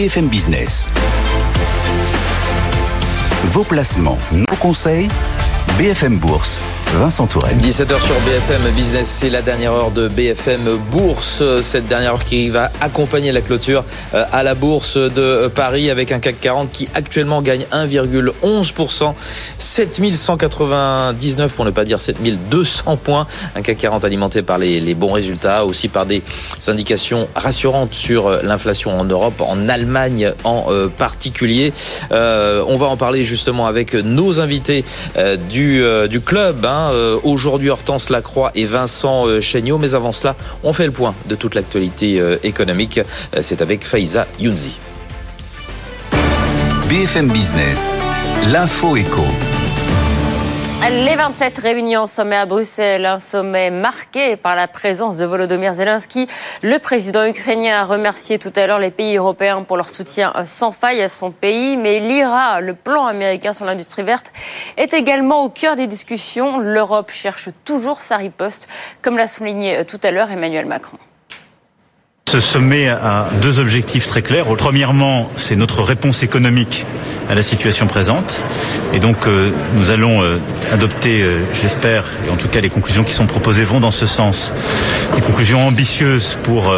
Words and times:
BFM 0.00 0.30
Business. 0.30 0.88
Vos 3.48 3.64
placements, 3.64 4.16
nos 4.32 4.56
conseils, 4.58 5.10
BFM 5.76 6.16
Bourse 6.18 6.58
Vincent 6.98 7.26
Tourelle. 7.26 7.56
17h 7.58 8.00
sur 8.00 8.14
BFM 8.26 8.62
Business, 8.74 9.08
c'est 9.08 9.30
la 9.30 9.42
dernière 9.42 9.72
heure 9.72 9.90
de 9.92 10.08
BFM 10.08 10.76
Bourse. 10.90 11.42
Cette 11.62 11.86
dernière 11.86 12.14
heure 12.14 12.24
qui 12.24 12.48
va 12.48 12.70
accompagner 12.80 13.30
la 13.32 13.40
clôture 13.42 13.84
euh, 14.14 14.24
à 14.32 14.42
la 14.42 14.54
Bourse 14.54 14.96
de 14.96 15.48
Paris 15.54 15.88
avec 15.88 16.10
un 16.10 16.18
CAC 16.18 16.40
40 16.40 16.72
qui 16.72 16.88
actuellement 16.94 17.42
gagne 17.42 17.64
1,11%. 17.72 19.14
7199 19.58 21.54
pour 21.54 21.64
ne 21.64 21.70
pas 21.70 21.84
dire 21.84 22.00
7200 22.00 22.96
points. 22.96 23.26
Un 23.54 23.62
CAC 23.62 23.78
40 23.78 24.04
alimenté 24.04 24.42
par 24.42 24.58
les, 24.58 24.94
bons 24.94 25.12
résultats, 25.12 25.64
aussi 25.64 25.88
par 25.88 26.06
des 26.06 26.22
indications 26.66 27.28
rassurantes 27.36 27.94
sur 27.94 28.26
euh, 28.26 28.40
l'inflation 28.42 28.98
en 28.98 29.04
Europe, 29.04 29.40
en 29.40 29.68
Allemagne 29.68 30.32
en 30.44 30.66
euh, 30.68 30.88
particulier. 30.88 31.72
on 32.10 32.76
va 32.76 32.86
en 32.86 32.96
parler 32.96 33.22
justement 33.24 33.66
avec 33.66 33.94
nos 33.94 34.40
invités 34.40 34.84
du, 35.48 35.82
du 36.08 36.20
club. 36.20 36.64
Hein, 36.64 36.79
euh, 36.92 37.18
aujourd'hui, 37.22 37.70
Hortense 37.70 38.10
Lacroix 38.10 38.50
et 38.54 38.64
Vincent 38.64 39.26
euh, 39.26 39.40
Chéniaud. 39.40 39.78
Mais 39.78 39.94
avant 39.94 40.12
cela, 40.12 40.36
on 40.62 40.72
fait 40.72 40.86
le 40.86 40.92
point 40.92 41.14
de 41.26 41.34
toute 41.34 41.54
l'actualité 41.54 42.20
euh, 42.20 42.36
économique. 42.42 43.00
C'est 43.40 43.62
avec 43.62 43.84
Faiza 43.84 44.26
Younzi. 44.38 44.72
BFM 46.88 47.28
Business, 47.28 47.92
l'info 48.50 48.96
éco. 48.96 49.24
Les 50.88 51.14
27 51.14 51.58
réunions 51.58 52.06
sommet 52.06 52.36
à 52.36 52.46
Bruxelles, 52.46 53.04
un 53.04 53.20
sommet 53.20 53.70
marqué 53.70 54.36
par 54.36 54.56
la 54.56 54.66
présence 54.66 55.18
de 55.18 55.24
Volodymyr 55.26 55.74
Zelensky. 55.74 56.26
Le 56.62 56.78
président 56.78 57.24
ukrainien 57.26 57.80
a 57.80 57.84
remercié 57.84 58.38
tout 58.38 58.52
à 58.56 58.66
l'heure 58.66 58.78
les 58.78 58.90
pays 58.90 59.16
européens 59.16 59.62
pour 59.62 59.76
leur 59.76 59.88
soutien 59.88 60.32
sans 60.46 60.72
faille 60.72 61.02
à 61.02 61.08
son 61.08 61.30
pays, 61.32 61.76
mais 61.76 62.00
l'IRA, 62.00 62.60
le 62.60 62.74
plan 62.74 63.06
américain 63.06 63.52
sur 63.52 63.66
l'industrie 63.66 64.02
verte, 64.02 64.32
est 64.78 64.94
également 64.94 65.44
au 65.44 65.50
cœur 65.50 65.76
des 65.76 65.86
discussions. 65.86 66.58
L'Europe 66.58 67.10
cherche 67.10 67.50
toujours 67.64 68.00
sa 68.00 68.16
riposte, 68.16 68.68
comme 69.02 69.18
l'a 69.18 69.26
souligné 69.26 69.84
tout 69.84 70.00
à 70.02 70.10
l'heure 70.10 70.30
Emmanuel 70.30 70.66
Macron. 70.66 70.98
Ce 72.30 72.38
sommet 72.38 72.86
a 72.86 73.28
deux 73.42 73.58
objectifs 73.58 74.06
très 74.06 74.22
clairs. 74.22 74.44
Premièrement, 74.56 75.28
c'est 75.36 75.56
notre 75.56 75.82
réponse 75.82 76.22
économique 76.22 76.86
à 77.28 77.34
la 77.34 77.42
situation 77.42 77.88
présente. 77.88 78.40
Et 78.94 79.00
donc, 79.00 79.26
euh, 79.26 79.50
nous 79.74 79.90
allons 79.90 80.22
euh, 80.22 80.38
adopter, 80.72 81.22
euh, 81.22 81.40
j'espère, 81.60 82.04
et 82.24 82.30
en 82.30 82.36
tout 82.36 82.46
cas 82.46 82.60
les 82.60 82.70
conclusions 82.70 83.02
qui 83.02 83.14
sont 83.14 83.26
proposées 83.26 83.64
vont 83.64 83.80
dans 83.80 83.90
ce 83.90 84.06
sens, 84.06 84.54
des 85.16 85.22
conclusions 85.22 85.66
ambitieuses 85.66 86.38
pour 86.44 86.72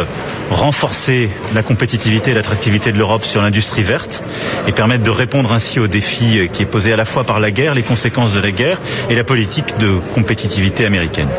renforcer 0.49 1.29
la 1.53 1.61
compétitivité 1.61 2.31
et 2.31 2.33
l'attractivité 2.33 2.91
de 2.91 2.97
l'Europe 2.97 3.23
sur 3.23 3.43
l'industrie 3.43 3.83
verte 3.83 4.23
et 4.67 4.71
permettre 4.71 5.03
de 5.03 5.11
répondre 5.11 5.53
ainsi 5.53 5.79
aux 5.79 5.87
défis 5.87 6.49
qui 6.51 6.63
est 6.63 6.65
posé 6.65 6.93
à 6.93 6.95
la 6.95 7.05
fois 7.05 7.25
par 7.25 7.39
la 7.39 7.51
guerre, 7.51 7.75
les 7.75 7.83
conséquences 7.83 8.33
de 8.33 8.39
la 8.39 8.49
guerre 8.49 8.81
et 9.11 9.15
la 9.15 9.23
politique 9.23 9.77
de 9.77 9.99
compétitivité 10.15 10.83
américaine. 10.87 11.29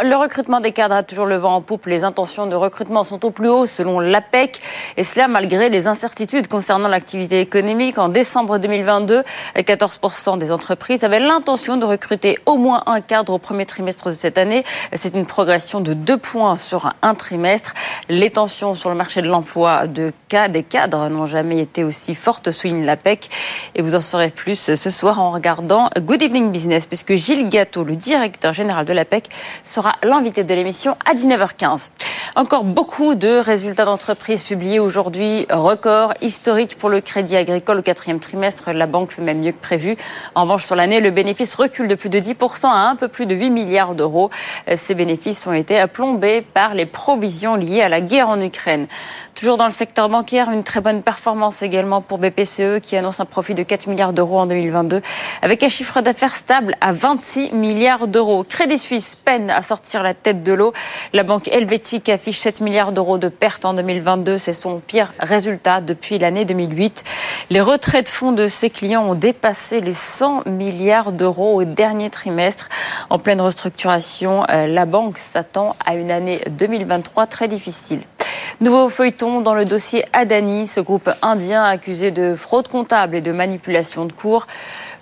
Le 0.00 0.14
recrutement 0.14 0.60
des 0.60 0.70
cadres 0.70 0.94
a 0.94 1.02
toujours 1.02 1.26
le 1.26 1.34
vent 1.34 1.56
en 1.56 1.60
poupe. 1.60 1.86
Les 1.86 2.04
intentions 2.04 2.46
de 2.46 2.54
recrutement 2.54 3.02
sont 3.02 3.24
au 3.24 3.32
plus 3.32 3.48
haut 3.48 3.66
selon 3.66 3.98
l'APEC. 3.98 4.60
Et 4.96 5.02
cela 5.02 5.26
malgré 5.26 5.70
les 5.70 5.88
incertitudes 5.88 6.46
concernant 6.46 6.86
l'activité 6.86 7.40
économique. 7.40 7.98
En 7.98 8.08
décembre 8.08 8.58
2022, 8.58 9.24
14% 9.56 10.38
des 10.38 10.52
entreprises 10.52 11.02
avaient 11.02 11.18
l'intention 11.18 11.78
de 11.78 11.84
recruter 11.84 12.38
au 12.46 12.54
moins 12.54 12.84
un 12.86 13.00
cadre 13.00 13.32
au 13.32 13.38
premier 13.38 13.66
trimestre 13.66 14.06
de 14.06 14.14
cette 14.14 14.38
année. 14.38 14.62
C'est 14.92 15.16
une 15.16 15.26
progression 15.26 15.80
de 15.80 15.94
deux 15.94 16.16
points 16.16 16.54
sur 16.54 16.94
un 17.02 17.16
trimestre. 17.16 17.74
Les 18.08 18.30
tensions 18.30 18.76
sur 18.76 18.90
le 18.90 18.94
marché 18.94 19.20
de 19.20 19.26
l'emploi 19.26 19.88
de 19.88 20.12
cas 20.28 20.46
des 20.46 20.62
cadres 20.62 21.08
n'ont 21.08 21.26
jamais 21.26 21.58
été 21.58 21.82
aussi 21.82 22.14
fortes, 22.14 22.52
souligne 22.52 22.84
l'APEC. 22.84 23.28
Et 23.74 23.82
vous 23.82 23.96
en 23.96 24.00
saurez 24.00 24.30
plus 24.30 24.76
ce 24.76 24.90
soir 24.90 25.20
en 25.20 25.32
regardant 25.32 25.90
Good 25.98 26.22
Evening 26.22 26.52
Business, 26.52 26.86
puisque 26.86 27.16
Gilles 27.16 27.48
Gâteau, 27.48 27.82
le 27.82 27.96
directeur 27.96 28.52
général 28.52 28.86
de 28.86 28.92
l'APEC, 28.92 29.28
sera 29.64 29.87
l'invité 30.02 30.44
de 30.44 30.54
l'émission 30.54 30.96
à 31.04 31.14
19h15. 31.14 31.90
Encore 32.36 32.64
beaucoup 32.64 33.14
de 33.14 33.38
résultats 33.38 33.84
d'entreprise 33.84 34.42
publiés 34.42 34.78
aujourd'hui. 34.78 35.46
Record 35.50 36.14
historique 36.20 36.76
pour 36.78 36.88
le 36.88 37.00
crédit 37.00 37.36
agricole 37.36 37.78
au 37.78 37.82
quatrième 37.82 38.20
trimestre. 38.20 38.70
La 38.72 38.86
banque 38.86 39.12
fait 39.12 39.22
même 39.22 39.40
mieux 39.40 39.52
que 39.52 39.60
prévu. 39.60 39.96
En 40.34 40.42
revanche, 40.42 40.64
sur 40.64 40.76
l'année, 40.76 41.00
le 41.00 41.10
bénéfice 41.10 41.54
recule 41.54 41.88
de 41.88 41.94
plus 41.94 42.10
de 42.10 42.18
10% 42.18 42.66
à 42.66 42.88
un 42.88 42.96
peu 42.96 43.08
plus 43.08 43.26
de 43.26 43.34
8 43.34 43.50
milliards 43.50 43.94
d'euros. 43.94 44.30
Ces 44.74 44.94
bénéfices 44.94 45.46
ont 45.46 45.52
été 45.52 45.84
plombés 45.86 46.42
par 46.42 46.74
les 46.74 46.86
provisions 46.86 47.54
liées 47.54 47.82
à 47.82 47.88
la 47.88 48.00
guerre 48.00 48.28
en 48.28 48.40
Ukraine. 48.40 48.86
Toujours 49.34 49.56
dans 49.56 49.66
le 49.66 49.70
secteur 49.70 50.08
bancaire, 50.08 50.50
une 50.50 50.64
très 50.64 50.80
bonne 50.80 51.02
performance 51.02 51.62
également 51.62 52.02
pour 52.02 52.18
BPCE 52.18 52.80
qui 52.82 52.96
annonce 52.96 53.20
un 53.20 53.24
profit 53.24 53.54
de 53.54 53.62
4 53.62 53.86
milliards 53.86 54.12
d'euros 54.12 54.40
en 54.40 54.46
2022 54.46 55.00
avec 55.42 55.62
un 55.62 55.68
chiffre 55.68 56.00
d'affaires 56.00 56.34
stable 56.34 56.74
à 56.80 56.92
26 56.92 57.52
milliards 57.52 58.08
d'euros. 58.08 58.44
Crédit 58.44 58.78
Suisse 58.78 59.16
peine 59.16 59.50
à 59.50 59.62
sortir 59.62 59.77
la 60.02 60.14
tête 60.14 60.42
de 60.42 60.52
l'eau. 60.52 60.72
La 61.12 61.22
banque 61.22 61.48
helvétique 61.48 62.08
affiche 62.08 62.38
7 62.38 62.60
milliards 62.60 62.92
d'euros 62.92 63.18
de 63.18 63.28
pertes 63.28 63.64
en 63.64 63.74
2022. 63.74 64.38
C'est 64.38 64.52
son 64.52 64.80
pire 64.80 65.12
résultat 65.18 65.80
depuis 65.80 66.18
l'année 66.18 66.44
2008. 66.44 67.04
Les 67.50 67.60
retraits 67.60 68.04
de 68.04 68.08
fonds 68.08 68.32
de 68.32 68.46
ses 68.46 68.70
clients 68.70 69.04
ont 69.04 69.14
dépassé 69.14 69.80
les 69.80 69.94
100 69.94 70.44
milliards 70.46 71.12
d'euros 71.12 71.60
au 71.60 71.64
dernier 71.64 72.10
trimestre. 72.10 72.68
En 73.10 73.18
pleine 73.18 73.40
restructuration, 73.40 74.44
euh, 74.50 74.66
la 74.66 74.86
banque 74.86 75.18
s'attend 75.18 75.74
à 75.84 75.94
une 75.94 76.10
année 76.10 76.40
2023 76.50 77.26
très 77.26 77.48
difficile. 77.48 78.02
Nouveau 78.60 78.88
feuilleton 78.88 79.40
dans 79.40 79.54
le 79.54 79.64
dossier 79.64 80.04
Adani, 80.12 80.66
ce 80.66 80.80
groupe 80.80 81.08
indien 81.22 81.62
accusé 81.62 82.10
de 82.10 82.34
fraude 82.34 82.66
comptable 82.66 83.14
et 83.14 83.20
de 83.20 83.30
manipulation 83.30 84.04
de 84.04 84.12
cours. 84.12 84.48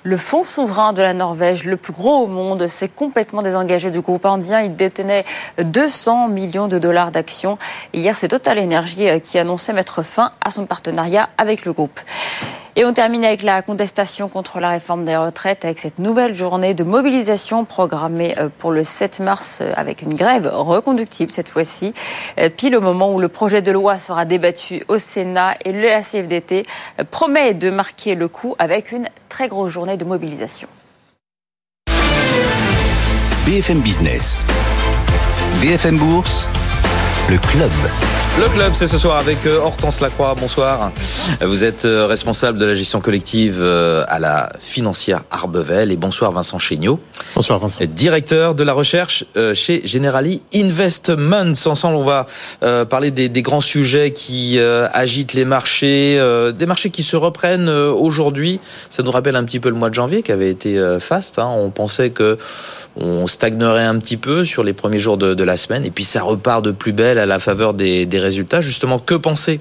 Le 0.07 0.17
fonds 0.17 0.45
souverain 0.45 0.93
de 0.93 1.03
la 1.03 1.15
Norvège, 1.15 1.65
le 1.65 1.77
plus 1.77 1.93
gros 1.93 2.19
au 2.19 2.27
monde, 2.29 2.69
s'est 2.69 2.89
complètement 2.89 3.43
désengagé 3.43 3.91
du 3.91 4.03
groupe 4.03 4.25
indien. 4.25 4.61
Il 4.61 4.77
détenait 4.77 5.25
200 5.59 6.29
millions 6.29 6.69
de 6.69 6.79
dollars 6.79 7.11
d'actions. 7.11 7.59
Hier, 7.93 8.17
c'est 8.17 8.29
Total 8.29 8.57
Energy 8.61 9.09
qui 9.21 9.37
annonçait 9.37 9.73
mettre 9.73 10.03
fin 10.03 10.31
à 10.45 10.53
son 10.53 10.65
partenariat 10.65 11.29
avec 11.39 11.65
le 11.65 11.73
groupe. 11.73 11.99
Et 12.79 12.85
on 12.85 12.93
termine 12.93 13.25
avec 13.25 13.43
la 13.43 13.63
contestation 13.63 14.29
contre 14.29 14.61
la 14.61 14.69
réforme 14.69 15.07
des 15.07 15.17
retraites, 15.17 15.65
avec 15.65 15.79
cette 15.79 15.99
nouvelle 15.99 16.35
journée 16.35 16.75
de 16.75 16.85
mobilisation 16.85 17.65
programmée 17.65 18.37
euh, 18.39 18.51
pour 18.59 18.71
le 18.71 18.85
7 18.85 19.21
mars, 19.21 19.61
euh, 19.63 19.73
avec 19.77 20.03
une 20.03 20.13
grève 20.13 20.49
reconductible 20.53 21.33
cette 21.33 21.49
fois-ci, 21.49 21.95
euh, 22.39 22.51
pile 22.51 22.77
au 22.77 22.83
moment 22.83 23.15
où 23.15 23.19
le 23.19 23.29
projet 23.29 23.63
de 23.63 23.73
loi 23.73 23.99
sera 23.99 24.27
débattu 24.27 24.83
au 24.89 24.99
Sénat 24.99 25.55
et 25.65 25.73
la 25.73 26.03
CFDT 26.03 26.65
promet 27.11 27.55
de 27.55 27.71
marquer 27.71 28.15
le 28.15 28.29
coup 28.29 28.55
avec 28.59 28.93
une 28.93 29.09
très 29.37 29.49
grosse 29.49 29.71
journée 29.71 29.99
de 29.99 30.05
mobilisation. 30.07 30.67
BFM 33.45 33.81
Business, 33.81 34.41
BFM 35.61 35.99
Bourse, 35.99 36.47
le 37.29 37.37
club. 37.37 37.71
Le 38.39 38.51
club, 38.51 38.73
c'est 38.75 38.87
ce 38.87 38.99
soir 38.99 39.17
avec 39.17 39.47
euh, 39.47 39.61
Hortense 39.61 40.03
Lacroix. 40.03 40.35
Bonsoir. 40.39 40.93
Vous 41.41 41.65
êtes 41.65 41.87
euh, 41.87 42.07
responsable 42.07 42.59
de 42.59 42.67
la 42.67 42.75
gestion 42.75 43.01
collective 43.01 43.61
euh, 43.63 44.05
à 44.09 44.19
la 44.19 44.53
financière 44.61 45.25
Arbevel. 45.31 45.91
Et 45.91 45.97
bonsoir 45.97 46.33
Vincent 46.33 46.59
Chéniaud. 46.59 47.01
Bonsoir 47.35 47.59
Vincent. 47.61 47.83
Directeur 47.87 48.55
de 48.55 48.63
la 48.63 48.75
recherche 48.75 49.25
chez 49.55 49.87
Generali 49.87 50.43
Investments. 50.55 51.55
Ensemble, 51.65 51.97
on 51.97 52.05
va 52.05 52.27
parler 52.87 53.11
des, 53.11 53.43
grands 53.43 53.63
sujets 53.63 54.13
qui 54.13 54.59
agitent 54.59 55.35
les 55.35 55.45
marchés, 55.45 56.21
des 56.55 56.67
marchés 56.67 56.91
qui 56.91 57.03
se 57.03 57.17
reprennent 57.17 57.69
aujourd'hui. 57.69 58.61
Ça 58.91 59.03
nous 59.03 59.11
rappelle 59.11 59.37
un 59.37 59.45
petit 59.45 59.61
peu 59.61 59.69
le 59.69 59.75
mois 59.75 59.91
de 59.91 59.95
janvier 59.95 60.23
qui 60.23 60.33
avait 60.33 60.51
été 60.51 60.99
faste. 61.01 61.39
Hein. 61.39 61.51
On 61.55 61.71
pensait 61.71 62.11
que 62.11 62.39
on 62.99 63.27
stagnerait 63.27 63.85
un 63.85 63.99
petit 63.99 64.17
peu 64.17 64.45
sur 64.45 64.65
les 64.65 64.73
premiers 64.73 64.99
jours 64.99 65.19
de, 65.19 65.45
la 65.45 65.57
semaine 65.57 65.85
et 65.85 65.91
puis 65.91 66.05
ça 66.05 66.23
repart 66.23 66.65
de 66.65 66.71
plus 66.73 66.93
belle 66.93 67.19
à 67.19 67.27
la 67.27 67.39
faveur 67.39 67.75
des, 67.75 68.07
Justement, 68.61 68.99
que 68.99 69.15
penser 69.15 69.61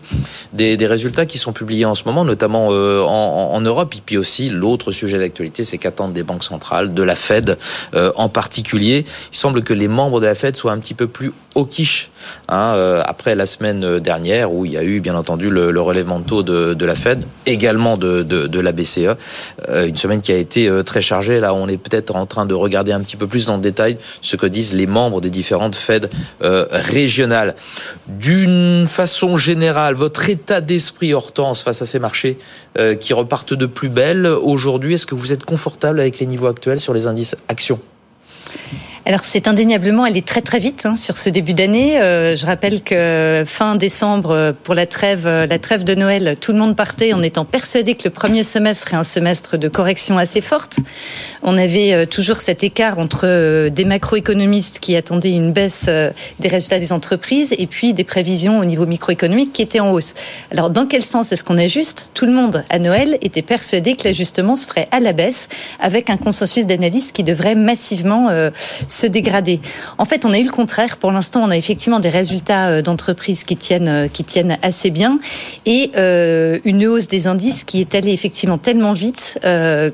des, 0.53 0.75
résultats 0.85 1.25
qui 1.25 1.38
sont 1.38 1.53
publiés 1.53 1.85
en 1.85 1.95
ce 1.95 2.03
moment, 2.06 2.25
notamment 2.25 2.69
euh, 2.71 3.01
en, 3.01 3.62
Europe? 3.62 3.94
Et 3.97 4.01
puis 4.06 4.17
aussi 4.17 4.50
l'autre 4.50 4.91
sujet 4.91 5.17
d'actualité, 5.17 5.65
c'est 5.65 5.77
qu'attendent 5.77 6.13
des 6.13 6.23
banques 6.23 6.44
centrales, 6.44 6.94
de 6.94 7.03
la 7.03 7.15
Fed 7.15 7.57
euh, 7.94 8.12
en 8.15 8.29
particulier. 8.29 9.06
Il 9.31 9.38
semble 9.38 9.63
que 9.63 9.73
les 9.73 9.88
membres 9.88 10.19
de 10.19 10.25
la 10.25 10.35
Fed 10.35 10.56
soient 10.56 10.71
un 10.71 10.79
petit 10.79 10.94
peu 10.94 11.07
plus 11.07 11.31
au 11.56 11.66
quiche 11.66 12.10
hein, 12.50 12.74
euh, 12.75 13.02
après 13.06 13.36
la 13.36 13.46
semaine 13.46 14.00
dernière 14.00 14.52
où 14.52 14.66
il 14.66 14.74
y 14.74 14.78
a 14.78 14.84
eu 14.84 15.00
bien 15.00 15.16
entendu 15.16 15.50
le, 15.50 15.81
relèvement 15.81 16.19
de 16.19 16.25
taux 16.25 16.44
de, 16.44 16.86
la 16.86 16.96
Fed, 16.96 17.25
également 17.46 17.98
de, 17.98 18.24
de 18.24 18.60
la 18.60 18.72
BCE. 18.72 19.16
une 19.69 19.98
semaine 19.98 20.22
qui 20.22 20.31
a 20.31 20.38
été 20.38 20.69
très 20.86 21.02
chargée. 21.02 21.40
Là, 21.40 21.54
on 21.54 21.68
est 21.68 21.78
peut-être 21.78 22.16
en 22.16 22.25
train 22.25 22.46
de 22.46 22.54
regarder 22.54 22.92
un 22.92 23.02
petit 23.02 23.18
peu 23.18 23.28
plus 23.28 23.46
dans 23.46 23.56
le 23.56 23.62
détail 23.62 23.98
ce 24.22 24.36
que 24.36 24.46
disent 24.46 24.74
les 24.74 24.88
membres 24.88 25.22
des 25.22 25.30
différentes 25.30 25.75
Fed 25.75 26.10
euh, 26.44 26.66
régionales. 26.72 27.56
D'une 28.08 28.88
façon 28.90 29.38
générale, 29.38 29.96
votre 29.96 30.30
état 30.30 30.62
d'esprit, 30.62 31.13
Hortense, 31.13 31.62
face 31.62 31.81
à 31.81 31.86
ces 31.86 32.00
marchés 32.00 32.38
euh, 32.78 32.96
qui 32.96 33.13
repartent 33.13 33.54
de 33.54 33.66
plus 33.66 33.90
belle 33.90 34.25
aujourd'hui, 34.28 34.96
est-ce 34.96 35.06
que 35.06 35.16
vous 35.16 35.34
êtes 35.34 35.46
confortable 35.46 36.00
avec 36.00 36.19
les 36.19 36.25
niveaux 36.25 36.48
actuels 36.48 36.80
sur 36.80 36.94
les 36.94 37.08
indices 37.08 37.36
actions? 37.48 37.80
Alors 39.07 39.24
c'est 39.24 39.48
indéniablement, 39.48 40.07
est 40.07 40.25
très 40.25 40.42
très 40.42 40.57
vite 40.57 40.88
hein, 40.88 40.96
sur 40.96 41.18
ce 41.18 41.30
début 41.30 41.54
d'année. 41.54 42.02
Euh, 42.02 42.36
je 42.36 42.44
rappelle 42.48 42.81
que 42.81 43.44
fin 43.46 43.75
décembre, 43.75 44.56
pour 44.63 44.74
la 44.74 44.88
trêve, 44.88 45.28
la 45.28 45.60
trêve 45.60 45.84
de 45.84 45.94
Noël, 45.94 46.36
tout 46.42 46.52
le 46.52 46.57
monde 46.57 46.75
partait 46.75 47.13
en 47.13 47.22
étant 47.22 47.46
persuadé 47.46 47.94
que 47.94 48.06
le 48.06 48.10
premier 48.10 48.42
semestre 48.42 48.86
serait 48.86 48.98
un 48.98 49.04
semestre 49.04 49.57
de 49.57 49.68
correction 49.68 50.18
assez 50.18 50.42
forte. 50.42 50.80
On 51.44 51.56
avait 51.56 51.94
euh, 51.94 52.06
toujours 52.07 52.38
cet 52.42 52.63
écart 52.63 52.98
entre 52.98 53.25
euh, 53.25 53.69
des 53.69 53.86
macroéconomistes 53.86 54.80
qui 54.80 54.96
attendaient 54.96 55.34
une 55.34 55.54
baisse 55.54 55.86
des 56.40 56.48
résultats 56.48 56.80
des 56.80 56.92
entreprises 56.92 57.54
et 57.60 57.68
puis 57.68 57.94
des 57.94 58.04
prévisions 58.04 58.58
au 58.58 58.66
niveau 58.66 58.88
microéconomique 58.88 59.54
qui 59.54 59.62
étaient 59.62 59.81
en 59.81 59.92
hausse. 59.92 60.16
Alors 60.50 60.72
dans 60.72 60.88
quel 60.88 61.04
sens 61.04 61.31
est-ce 61.31 61.44
qu'on 61.44 61.60
ajuste? 61.60 62.10
Tout 62.16 62.25
le 62.25 62.31
monde 62.31 62.63
à 62.72 62.80
Noël 62.80 63.19
était 63.22 63.44
persuadé 63.44 63.96
que 63.96 64.06
l'ajustement 64.06 64.56
se 64.56 64.66
ferait 64.66 64.88
à 64.90 65.00
la 65.00 65.13
baisse 65.13 65.48
avec 65.80 66.10
un 66.10 66.18
consensus 66.18 66.66
d'analystes 66.66 67.16
qui 67.16 67.24
devrait 67.24 67.54
massivement 67.54 68.31
se 68.95 69.07
dégrader. 69.07 69.59
En 69.97 70.06
fait, 70.06 70.25
on 70.25 70.33
a 70.33 70.39
eu 70.39 70.44
le 70.44 70.51
contraire. 70.51 70.97
Pour 70.97 71.12
l'instant, 71.12 71.42
on 71.44 71.51
a 71.51 71.57
effectivement 71.57 72.00
des 72.00 72.09
résultats 72.09 72.68
euh, 72.68 72.81
d'entreprises 72.81 73.44
qui 73.44 73.57
tiennent, 73.57 73.88
euh, 73.88 74.07
qui 74.07 74.24
tiennent 74.24 74.57
assez 74.62 74.89
bien 74.89 75.19
et 75.65 75.92
euh, 75.97 76.59
une 76.63 76.86
hausse 76.88 77.07
des 77.07 77.27
indices 77.27 77.63
qui 77.63 77.81
est 77.81 77.94
allée 77.94 78.13
effectivement 78.13 78.57
tellement 78.57 78.94
vite 78.94 79.39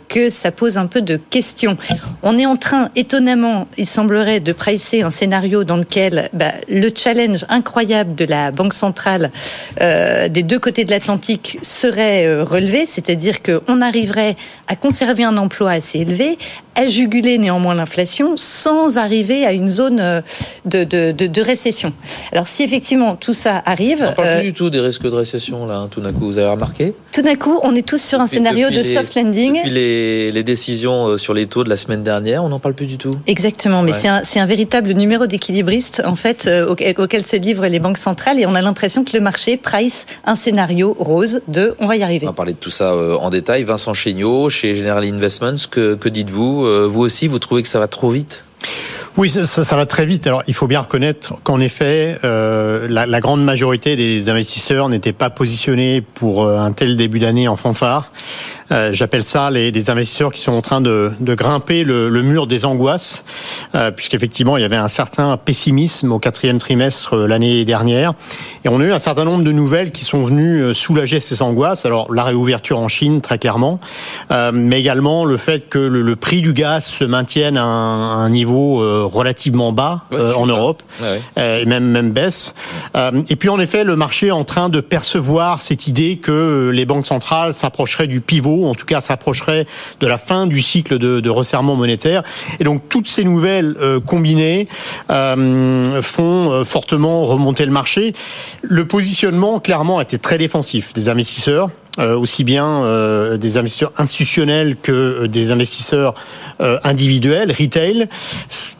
que 0.07 0.30
ça 0.30 0.51
pose 0.51 0.77
un 0.77 0.86
peu 0.86 1.01
de 1.01 1.18
questions. 1.18 1.77
On 2.24 2.38
est 2.38 2.45
en 2.45 2.57
train, 2.57 2.89
étonnamment, 2.95 3.68
il 3.77 3.86
semblerait, 3.86 4.39
de 4.39 4.51
pricer 4.53 5.01
un 5.01 5.09
scénario 5.09 5.63
dans 5.63 5.77
lequel 5.77 6.30
bah, 6.33 6.51
le 6.69 6.89
challenge 6.95 7.45
incroyable 7.50 8.15
de 8.15 8.25
la 8.25 8.51
Banque 8.51 8.74
centrale 8.74 9.31
des 9.80 10.44
deux 10.44 10.59
côtés 10.59 10.83
de 10.83 10.92
l'Atlantique 10.92 11.57
serait 11.62 12.42
relevé, 12.42 12.86
c'est-à-dire 12.86 13.42
qu'on 13.42 13.81
arriverait 13.81 14.36
à 14.68 14.75
conserver 14.75 15.24
un 15.24 15.38
emploi 15.38 15.71
assez 15.71 16.00
élevé, 16.00 16.38
à 16.75 16.85
juguler 16.85 17.38
néanmoins 17.38 17.75
l'inflation 17.75 18.38
sans 18.38 18.97
arriver 18.97 19.45
à 19.45 19.51
une 19.51 19.69
zone 19.69 20.00
euh, 20.00 20.21
de, 20.65 20.83
de, 20.83 21.12
de, 21.12 21.41
récession. 21.41 21.94
Alors 22.31 22.47
si 22.47 22.63
effectivement 22.63 23.15
tout 23.15 23.33
ça 23.33 23.62
arrive... 23.65 24.06
On 24.09 24.13
parle 24.13 24.27
plus 24.27 24.38
euh, 24.38 24.41
du 24.41 24.53
tout 24.53 24.69
des 24.69 24.79
risques 24.79 25.03
de 25.03 25.15
récession 25.15 25.65
là, 25.65 25.77
hein, 25.77 25.88
tout 25.91 26.01
d'un 26.01 26.13
coup, 26.13 26.25
vous 26.25 26.38
avez 26.38 26.50
remarqué? 26.50 26.94
Tout 27.12 27.21
d'un 27.21 27.35
coup, 27.35 27.59
on 27.63 27.75
est 27.75 27.85
tous 27.85 28.01
sur 28.01 28.21
un 28.21 28.27
scénario 28.27 28.69
de 28.69 28.83
soft 28.83 29.15
landing. 29.15 29.56
Depuis 29.56 29.69
les, 29.69 30.31
les, 30.31 30.44
décisions 30.44 31.07
euh, 31.07 31.18
sur 31.18 31.33
les 31.33 31.45
taux 31.45 31.63
de 31.63 31.69
la 31.69 31.77
semaine 31.77 32.03
dernière, 32.03 32.44
on 32.44 32.50
n'en 32.50 32.59
parle 32.59 32.73
plus 32.73 32.85
du 32.85 32.97
tout 32.97 33.12
Exactement, 33.27 33.81
mais 33.81 33.94
c'est 33.94 34.07
un, 34.07 34.21
un, 34.35 34.45
véritable 34.45 34.94
numéro 34.94 35.27
d'équilibriste 35.27 36.01
en 36.06 36.15
fait 36.15 36.50
auquel 36.68 37.25
se 37.25 37.35
livrent 37.35 37.68
les 37.68 37.79
banques 37.79 37.97
centrales 37.97 38.39
et 38.39 38.45
on 38.45 38.56
a 38.56 38.62
l'impression 38.62 39.03
que 39.03 39.15
le 39.15 39.21
marché 39.21 39.57
price 39.57 40.06
un 40.25 40.35
scénario 40.35 40.95
rose 41.00 41.41
de 41.47 41.75
on 41.79 41.88
va 41.88 41.95
y 41.95 42.03
arriver. 42.03 42.25
On 42.25 42.31
va 42.31 42.35
parler 42.35 42.53
de 42.53 42.57
tout 42.57 42.69
ça 42.69 42.95
en 42.95 43.29
détail. 43.29 43.63
Vincent 43.63 43.94
Chéniaud, 43.94 44.50
chez 44.50 44.73
General 44.73 45.03
Investments, 45.03 45.68
que, 45.69 45.95
que 45.95 46.09
dites-vous 46.09 46.61
Vous 46.62 47.02
aussi, 47.02 47.28
vous 47.28 47.40
trouvez 47.40 47.62
que 47.62 47.68
ça 47.68 47.80
va 47.80 47.88
trop 47.88 48.10
vite? 48.10 48.44
Oui, 49.18 49.30
ça, 49.30 49.46
ça, 49.46 49.75
va 49.75 49.86
très 49.86 50.06
vite. 50.06 50.25
Alors, 50.25 50.42
il 50.48 50.54
faut 50.54 50.68
bien 50.68 50.80
reconnaître 50.80 51.34
qu'en 51.44 51.60
effet, 51.60 52.18
euh, 52.24 52.88
la, 52.90 53.06
la, 53.06 53.19
grande 53.19 53.44
majorité 53.44 53.98
des 53.98 54.30
investisseurs 54.30 54.88
n'étaient 54.88 55.12
pas 55.12 55.30
positionnés 55.30 56.00
pour 56.02 56.46
euh, 56.46 56.58
un 56.58 56.72
tel 56.72 56.96
début 56.96 57.19
d'année 57.19 57.50
en 57.50 57.58
fanfare. 57.58 58.13
Euh, 58.71 58.91
j'appelle 58.94 59.23
ça 59.23 59.50
les, 59.50 59.71
des 59.71 59.89
investisseurs 59.89 60.31
qui 60.31 60.41
sont 60.41 60.53
en 60.53 60.62
train 60.62 60.81
de, 60.81 61.12
de 61.19 61.35
grimper 61.35 61.83
le, 61.83 62.09
le, 62.09 62.21
mur 62.21 62.47
des 62.47 62.65
angoisses, 62.65 63.25
euh, 63.75 63.91
puisqu'effectivement, 63.91 64.57
il 64.57 64.62
y 64.62 64.63
avait 64.63 64.77
un 64.77 64.88
certain 64.88 65.38
pessimisme 65.38 66.12
au 66.12 66.19
quatrième 66.19 66.57
trimestre 66.57 67.15
euh, 67.15 67.27
l'année 67.27 67.65
dernière. 67.65 68.13
Et 68.63 68.69
on 68.69 68.79
a 68.79 68.83
eu 68.83 68.94
un 68.94 69.00
certain 69.00 69.25
nombre 69.25 69.44
de 69.44 69.51
nouvelles 69.51 69.91
qui 69.91 70.06
sont 70.06 70.23
venues 70.23 70.62
euh, 70.62 70.73
soulager 70.73 71.19
ces 71.19 71.41
angoisses. 71.41 71.85
Alors, 71.85 72.13
la 72.13 72.23
réouverture 72.23 72.79
en 72.79 72.88
Chine, 72.88 73.21
très 73.21 73.38
clairement, 73.38 73.79
mais 74.53 74.79
également 74.79 75.25
le 75.25 75.38
fait 75.38 75.69
que 75.69 75.79
le, 75.79 76.01
le, 76.01 76.15
prix 76.15 76.41
du 76.41 76.53
gaz 76.53 76.85
se 76.85 77.03
maintienne 77.03 77.57
à 77.57 77.63
un, 77.63 78.23
un 78.23 78.29
niveau 78.29 78.77
relativement 79.07 79.71
bas 79.71 80.06
en 80.12 80.45
Europe, 80.45 80.83
ouais. 81.01 81.62
et 81.62 81.65
même, 81.65 81.85
même 81.85 82.12
baisse. 82.12 82.53
et 82.95 83.35
puis, 83.35 83.50
en 83.50 83.59
effet, 83.59 83.83
le 83.83 83.95
marché 83.95 84.27
est 84.27 84.31
en 84.31 84.44
train 84.44 84.69
de 84.69 84.79
percevoir 84.79 85.62
cette 85.62 85.88
idée 85.88 86.18
que 86.18 86.69
les 86.73 86.85
banques 86.85 87.06
centrales 87.06 87.53
s'approcheraient 87.53 88.07
du 88.07 88.21
pivot 88.21 88.61
en 88.66 88.75
tout 88.75 88.86
cas 88.86 89.02
s'approcherait 89.02 89.66
de 90.00 90.08
la 90.08 90.18
fin 90.18 90.48
du 90.48 90.62
cycle 90.62 90.98
de, 90.98 91.30
resserrement 91.30 91.75
monétaire. 91.75 92.24
Et 92.60 92.63
donc 92.63 92.90
toutes 92.90 93.08
ces 93.08 93.24
nouvelles 93.24 93.75
euh, 93.80 94.00
combinées 94.00 94.68
euh, 95.10 96.02
font 96.02 96.52
euh, 96.52 96.63
fortement 96.66 97.24
remonter 97.24 97.66
le 97.66 97.72
marché. 97.72 98.13
Le 98.62 98.86
positionnement 98.86 99.60
clairement 99.60 100.02
était 100.02 100.18
très 100.18 100.38
défensif 100.38 100.94
des 100.94 101.10
investisseurs. 101.10 101.69
Euh, 102.00 102.18
aussi 102.18 102.46
bien 102.46 102.86
euh, 102.86 103.36
des 103.36 103.58
investisseurs 103.58 103.92
institutionnels 103.98 104.78
que 104.82 104.92
euh, 104.94 105.28
des 105.28 105.52
investisseurs 105.52 106.14
individuels, 106.84 107.52
retail. 107.52 108.08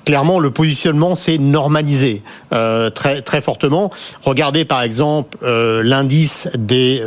Clairement, 0.06 0.40
le 0.40 0.52
positionnement 0.52 1.16
s'est 1.16 1.40
normalisé 1.40 2.22
très 2.52 3.24
très 3.24 3.42
fortement. 3.42 3.90
Regardez 4.22 4.66
par 4.66 4.84
exemple 4.84 5.40
l'indice 5.44 6.48
des 6.56 7.02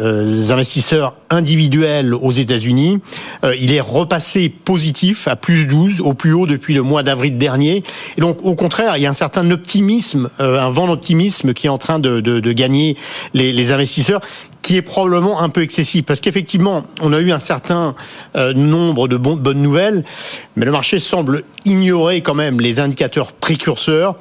investisseurs 0.51 1.15
individuels 1.31 2.13
aux 2.13 2.33
États-Unis. 2.33 2.99
il 3.61 3.73
est 3.73 3.81
repassé 3.81 4.49
positif 4.49 5.29
à 5.29 5.37
plus 5.37 5.69
12, 5.69 6.01
au 6.01 6.15
plus 6.15 6.33
haut 6.33 6.47
depuis 6.47 6.75
le 6.75 6.83
mois 6.83 7.05
d'avril 7.05 7.39
dernier. 7.39 7.85
Et 8.17 8.21
donc, 8.21 8.39
au 8.43 8.57
contraire, 8.57 8.97
il 8.97 9.03
y 9.03 9.07
a 9.07 9.11
un 9.11 9.15
certain 9.15 9.49
optimisme, 9.53 10.29
un 10.41 10.71
vent 10.71 10.89
d'optimisme 10.89 11.53
qui 11.53 11.69
est 11.69 11.71
en 11.71 11.79
train 11.79 12.01
de, 12.01 12.19
de, 12.21 12.41
de 12.41 12.53
gagner 12.53 12.97
les, 13.33 13.53
les 13.53 13.71
investisseurs 13.71 14.21
qui 14.65 14.79
est 14.79 14.83
probablement 14.83 15.43
un 15.43 15.51
peu 15.51 15.61
excessif, 15.61 16.05
parce 16.07 16.21
qu'effectivement, 16.21 16.85
on 17.03 17.13
a 17.13 17.21
eu 17.21 17.33
un 17.33 17.39
certain 17.39 17.95
euh, 18.35 18.55
nombre 18.55 19.09
de 19.09 19.19
bonnes 19.19 19.61
nouvelles, 19.61 20.05
mais 20.57 20.65
le 20.65 20.73
marché 20.73 21.01
semble 21.01 21.45
ignorer 21.67 22.23
quand 22.23 22.35
même 22.35 22.59
les 22.61 22.81
indicateurs 22.81 23.33
précurseurs 23.33 24.17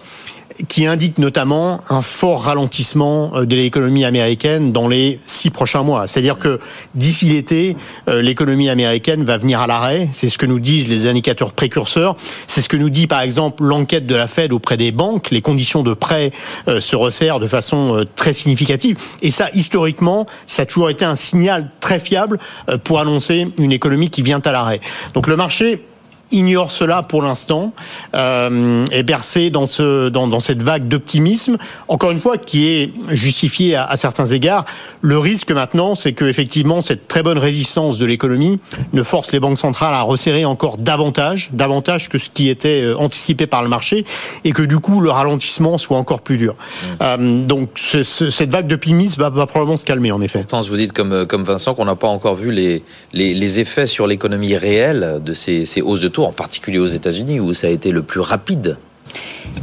qui 0.68 0.86
indique 0.86 1.18
notamment 1.18 1.80
un 1.90 2.02
fort 2.02 2.44
ralentissement 2.44 3.32
euh, 3.36 3.46
de 3.46 3.56
l'économie 3.56 4.06
américaine 4.06 4.72
dans 4.72 4.88
les 4.88 5.20
six 5.26 5.50
prochains 5.50 5.84
mois. 5.84 6.08
C'est-à-dire 6.08 6.40
que 6.40 6.60
d'ici 6.96 7.26
l'été, 7.26 7.76
euh, 8.08 8.22
l'économie 8.22 8.70
américaine 8.70 9.24
va 9.24 9.38
venir 9.38 9.60
à 9.60 9.68
l'arrêt. 9.68 10.10
C'est 10.12 10.30
ce 10.30 10.38
que 10.38 10.46
nous 10.46 10.60
disent 10.60 10.90
les 10.90 11.08
indicateurs 11.08 11.54
précurseurs. 11.54 12.16
C'est 12.48 12.62
ce 12.62 12.70
que 12.70 12.78
nous 12.78 12.90
dit 12.90 13.08
par 13.08 13.22
exemple 13.22 13.64
l'enquête 13.64 14.06
de 14.06 14.16
la 14.16 14.28
Fed 14.28 14.54
auprès 14.54 14.78
des 14.78 14.92
banques. 14.92 15.32
Les 15.32 15.42
conditions 15.42 15.84
de 15.84 15.94
prêt 15.94 16.32
euh, 16.68 16.80
se 16.80 16.96
resserrent 16.96 17.40
de 17.40 17.48
façon 17.48 18.06
très 18.16 18.34
significative. 18.34 18.98
Et 19.22 19.30
ça, 19.30 19.50
historiquement, 19.54 20.26
ça 20.48 20.64
a 20.64 20.66
toujours 20.66 20.90
été 20.90 21.06
un 21.06 21.16
signal 21.16 21.70
très 21.80 22.00
fiable 22.00 22.40
pour 22.84 23.00
annoncer 23.00 23.48
une 23.58 23.72
économie 23.72 24.10
qui 24.10 24.22
vient 24.22 24.42
à 24.44 24.52
l'arrêt. 24.52 24.80
Donc 25.14 25.28
le 25.28 25.36
marché 25.36 25.84
ignore 26.32 26.72
cela 26.72 27.04
pour 27.04 27.22
l'instant, 27.22 27.74
euh, 28.16 28.86
est 28.92 29.04
bercé 29.04 29.50
dans, 29.50 29.66
ce, 29.66 30.10
dans, 30.10 30.28
dans 30.28 30.40
cette 30.40 30.64
vague 30.64 30.88
d'optimisme, 30.88 31.58
encore 31.88 32.12
une 32.12 32.22
fois, 32.22 32.38
qui 32.38 32.68
est 32.68 32.92
justifiée 33.10 33.76
à, 33.76 33.86
à, 33.86 33.96
certains 33.96 34.26
égards. 34.26 34.66
Le 35.02 35.18
risque 35.18 35.52
maintenant, 35.52 35.96
c'est 35.96 36.14
que 36.14 36.26
effectivement 36.26 36.82
cette 36.82 37.08
très 37.08 37.24
bonne 37.24 37.38
résistance 37.38 37.98
de 37.98 38.06
l'économie 38.06 38.60
ne 38.94 39.04
force 39.04 39.32
les 39.32 39.40
banques 39.40 39.58
centrales 39.58 39.94
à 39.94 40.02
resserrer 40.02 40.46
encore 40.46 40.78
davantage, 40.78 41.50
davantage 41.54 42.10
que 42.10 42.18
ce 42.18 42.30
qui 42.30 42.50
était 42.50 42.82
euh, 42.84 42.98
anticipé 42.98 43.48
par 43.48 43.62
le 43.62 43.70
marché, 43.70 44.06
et 44.44 44.52
que 44.52 44.64
du 44.64 44.80
coup 44.80 45.02
le 45.02 45.12
ralentissement 45.12 45.78
soit 45.78 45.98
encore 45.98 46.22
plus 46.22 46.38
dur. 46.38 46.54
Mmh. 46.54 46.88
Euh, 47.02 47.46
donc 47.46 47.70
ce, 47.76 48.04
ce, 48.04 48.30
cette 48.30 48.52
vague 48.52 48.68
d'optimisme 48.68 49.22
va, 49.22 49.30
va, 49.30 49.46
probablement 49.46 49.78
se 49.78 49.86
calmer 49.86 50.12
en 50.12 50.22
effet. 50.22 50.40
Pourtant, 50.40 50.62
vous 50.62 50.78
dites 50.78 50.94
comme, 50.94 51.28
comme 51.28 51.44
Vincent 51.44 51.76
qu'on 51.76 51.86
n'a 51.86 51.96
pas 51.96 52.08
encore 52.08 52.36
vu 52.36 52.52
les, 52.52 52.84
les, 53.14 53.34
les 53.34 53.60
effets 53.60 53.88
sur 53.88 54.08
l'économie 54.08 54.56
réelle 54.56 55.22
de 55.24 55.34
ces, 55.34 55.66
ces 55.66 55.82
hausses 55.82 56.00
de 56.00 56.08
en 56.22 56.32
particulier 56.32 56.80
aux 56.80 56.88
États-Unis, 56.88 57.40
où 57.40 57.54
ça 57.54 57.68
a 57.68 57.70
été 57.72 57.92
le 57.92 58.04
plus 58.04 58.20
rapide 58.20 58.78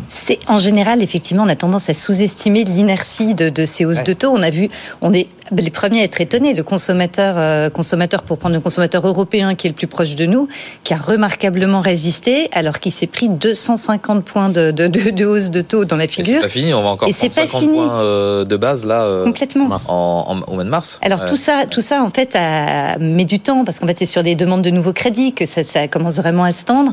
c'est 0.08 0.38
en 0.48 0.58
général, 0.58 1.02
effectivement, 1.02 1.44
on 1.44 1.48
a 1.48 1.56
tendance 1.56 1.88
à 1.88 1.94
sous-estimer 1.94 2.64
l'inertie 2.64 3.34
de, 3.34 3.48
de, 3.48 3.64
ces 3.64 3.84
hausses 3.84 3.98
ouais. 3.98 4.02
de 4.04 4.12
taux. 4.12 4.30
On 4.32 4.42
a 4.42 4.50
vu, 4.50 4.68
on 5.02 5.12
est 5.12 5.28
les 5.52 5.70
premiers 5.70 6.00
à 6.00 6.04
être 6.04 6.20
étonnés. 6.20 6.54
Le 6.54 6.62
consommateur, 6.62 7.34
euh, 7.38 7.70
consommateur 7.70 8.22
pour 8.22 8.38
prendre 8.38 8.54
le 8.54 8.60
consommateur 8.60 9.06
européen 9.06 9.54
qui 9.54 9.66
est 9.66 9.70
le 9.70 9.74
plus 9.74 9.86
proche 9.86 10.14
de 10.14 10.26
nous, 10.26 10.48
qui 10.84 10.94
a 10.94 10.96
remarquablement 10.96 11.80
résisté, 11.80 12.48
alors 12.52 12.78
qu'il 12.78 12.92
s'est 12.92 13.06
pris 13.06 13.28
250 13.28 14.24
points 14.24 14.48
de, 14.48 14.70
de, 14.70 14.86
de, 14.86 15.24
hausse 15.24 15.50
de 15.50 15.60
taux 15.60 15.84
dans 15.84 15.96
la 15.96 16.08
figure. 16.08 16.36
C'est 16.36 16.40
pas 16.42 16.48
fini, 16.48 16.74
on 16.74 16.82
va 16.82 16.88
encore 16.90 17.08
Et 17.08 17.12
prendre 17.12 17.32
50 17.32 17.60
fini. 17.60 17.74
points 17.74 18.00
euh, 18.00 18.44
de 18.44 18.56
base 18.56 18.84
là. 18.84 19.02
Euh, 19.02 19.24
Complètement. 19.24 19.68
En, 19.88 20.24
en, 20.28 20.50
au 20.50 20.54
mois 20.54 20.64
de 20.64 20.70
mars. 20.70 20.98
Alors 21.02 21.20
ouais. 21.20 21.26
tout 21.26 21.36
ça, 21.36 21.64
tout 21.70 21.80
ça 21.80 22.02
en 22.02 22.10
fait 22.10 22.36
a, 22.36 22.98
met 22.98 23.24
du 23.24 23.40
temps 23.40 23.64
parce 23.64 23.78
qu'en 23.80 23.86
fait 23.86 23.98
c'est 23.98 24.06
sur 24.06 24.22
des 24.22 24.34
demandes 24.34 24.62
de 24.62 24.70
nouveaux 24.70 24.92
crédits 24.92 25.32
que 25.32 25.46
ça, 25.46 25.62
ça 25.62 25.88
commence 25.88 26.16
vraiment 26.16 26.44
à 26.44 26.52
se 26.52 26.64
tendre 26.64 26.92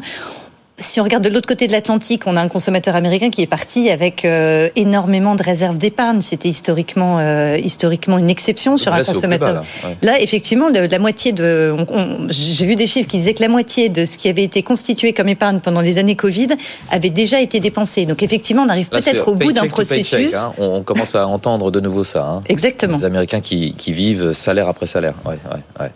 si 0.80 1.02
on 1.02 1.04
regarde 1.04 1.24
de 1.24 1.30
l'autre 1.30 1.48
côté 1.48 1.66
de 1.66 1.72
l'Atlantique, 1.72 2.28
on 2.28 2.38
a 2.38 2.42
un 2.42 2.48
consommateur 2.48 2.96
américain 2.96 3.32
qui 3.32 3.42
est 3.42 3.48
parti 3.48 3.90
avec 3.90 4.24
euh, 4.26 4.70
énormément 4.76 5.34
de 5.34 5.42
réserves 5.42 5.80
d'épargne. 5.80 6.22
C'était 6.22 6.50
historiquement, 6.50 7.18
euh, 7.20 7.58
historiquement 7.58 8.20
une 8.20 8.30
exception 8.30 8.78
sur 8.78 8.94
un 8.94 9.04
consommateur. 9.04 9.54
Bas, 9.54 9.64
là. 9.84 9.90
Ouais. 9.90 9.98
là. 10.04 10.22
effectivement, 10.22 10.70
le, 10.70 10.86
la 10.86 11.00
moitié 11.00 11.32
de, 11.32 11.76
j'ai 12.30 12.68
vu 12.68 12.76
des 12.76 12.86
chiffres 12.86 13.08
qui 13.08 13.18
disaient 13.18 13.34
que 13.34 13.42
la 13.42 13.48
moitié 13.48 13.90
de 13.90 14.06
ce 14.06 14.20
qui 14.20 14.30
avait 14.30 14.44
été 14.44 14.62
constitué 14.62 15.14
comme 15.14 15.30
épargne 15.30 15.62
pendant 15.62 15.82
les 15.82 15.98
années 15.98 16.16
Covid 16.16 16.50
avait 16.92 17.10
déjà 17.10 17.42
été 17.42 17.60
dépensé. 17.60 18.06
Donc 18.06 18.22
effectivement, 18.22 18.62
on 18.62 18.70
arrive 18.70 18.90
peut-être 18.90 19.28
au 19.28 19.34
bout 19.34 19.54
d'un 19.54 19.68
processus. 19.68 20.12
Paycheck, 20.12 20.36
hein. 20.36 20.54
on 20.60 20.84
commence 20.84 21.16
à 21.16 21.28
entendre 21.28 21.72
de 21.72 21.80
nouveau 21.80 22.04
ça. 22.04 22.24
Hein. 22.24 22.42
Exactement. 22.50 22.98
Les 22.98 23.06
Américains 23.06 23.42
qui, 23.42 23.74
qui, 23.74 23.94
vivent 23.94 24.34
salaire 24.34 24.68
après 24.68 24.86
salaire. 24.86 25.16
Ouais, 25.26 25.40
ouais, 25.80 25.92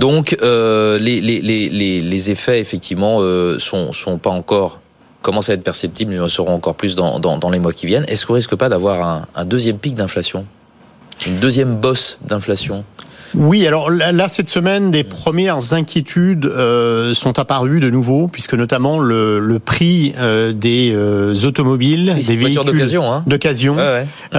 Donc 0.00 0.36
euh, 0.42 0.98
les, 0.98 1.20
les, 1.20 1.40
les, 1.40 2.00
les, 2.00 2.30
effets 2.30 2.58
effectivement 2.58 3.18
euh, 3.20 3.60
sont, 3.60 3.92
sont 3.92 4.07
pas 4.16 4.30
encore 4.30 4.80
commence 5.20 5.50
à 5.50 5.54
être 5.54 5.62
perceptible, 5.62 6.14
nous 6.14 6.22
en 6.22 6.28
saurons 6.28 6.54
encore 6.54 6.76
plus 6.76 6.94
dans, 6.94 7.50
les 7.50 7.58
mois 7.58 7.72
qui 7.72 7.86
viennent. 7.86 8.04
Est-ce 8.08 8.24
qu'on 8.26 8.34
risque 8.34 8.54
pas 8.54 8.68
d'avoir 8.68 9.26
un 9.34 9.44
deuxième 9.44 9.78
pic 9.78 9.94
d'inflation? 9.94 10.46
Une 11.26 11.38
deuxième 11.40 11.74
bosse 11.76 12.18
d'inflation? 12.22 12.84
Oui, 13.34 13.66
alors 13.66 13.90
là, 13.90 14.28
cette 14.28 14.48
semaine, 14.48 14.90
des 14.90 15.04
premières 15.04 15.74
inquiétudes 15.74 16.46
euh, 16.46 17.12
sont 17.12 17.38
apparues 17.38 17.80
de 17.80 17.90
nouveau, 17.90 18.28
puisque 18.28 18.54
notamment 18.54 18.98
le, 18.98 19.38
le 19.38 19.58
prix 19.58 20.14
euh, 20.18 20.52
des 20.52 20.92
euh, 20.94 21.34
automobiles, 21.44 22.14
des 22.26 22.36
véhicules 22.36 22.64
d'occasion, 22.64 23.12
hein. 23.12 23.22
d'occasion 23.26 23.76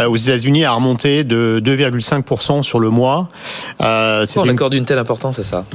aux 0.07 0.17
États-Unis 0.17 0.65
a 0.65 0.71
remonté 0.73 1.23
de 1.23 1.61
2,5% 1.63 2.63
sur 2.63 2.79
le 2.79 2.89
mois. 2.89 3.29
Euh, 3.81 4.25
Pourquoi 4.25 4.43
on 4.43 4.53
accorde 4.53 4.73
une 4.73 4.85
telle 4.85 4.97
importance 4.97 5.39
à 5.39 5.43
ça? 5.43 5.65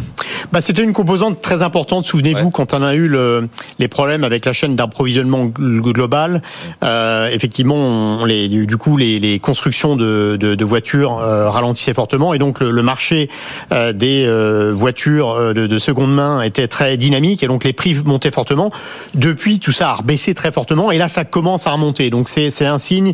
Bah, 0.53 0.61
C'était 0.61 0.83
une 0.83 0.93
composante 0.93 1.41
très 1.41 1.63
importante, 1.63 2.05
souvenez-vous, 2.05 2.51
quand 2.51 2.75
on 2.75 2.83
a 2.83 2.95
eu 2.95 3.07
le, 3.09 3.49
les 3.79 3.89
problèmes 3.89 4.25
avec 4.25 4.45
la 4.45 4.53
chaîne 4.53 4.77
d'approvisionnement 4.77 5.45
global. 5.47 6.43
effectivement, 6.83 7.77
on, 7.77 8.25
les, 8.25 8.49
du 8.49 8.77
coup, 8.77 8.97
les, 8.97 9.19
les 9.21 9.39
constructions 9.39 9.97
de, 9.97 10.37
de, 10.39 10.55
de 10.55 10.65
voitures 10.65 11.13
ralentissaient 11.13 11.95
fortement, 11.95 12.35
et 12.35 12.39
donc 12.39 12.61
le, 12.61 12.71
le 12.71 12.83
marché 12.83 13.04
marché 13.05 13.29
euh, 13.73 13.93
des 13.93 14.25
euh, 14.27 14.73
voitures 14.75 15.31
euh, 15.33 15.53
de, 15.53 15.79
seconde 15.79 16.15
main 16.15 16.41
était 16.41 16.69
très 16.69 16.97
dynamique 16.97 17.43
et 17.43 17.47
donc 17.47 17.65
les 17.65 17.75
prix 17.75 17.95
montaient 18.05 18.31
fortement. 18.31 18.71
Depuis, 19.15 19.59
tout 19.59 19.73
ça 19.73 19.97
a 19.99 20.03
baissé 20.03 20.33
très 20.33 20.51
fortement 20.51 20.91
et 20.91 20.97
là, 20.97 21.09
ça 21.09 21.25
commence 21.25 21.67
à 21.67 21.73
remonter. 21.73 22.09
Donc 22.09 22.29
c'est 22.29 22.67
un 22.67 22.79
signe 22.79 23.13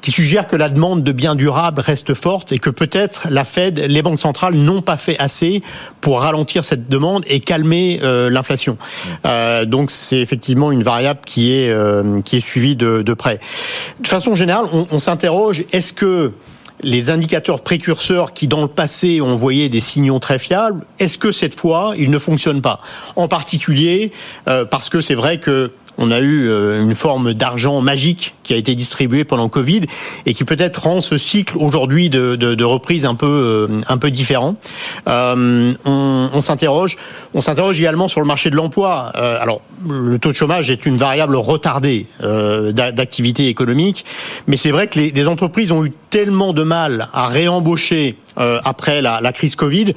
qui 0.00 0.12
suggère 0.12 0.46
que 0.46 0.54
la 0.54 0.68
demande 0.68 1.02
de 1.02 1.10
biens 1.10 1.34
durables 1.34 1.80
reste 1.80 2.14
forte 2.14 2.52
et 2.52 2.58
que 2.58 2.70
peut-être 2.70 3.26
la 3.30 3.44
Fed, 3.44 3.80
les 3.80 4.02
banques 4.02 4.20
centrales 4.20 4.54
n'ont 4.54 4.82
pas 4.82 4.96
fait 4.96 5.18
assez 5.18 5.62
pour 6.00 6.20
ralentir 6.20 6.64
cette 6.64 6.88
demande 6.88 7.24
et 7.26 7.40
calmer 7.40 8.00
l'inflation. 8.02 8.76
donc 9.66 9.90
c'est 9.90 10.18
effectivement 10.18 10.70
une 10.70 10.82
variable 10.82 11.20
qui 11.26 11.52
est 11.52 11.74
qui 12.24 12.36
est 12.36 12.40
suivie 12.40 12.76
de, 12.76 13.14
près. 13.14 13.40
De 14.00 14.08
façon 14.08 14.36
générale, 14.36 14.66
on 14.90 14.98
s'interroge 14.98 15.64
est-ce 15.72 15.92
que 15.92 16.32
les 16.82 17.10
indicateurs 17.10 17.62
précurseurs 17.62 18.32
qui, 18.32 18.48
dans 18.48 18.62
le 18.62 18.68
passé, 18.68 19.20
ont 19.20 19.28
envoyé 19.28 19.68
des 19.68 19.80
signaux 19.80 20.18
très 20.18 20.38
fiables, 20.38 20.84
est-ce 20.98 21.18
que 21.18 21.32
cette 21.32 21.58
fois, 21.58 21.94
ils 21.96 22.10
ne 22.10 22.18
fonctionnent 22.18 22.62
pas? 22.62 22.80
En 23.16 23.28
particulier 23.28 24.10
euh, 24.48 24.64
parce 24.64 24.88
que 24.88 25.00
c'est 25.00 25.14
vrai 25.14 25.38
que 25.38 25.72
on 25.98 26.10
a 26.10 26.20
eu 26.20 26.48
euh, 26.48 26.82
une 26.82 26.94
forme 26.94 27.34
d'argent 27.34 27.80
magique 27.80 28.34
qui 28.42 28.54
a 28.54 28.56
été 28.56 28.74
distribué 28.74 29.24
pendant 29.24 29.48
Covid 29.48 29.82
et 30.26 30.34
qui 30.34 30.44
peut-être 30.44 30.82
rend 30.82 31.00
ce 31.00 31.18
cycle 31.18 31.56
aujourd'hui 31.58 32.10
de, 32.10 32.36
de, 32.36 32.64
reprise 32.64 33.04
un 33.04 33.14
peu 33.14 33.26
euh, 33.26 33.80
un 33.88 33.98
peu 33.98 34.10
différent. 34.10 34.56
Euh, 35.08 35.72
on, 35.84 36.40
s'interroge, 36.40 36.96
on 37.34 37.40
s'interroge 37.40 37.78
également 37.80 38.08
sur 38.08 38.20
le 38.20 38.26
marché 38.26 38.50
de 38.50 38.56
l'emploi. 38.56 39.10
Alors 39.14 39.60
le 39.88 40.18
taux 40.18 40.30
de 40.30 40.36
chômage 40.36 40.70
est 40.70 40.86
une 40.86 40.96
variable 40.96 41.36
retardée 41.36 42.06
euh, 42.22 42.72
d'activité 42.72 43.48
économique, 43.48 44.04
mais 44.46 44.56
c'est 44.56 44.70
vrai 44.70 44.88
que 44.88 44.98
les, 44.98 45.22
entreprises 45.28 45.70
ont 45.70 45.84
eu 45.84 45.92
tellement 46.10 46.52
de 46.52 46.62
mal 46.62 47.08
à 47.12 47.28
réembaucher 47.28 48.16
après 48.36 49.02
la 49.02 49.32
crise 49.32 49.56
Covid 49.56 49.94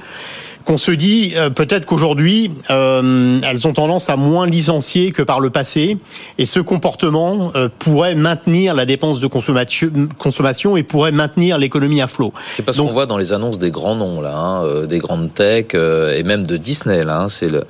qu'on 0.66 0.78
se 0.78 0.90
dit 0.90 1.32
euh, 1.36 1.48
peut-être 1.48 1.86
qu'aujourd'hui, 1.86 2.50
euh, 2.70 3.38
elles 3.42 3.66
ont 3.66 3.72
tendance 3.72 4.10
à 4.10 4.16
moins 4.16 4.46
licencier 4.46 5.12
que 5.12 5.22
par 5.22 5.40
le 5.40 5.48
passé, 5.48 5.96
et 6.38 6.44
ce 6.44 6.58
comportement 6.58 7.52
euh, 7.54 7.68
pourrait 7.78 8.16
maintenir 8.16 8.74
la 8.74 8.84
dépense 8.84 9.20
de 9.20 9.28
consommation, 9.28 10.76
et 10.76 10.82
pourrait 10.82 11.12
maintenir 11.12 11.56
l'économie 11.56 12.02
à 12.02 12.08
flot. 12.08 12.32
C'est 12.54 12.64
parce 12.64 12.78
qu'on 12.78 12.86
voit 12.86 13.06
dans 13.06 13.16
les 13.16 13.32
annonces 13.32 13.60
des 13.60 13.70
grands 13.70 13.94
noms 13.94 14.20
là, 14.20 14.36
hein, 14.36 14.86
des 14.86 14.98
grandes 14.98 15.32
tech 15.32 15.74
et 15.74 16.22
même 16.24 16.46
de 16.46 16.56
Disney 16.56 17.04
là. 17.04 17.20
Hein, 17.20 17.28
c'est 17.28 17.48
le, 17.48 17.64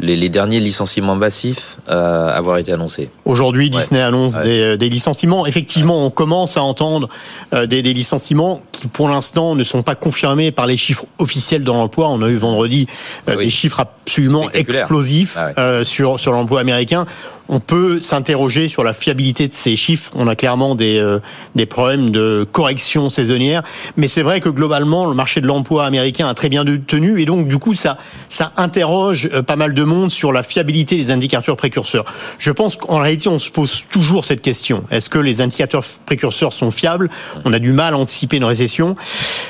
les, 0.00 0.28
derniers 0.28 0.60
licenciements 0.60 1.16
massifs 1.16 1.78
euh, 1.88 2.28
avoir 2.28 2.58
été 2.58 2.72
annoncés. 2.72 3.10
Aujourd'hui, 3.24 3.70
Disney 3.70 4.00
annonce 4.00 4.38
Des, 4.38 4.76
des, 4.76 4.88
licenciements. 4.88 5.46
Effectivement, 5.46 6.06
on 6.06 6.10
commence 6.10 6.56
à 6.56 6.62
entendre 6.62 7.08
euh, 7.52 7.66
des, 7.66 7.82
des, 7.82 7.92
licenciements 7.92 8.60
qui, 8.72 8.88
pour 8.88 9.08
l'instant, 9.08 9.54
ne 9.54 9.64
sont 9.64 9.82
pas 9.82 9.94
confirmés 9.94 10.50
par 10.50 10.66
les 10.66 10.76
chiffres 10.76 11.04
officiels 11.18 11.62
de 11.62 11.70
l'emploi. 11.70 12.08
On 12.08 12.22
a 12.22 12.28
eu 12.28 12.36
vendredi 12.36 12.86
euh, 13.28 13.36
des 13.36 13.50
chiffres 13.50 13.80
absolument 13.80 14.50
explosifs 14.50 15.36
ah 15.36 15.50
euh, 15.58 15.84
sur 15.84 16.18
sur 16.18 16.32
l'emploi 16.32 16.60
américain 16.60 17.06
on 17.50 17.58
peut 17.58 18.00
s'interroger 18.00 18.68
sur 18.68 18.84
la 18.84 18.92
fiabilité 18.92 19.48
de 19.48 19.54
ces 19.54 19.74
chiffres. 19.74 20.10
On 20.14 20.28
a 20.28 20.36
clairement 20.36 20.76
des, 20.76 20.98
euh, 20.98 21.18
des 21.56 21.66
problèmes 21.66 22.10
de 22.10 22.46
correction 22.50 23.10
saisonnière, 23.10 23.62
mais 23.96 24.06
c'est 24.06 24.22
vrai 24.22 24.40
que 24.40 24.48
globalement, 24.48 25.06
le 25.06 25.14
marché 25.14 25.40
de 25.40 25.48
l'emploi 25.48 25.84
américain 25.84 26.28
a 26.28 26.34
très 26.34 26.48
bien 26.48 26.64
tenu, 26.64 27.20
et 27.20 27.24
donc 27.24 27.48
du 27.48 27.58
coup, 27.58 27.74
ça, 27.74 27.98
ça 28.28 28.52
interroge 28.56 29.28
euh, 29.32 29.42
pas 29.42 29.56
mal 29.56 29.74
de 29.74 29.82
monde 29.90 30.10
sur 30.10 30.32
la 30.32 30.42
fiabilité 30.42 30.96
des 30.96 31.10
indicateurs 31.10 31.56
précurseurs. 31.56 32.04
Je 32.38 32.50
pense 32.50 32.76
qu'en 32.76 32.98
réalité, 32.98 33.28
on 33.28 33.38
se 33.38 33.50
pose 33.50 33.84
toujours 33.90 34.24
cette 34.24 34.40
question. 34.40 34.84
Est-ce 34.90 35.10
que 35.10 35.18
les 35.18 35.40
indicateurs 35.40 35.84
précurseurs 36.06 36.52
sont 36.52 36.70
fiables? 36.70 37.10
On 37.44 37.52
a 37.52 37.58
du 37.58 37.72
mal 37.72 37.94
à 37.94 37.98
anticiper 37.98 38.36
une 38.36 38.44
récession. 38.44 38.96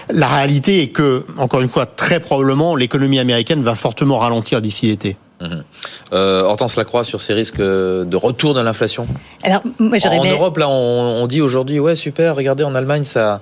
La 0.09 0.29
réalité 0.29 0.83
est 0.83 0.89
que, 0.89 1.25
encore 1.39 1.61
une 1.61 1.69
fois, 1.69 1.87
très 1.87 2.21
probablement, 2.21 2.75
l'économie 2.75 3.19
américaine 3.19 3.63
va 3.63 3.75
fortement 3.75 4.19
ralentir 4.19 4.61
d'ici 4.61 4.87
l'été. 4.87 5.17
Mhm. 5.41 5.65
Euh, 6.13 6.43
Hortense 6.43 6.77
Lacroix 6.77 7.05
sur 7.05 7.21
ces 7.21 7.33
risques 7.33 7.61
de 7.61 8.17
retour 8.17 8.53
de 8.55 8.61
l'inflation? 8.61 9.07
Alors, 9.43 9.63
moi, 9.79 9.97
en 10.07 10.25
Europe, 10.25 10.59
là, 10.59 10.69
on, 10.69 11.27
dit 11.27 11.41
aujourd'hui, 11.41 11.79
ouais, 11.79 11.95
super, 11.95 12.37
regardez, 12.37 12.65
en 12.65 12.75
Allemagne, 12.75 13.05
ça, 13.05 13.41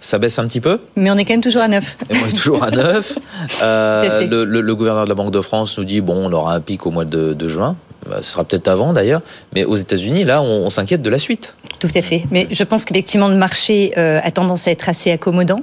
ça 0.00 0.18
baisse 0.18 0.38
un 0.38 0.46
petit 0.46 0.60
peu. 0.60 0.80
Mais 0.96 1.10
on 1.10 1.16
est 1.16 1.24
quand 1.24 1.34
même 1.34 1.42
toujours 1.42 1.62
à 1.62 1.68
9. 1.68 1.96
Et 2.08 2.14
on 2.16 2.26
est 2.26 2.36
toujours 2.36 2.62
à 2.62 2.70
9. 2.70 3.18
Euh, 3.62 4.26
le, 4.26 4.60
le, 4.60 4.74
gouverneur 4.74 5.04
de 5.04 5.08
la 5.08 5.14
Banque 5.14 5.32
de 5.32 5.40
France 5.40 5.76
nous 5.76 5.84
dit, 5.84 6.00
bon, 6.00 6.28
on 6.28 6.32
aura 6.32 6.54
un 6.54 6.60
pic 6.60 6.86
au 6.86 6.90
mois 6.90 7.04
de, 7.04 7.34
de 7.34 7.48
juin. 7.48 7.76
Bah, 8.10 8.18
ce 8.22 8.32
sera 8.32 8.42
peut-être 8.42 8.66
avant 8.66 8.92
d'ailleurs, 8.92 9.22
mais 9.54 9.64
aux 9.64 9.76
États-Unis, 9.76 10.24
là, 10.24 10.42
on, 10.42 10.66
on 10.66 10.70
s'inquiète 10.70 11.00
de 11.00 11.10
la 11.10 11.18
suite. 11.18 11.54
Tout 11.80 11.88
à 11.94 12.02
fait. 12.02 12.24
Mais 12.30 12.46
je 12.50 12.62
pense 12.62 12.84
qu'effectivement, 12.84 13.28
le 13.28 13.36
marché 13.36 13.92
euh, 13.96 14.20
a 14.22 14.30
tendance 14.30 14.68
à 14.68 14.70
être 14.70 14.90
assez 14.90 15.10
accommodant 15.10 15.60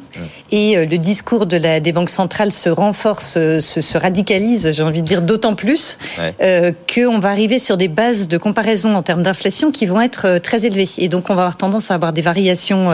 et 0.52 0.76
euh, 0.76 0.86
le 0.86 0.98
discours 0.98 1.46
de 1.46 1.58
la, 1.58 1.80
des 1.80 1.92
banques 1.92 2.10
centrales 2.10 2.52
se 2.52 2.70
renforce, 2.70 3.36
euh, 3.38 3.60
se, 3.60 3.82
se 3.82 4.00
radicalise, 4.00 4.72
j'ai 4.72 4.82
envie 4.82 5.04
de 5.04 5.08
dire, 5.08 5.22
d'autant 5.22 5.54
plus 5.54 6.00
ouais. 6.18 6.74
qu'on 6.92 7.20
va 7.20 7.30
arriver 7.30 7.60
sur 7.60 7.78
des 7.78 7.88
bases 7.88 8.28
de 8.28 8.38
comparaison 8.40 8.96
en 8.96 9.04
termes 9.04 9.22
d'inflation 9.22 9.72
qui 9.72 9.86
vont 9.86 10.02
être 10.02 10.40
très 10.40 10.66
élevées. 10.66 10.90
Et 10.98 11.08
donc, 11.08 11.30
on 11.30 11.36
va 11.36 11.44
avoir 11.44 11.58
tendance 11.58 11.92
à 11.92 11.96
avoir 11.96 12.14
des 12.14 12.24
variations 12.24 12.90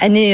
années, 0.00 0.32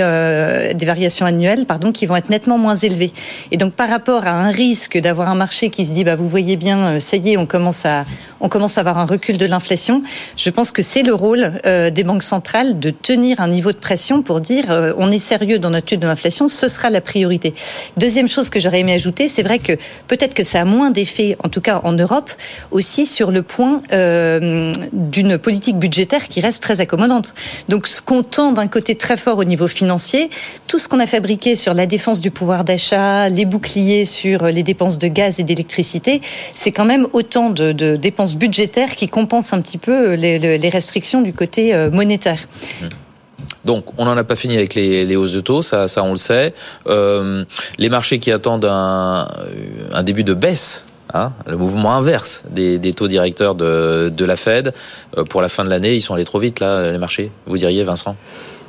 des 0.75 0.87
variations 0.87 1.27
annuelles, 1.27 1.67
pardon, 1.67 1.91
qui 1.91 2.07
vont 2.07 2.15
être 2.15 2.31
nettement 2.31 2.59
moins 2.59 2.77
élevées. 2.77 3.13
Et 3.51 3.57
donc, 3.57 3.73
par 3.73 3.89
rapport 3.89 4.27
à 4.27 4.33
un 4.33 4.51
risque 4.51 4.99
d'avoir 4.99 5.29
un 5.29 5.35
marché 5.35 5.71
qui 5.71 5.85
se 5.85 5.93
dit, 5.93 6.05
bah, 6.05 6.15
vous 6.15 6.29
voyez 6.29 6.57
bien, 6.57 7.01
ça 7.01 7.17
y 7.17 7.33
est, 7.33 7.37
on 7.37 7.47
commence 7.47 7.85
à, 7.85 8.05
on 8.41 8.49
commence 8.49 8.79
à 8.79 8.83
avoir 8.83 8.99
un 8.99 9.05
recul 9.05 9.39
de 9.39 9.47
l'inflation. 9.47 10.03
Je 10.37 10.51
pense 10.51 10.73
que 10.73 10.83
c'est 10.83 11.03
le 11.03 11.15
rôle 11.15 11.53
euh, 11.67 11.91
des 11.91 12.05
banques 12.05 12.23
centrales 12.23 12.79
de 12.79 12.91
tenir 12.91 13.41
un 13.41 13.49
niveau 13.49 13.73
de 13.73 13.77
pression 13.77 14.23
pour 14.23 14.41
dire 14.41 14.71
euh, 14.71 14.93
on 14.99 15.11
est 15.11 15.19
sérieux 15.19 15.59
dans 15.59 15.71
notre 15.71 15.87
étude 15.87 16.01
de 16.01 16.07
l'inflation, 16.07 16.49
ce 16.49 16.69
sera 16.69 16.91
la 16.91 17.01
priorité. 17.01 17.55
Deuxième 17.97 18.29
chose 18.29 18.51
que 18.51 18.61
j'aurais 18.61 18.81
aimé 18.81 18.93
ajouter, 18.93 19.29
c'est 19.29 19.43
vrai 19.43 19.59
que 19.59 19.73
peut-être 20.07 20.35
que 20.35 20.45
ça 20.45 20.61
a 20.61 20.65
moins 20.65 20.91
d'effet, 20.91 21.37
en 21.43 21.49
tout 21.49 21.61
cas 21.61 21.81
en 21.85 21.93
Europe, 21.93 22.31
aussi 22.71 23.07
sur 23.07 23.31
le 23.31 23.43
point 23.43 23.81
euh, 23.93 24.73
d'une 24.93 25.39
politique 25.39 25.79
budgétaire 25.79 26.29
qui 26.29 26.41
reste 26.41 26.63
très 26.63 26.81
accommodante. 26.81 27.35
Donc 27.69 27.87
ce 27.87 28.03
qu'on 28.03 28.23
tend 28.23 28.53
d'un 28.53 28.69
côté 28.69 28.95
très 28.95 29.17
fort 29.17 29.39
au 29.39 29.45
niveau 29.45 29.69
financier, 29.69 30.31
tout 30.67 30.79
ce 30.79 30.89
qu'on 30.89 31.01
a 31.01 31.07
fabriqué 31.07 31.57
sur 31.57 31.75
la 31.75 31.87
défense 31.87 32.21
du 32.21 32.31
pouvoir 32.31 32.65
d'achat, 32.65 33.29
les 33.29 33.45
boucliers 33.45 34.05
sur 34.05 34.45
les 34.45 34.63
dépenses 34.63 34.99
de 34.99 35.09
gaz 35.09 35.41
et 35.41 35.43
d'électricité, 35.45 36.21
c'est 36.55 36.73
quand 36.73 36.85
même 36.85 37.07
autant 37.13 37.51
de, 37.51 37.73
de 37.73 37.97
dépenses 37.97 38.28
budgétaire 38.37 38.95
qui 38.95 39.09
compense 39.09 39.53
un 39.53 39.61
petit 39.61 39.79
peu 39.79 40.15
les, 40.15 40.69
restrictions 40.69 41.23
du 41.23 41.33
côté 41.33 41.75
euh, 41.75 41.91
monétaire. 41.91 42.49
Donc, 43.65 43.85
on 43.99 44.05
n'en 44.05 44.17
a 44.17 44.25
pas 44.25 44.37
fini 44.37 44.57
avec 44.57 44.75
les, 44.75 45.17
hausses 45.17 45.33
de 45.33 45.41
taux, 45.41 45.63
ça, 45.63 45.87
on 45.99 46.13
le 46.13 46.17
sait. 46.17 46.55
Euh, 46.87 47.45
les 47.79 47.89
marchés 47.89 48.19
qui 48.19 48.33
attendent 48.33 48.67
un, 48.67 49.29
début 50.03 50.25
de 50.25 50.35
baisse 50.35 50.85
Hein, 51.15 51.33
le 51.47 51.57
mouvement 51.57 51.95
inverse 51.95 52.43
des, 52.51 52.93
taux 52.93 53.09
directeurs 53.09 53.55
de, 53.55 54.25
la 54.25 54.37
Fed. 54.37 54.75
Euh, 55.17 55.25
pour 55.25 55.41
la 55.41 55.49
fin 55.49 55.65
de 55.65 55.71
l'année, 55.71 55.95
ils 55.95 56.03
sont 56.03 56.13
allés 56.13 56.27
trop 56.27 56.39
vite, 56.39 56.61
là, 56.61 56.93
les 56.93 56.99
marchés, 56.99 57.31
vous 57.47 57.57
diriez, 57.57 57.83
Vincent? 57.83 58.15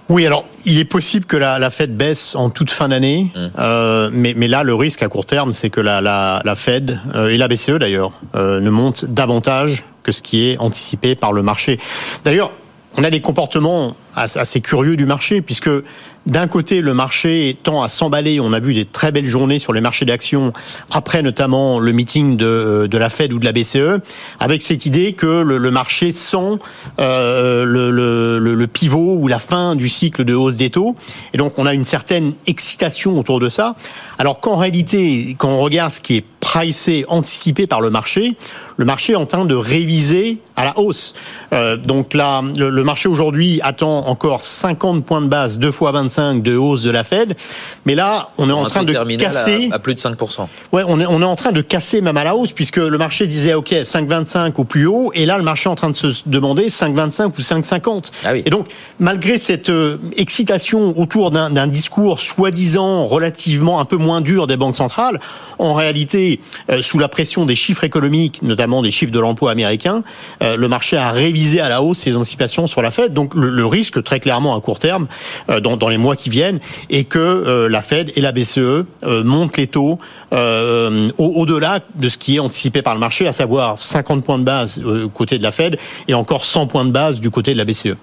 Oui, 0.09 0.25
alors 0.25 0.45
il 0.65 0.79
est 0.79 0.85
possible 0.85 1.25
que 1.25 1.37
la, 1.37 1.59
la 1.59 1.69
Fed 1.69 1.95
baisse 1.95 2.35
en 2.35 2.49
toute 2.49 2.71
fin 2.71 2.89
d'année, 2.89 3.31
mmh. 3.35 3.47
euh, 3.59 4.09
mais, 4.11 4.33
mais, 4.35 4.47
là 4.47 4.63
le 4.63 4.73
risque 4.73 5.03
à 5.03 5.07
court 5.07 5.25
terme, 5.25 5.53
c'est 5.53 5.69
que 5.69 5.81
la, 5.81 6.01
la, 6.01 6.41
la 6.43 6.55
Fed 6.55 6.99
euh, 7.13 7.29
et 7.29 7.37
la 7.37 7.47
BCE 7.47 7.77
d'ailleurs 7.79 8.11
euh, 8.33 8.59
ne 8.59 8.71
montent 8.71 9.05
davantage 9.05 9.83
que 10.01 10.11
ce 10.11 10.23
qui 10.23 10.49
est 10.49 10.57
anticipé 10.57 11.15
par 11.15 11.31
le 11.31 11.43
marché. 11.43 11.79
D'ailleurs, 12.23 12.51
on 12.97 13.03
a 13.03 13.11
des 13.11 13.21
comportements 13.21 13.93
assez 14.15 14.61
curieux 14.61 14.97
du 14.97 15.05
marché, 15.05 15.41
puisque 15.41 15.69
d'un 16.25 16.47
côté, 16.47 16.81
le 16.81 16.93
marché 16.93 17.57
tend 17.63 17.81
à 17.81 17.89
s'emballer. 17.89 18.39
On 18.39 18.53
a 18.53 18.59
vu 18.59 18.73
des 18.73 18.85
très 18.85 19.11
belles 19.11 19.25
journées 19.25 19.59
sur 19.59 19.73
les 19.73 19.81
marchés 19.81 20.05
d'actions, 20.05 20.51
après 20.91 21.21
notamment 21.21 21.79
le 21.79 21.91
meeting 21.91 22.37
de, 22.37 22.89
la 22.91 23.09
Fed 23.09 23.33
ou 23.33 23.39
de 23.39 23.45
la 23.45 23.51
BCE, 23.51 24.01
avec 24.39 24.61
cette 24.61 24.85
idée 24.85 25.13
que 25.13 25.25
le, 25.25 25.71
marché 25.71 26.11
sent 26.11 26.59
euh, 26.99 27.65
le, 27.65 28.67
pivot 28.67 29.17
ou 29.19 29.27
la 29.27 29.39
fin 29.39 29.75
du 29.75 29.87
cycle 29.87 30.23
de 30.23 30.33
hausse 30.33 30.55
des 30.55 30.69
taux. 30.69 30.95
Et 31.33 31.37
donc, 31.37 31.57
on 31.57 31.65
a 31.65 31.73
une 31.73 31.85
certaine 31.85 32.33
excitation 32.45 33.17
autour 33.17 33.39
de 33.39 33.49
ça. 33.49 33.75
Alors 34.17 34.39
qu'en 34.39 34.57
réalité, 34.57 35.35
quand 35.37 35.49
on 35.49 35.59
regarde 35.59 35.91
ce 35.91 36.01
qui 36.01 36.17
est 36.17 36.25
pricé, 36.39 37.05
anticipé 37.07 37.67
par 37.67 37.81
le 37.81 37.89
marché, 37.89 38.35
le 38.79 38.85
marché 38.85 39.11
est 39.11 39.17
en 39.17 39.25
train 39.25 39.43
de 39.43 39.55
réviser 39.55 40.37
à 40.55 40.63
la 40.63 40.79
hausse. 40.79 41.13
Euh, 41.51 41.75
donc 41.75 42.13
là, 42.13 42.41
le, 42.55 42.69
le 42.69 42.83
marché 42.85 43.09
aujourd'hui 43.09 43.59
attend 43.61 44.07
encore 44.07 44.41
50 44.41 45.03
points 45.03 45.21
de 45.21 45.27
base, 45.27 45.59
2 45.59 45.69
fois 45.69 45.91
25 45.91 46.41
de 46.41 46.55
hausse 46.55 46.83
de 46.83 46.89
la 46.89 47.03
Fed. 47.03 47.35
Mais 47.85 47.93
là, 47.93 48.29
on 48.37 48.47
est 48.49 48.53
en 48.53 48.63
train 48.63 48.83
de 48.83 48.93
casser. 49.17 49.67
à, 49.69 49.75
à 49.75 49.79
plus 49.79 49.95
de 49.95 49.99
5%. 49.99 50.47
Ouais, 50.71 50.83
on 50.87 50.97
est, 51.01 51.05
on 51.05 51.21
est 51.21 51.25
en 51.25 51.35
train 51.35 51.51
de 51.51 51.59
casser 51.59 51.99
même 51.99 52.15
à 52.15 52.23
la 52.23 52.37
hausse 52.37 52.53
puisque 52.53 52.77
le 52.77 52.97
marché 52.97 53.27
disait 53.27 53.53
OK 53.53 53.71
5,25 53.71 54.53
au 54.55 54.63
plus 54.63 54.85
haut 54.85 55.11
et 55.13 55.25
là 55.25 55.37
le 55.37 55.43
marché 55.43 55.67
est 55.67 55.71
en 55.71 55.75
train 55.75 55.89
de 55.89 55.95
se 55.95 56.07
demander 56.25 56.67
5,25 56.67 57.25
ou 57.37 57.41
5,50. 57.41 58.11
Ah 58.23 58.29
oui. 58.31 58.43
Et 58.45 58.49
donc 58.49 58.67
malgré 58.97 59.37
cette 59.37 59.69
euh, 59.69 59.97
excitation 60.15 60.97
autour 60.97 61.31
d'un 61.31 61.49
d'un 61.49 61.67
discours 61.67 62.21
soi-disant 62.21 63.05
relativement 63.07 63.81
un 63.81 63.85
peu 63.85 63.97
moins 63.97 64.21
dur 64.21 64.47
des 64.47 64.55
banques 64.55 64.75
centrales, 64.75 65.19
en 65.57 65.73
réalité 65.73 66.39
euh, 66.71 66.81
sous 66.81 66.97
la 66.97 67.09
pression 67.09 67.45
des 67.45 67.55
chiffres 67.55 67.83
économiques, 67.83 68.41
notamment 68.41 68.68
des 68.81 68.91
chiffres 68.91 69.11
de 69.11 69.19
l'emploi 69.19 69.51
américain, 69.51 70.03
euh, 70.41 70.55
le 70.55 70.67
marché 70.67 70.97
a 70.97 71.11
révisé 71.11 71.59
à 71.59 71.69
la 71.69 71.81
hausse 71.81 71.99
ses 71.99 72.15
anticipations 72.15 72.67
sur 72.67 72.81
la 72.81 72.91
Fed. 72.91 73.13
Donc 73.13 73.33
le, 73.35 73.65
risque 73.65 74.03
très 74.03 74.19
clairement 74.19 74.55
à 74.55 74.61
court 74.61 74.79
terme 74.79 75.07
euh, 75.49 75.59
dans, 75.59 75.89
les 75.89 75.97
mois 75.97 76.15
qui 76.15 76.29
viennent 76.29 76.59
est 76.89 77.03
que 77.03 77.19
euh, 77.19 77.69
la 77.69 77.81
Fed 77.81 78.11
et 78.15 78.21
la 78.21 78.31
BCE 78.31 78.85
montent 79.23 79.57
les 79.57 79.67
taux 79.67 79.99
au- 80.31 80.37
au-delà 81.17 81.79
de 81.95 82.09
ce 82.09 82.17
qui 82.17 82.35
est 82.37 82.39
anticipé 82.39 82.81
par 82.81 82.93
le 82.93 82.99
marché, 82.99 83.27
à 83.27 83.33
savoir 83.33 83.79
50 83.79 84.23
points 84.23 84.39
de 84.39 84.43
base 84.43 84.81
côté 85.13 85.37
de 85.37 85.43
la 85.43 85.51
Fed 85.51 85.77
et 86.07 86.13
encore 86.13 86.45
100 86.45 86.67
points 86.67 86.85
de 86.85 86.91
base 86.91 87.19
du 87.19 87.29
côté 87.29 87.53
de 87.53 87.57
la 87.57 87.65
BCE. 87.65 87.95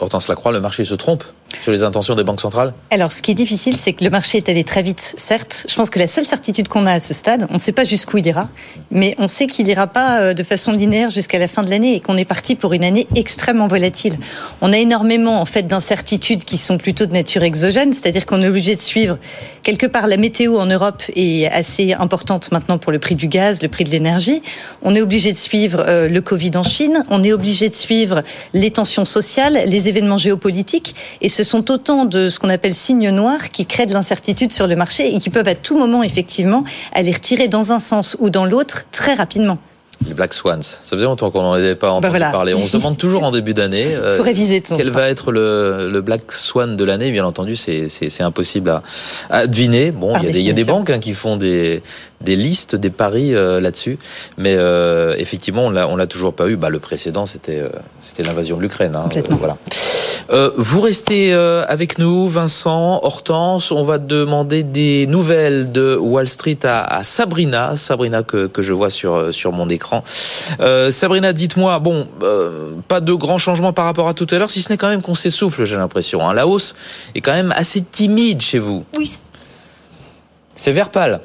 Hortense 0.00 0.28
Lacroix, 0.28 0.52
le 0.52 0.60
marché 0.60 0.84
se 0.84 0.94
trompe? 0.94 1.24
Sur 1.62 1.72
les 1.72 1.82
intentions 1.82 2.14
des 2.14 2.24
banques 2.24 2.40
centrales 2.40 2.74
Alors, 2.90 3.12
ce 3.12 3.22
qui 3.22 3.30
est 3.30 3.34
difficile, 3.34 3.76
c'est 3.76 3.92
que 3.92 4.04
le 4.04 4.10
marché 4.10 4.38
est 4.38 4.48
allé 4.48 4.64
très 4.64 4.82
vite, 4.82 5.14
certes. 5.16 5.66
Je 5.68 5.74
pense 5.74 5.90
que 5.90 5.98
la 5.98 6.08
seule 6.08 6.24
certitude 6.24 6.68
qu'on 6.68 6.86
a 6.86 6.92
à 6.92 7.00
ce 7.00 7.14
stade, 7.14 7.46
on 7.50 7.54
ne 7.54 7.58
sait 7.58 7.72
pas 7.72 7.84
jusqu'où 7.84 8.18
il 8.18 8.26
ira, 8.26 8.48
mais 8.90 9.14
on 9.18 9.26
sait 9.26 9.46
qu'il 9.46 9.66
n'ira 9.66 9.86
pas 9.86 10.20
euh, 10.20 10.34
de 10.34 10.42
façon 10.42 10.72
linéaire 10.72 11.10
jusqu'à 11.10 11.38
la 11.38 11.48
fin 11.48 11.62
de 11.62 11.70
l'année 11.70 11.94
et 11.94 12.00
qu'on 12.00 12.16
est 12.16 12.24
parti 12.24 12.54
pour 12.54 12.72
une 12.72 12.84
année 12.84 13.06
extrêmement 13.16 13.68
volatile. 13.68 14.18
On 14.60 14.72
a 14.72 14.78
énormément, 14.78 15.40
en 15.40 15.44
fait, 15.44 15.66
d'incertitudes 15.66 16.44
qui 16.44 16.58
sont 16.58 16.78
plutôt 16.78 17.06
de 17.06 17.12
nature 17.12 17.42
exogène, 17.42 17.92
c'est-à-dire 17.92 18.26
qu'on 18.26 18.42
est 18.42 18.48
obligé 18.48 18.74
de 18.74 18.80
suivre 18.80 19.18
quelque 19.64 19.86
part 19.86 20.06
la 20.06 20.16
météo 20.16 20.58
en 20.58 20.66
Europe 20.66 21.02
est 21.16 21.46
assez 21.46 21.92
importante 21.92 22.52
maintenant 22.52 22.78
pour 22.78 22.92
le 22.92 22.98
prix 22.98 23.16
du 23.16 23.26
gaz, 23.26 23.62
le 23.62 23.68
prix 23.68 23.84
de 23.84 23.90
l'énergie. 23.90 24.42
On 24.82 24.94
est 24.94 25.00
obligé 25.00 25.32
de 25.32 25.36
suivre 25.36 25.82
euh, 25.88 26.08
le 26.08 26.20
Covid 26.20 26.52
en 26.56 26.62
Chine. 26.62 27.04
On 27.10 27.24
est 27.24 27.32
obligé 27.32 27.68
de 27.68 27.74
suivre 27.74 28.22
les 28.52 28.70
tensions 28.70 29.04
sociales, 29.04 29.58
les 29.66 29.88
événements 29.88 30.18
géopolitiques. 30.18 30.94
Et 31.20 31.28
ce 31.28 31.42
sont 31.44 31.70
autant 31.70 32.04
de 32.04 32.28
ce 32.28 32.38
qu'on 32.38 32.48
appelle 32.48 32.74
signes 32.74 33.10
noirs 33.10 33.48
qui 33.48 33.66
créent 33.66 33.86
de 33.86 33.92
l'incertitude 33.92 34.52
sur 34.52 34.66
le 34.66 34.76
marché 34.76 35.14
et 35.14 35.18
qui 35.18 35.30
peuvent 35.30 35.48
à 35.48 35.54
tout 35.54 35.78
moment, 35.78 36.02
effectivement, 36.02 36.64
aller 36.92 37.12
retirer 37.12 37.48
dans 37.48 37.72
un 37.72 37.78
sens 37.78 38.16
ou 38.20 38.30
dans 38.30 38.44
l'autre 38.44 38.86
très 38.90 39.14
rapidement. 39.14 39.58
Les 40.06 40.14
Black 40.14 40.34
Swans. 40.34 40.62
Ça 40.62 40.76
faisait 40.96 41.04
longtemps 41.04 41.30
qu'on 41.30 41.42
n'en 41.42 41.52
avait 41.52 41.74
pas 41.74 41.90
entendu 41.90 42.02
Bah 42.02 42.08
voilà. 42.10 42.30
parler. 42.30 42.54
On 42.54 42.66
se 42.66 42.76
demande 42.76 42.96
toujours 42.98 43.22
en 43.24 43.30
début 43.30 43.54
d'année 43.54 43.86
euh, 43.94 44.18
quel 44.76 44.90
va 44.90 45.08
être 45.08 45.32
le, 45.32 45.88
le 45.90 46.00
Black 46.00 46.30
Swan 46.32 46.76
de 46.76 46.84
l'année. 46.84 47.10
Bien 47.10 47.24
entendu, 47.24 47.56
c'est 47.56 48.20
impossible 48.20 48.70
à, 48.70 48.82
à 49.30 49.46
deviner. 49.46 49.90
Bon, 49.92 50.14
il 50.20 50.26
y, 50.26 50.28
a 50.28 50.32
des- 50.32 50.38
il 50.40 50.44
y 50.46 50.50
a 50.50 50.52
des 50.52 50.56
définition. 50.62 50.74
banques 50.76 50.90
hein, 50.90 50.98
qui 50.98 51.14
font 51.14 51.36
des, 51.36 51.82
des 52.20 52.36
listes, 52.36 52.76
des 52.76 52.90
paris 52.90 53.34
euh, 53.34 53.60
là-dessus. 53.60 53.98
Mais 54.36 54.56
euh, 54.58 55.14
effectivement, 55.18 55.64
on 55.66 55.70
l'a 55.96 56.06
toujours 56.06 56.34
pas 56.34 56.48
eu. 56.48 56.56
Bah, 56.56 56.68
le 56.70 56.78
précédent, 56.80 57.26
c'était 57.26 57.60
euh, 57.60 57.68
c'était 58.00 58.22
l'invasion 58.24 58.56
de 58.56 58.62
l'Ukraine. 58.62 58.96
Hein, 58.96 59.08
voilà. 59.38 59.56
Vous 60.56 60.80
restez 60.80 61.32
avec 61.34 61.98
nous, 61.98 62.28
Vincent, 62.28 63.00
Hortense. 63.02 63.70
On 63.72 63.84
va 63.84 63.98
demander 63.98 64.62
des 64.62 65.06
nouvelles 65.06 65.70
de 65.70 65.96
Wall 65.96 66.28
Street 66.28 66.58
à, 66.64 66.82
à 66.82 67.02
Sabrina, 67.04 67.76
Sabrina 67.76 68.22
que, 68.22 68.46
que 68.46 68.62
je 68.62 68.72
vois 68.72 68.90
sur 68.90 69.32
sur 69.34 69.52
mon 69.52 69.68
écran. 69.68 69.83
Euh, 70.60 70.90
Sabrina, 70.90 71.32
dites-moi, 71.32 71.78
bon, 71.78 72.08
euh, 72.22 72.74
pas 72.88 73.00
de 73.00 73.12
grands 73.12 73.38
changements 73.38 73.72
par 73.72 73.84
rapport 73.84 74.08
à 74.08 74.14
tout 74.14 74.26
à 74.30 74.38
l'heure, 74.38 74.50
si 74.50 74.62
ce 74.62 74.70
n'est 74.70 74.78
quand 74.78 74.88
même 74.88 75.02
qu'on 75.02 75.14
s'essouffle, 75.14 75.64
j'ai 75.64 75.76
l'impression. 75.76 76.26
Hein. 76.26 76.34
La 76.34 76.46
hausse 76.46 76.74
est 77.14 77.20
quand 77.20 77.32
même 77.32 77.52
assez 77.56 77.82
timide 77.82 78.40
chez 78.40 78.58
vous. 78.58 78.84
Oui, 78.96 79.10
C'est 80.54 80.72
vert 80.72 80.90
pâle. 80.90 81.20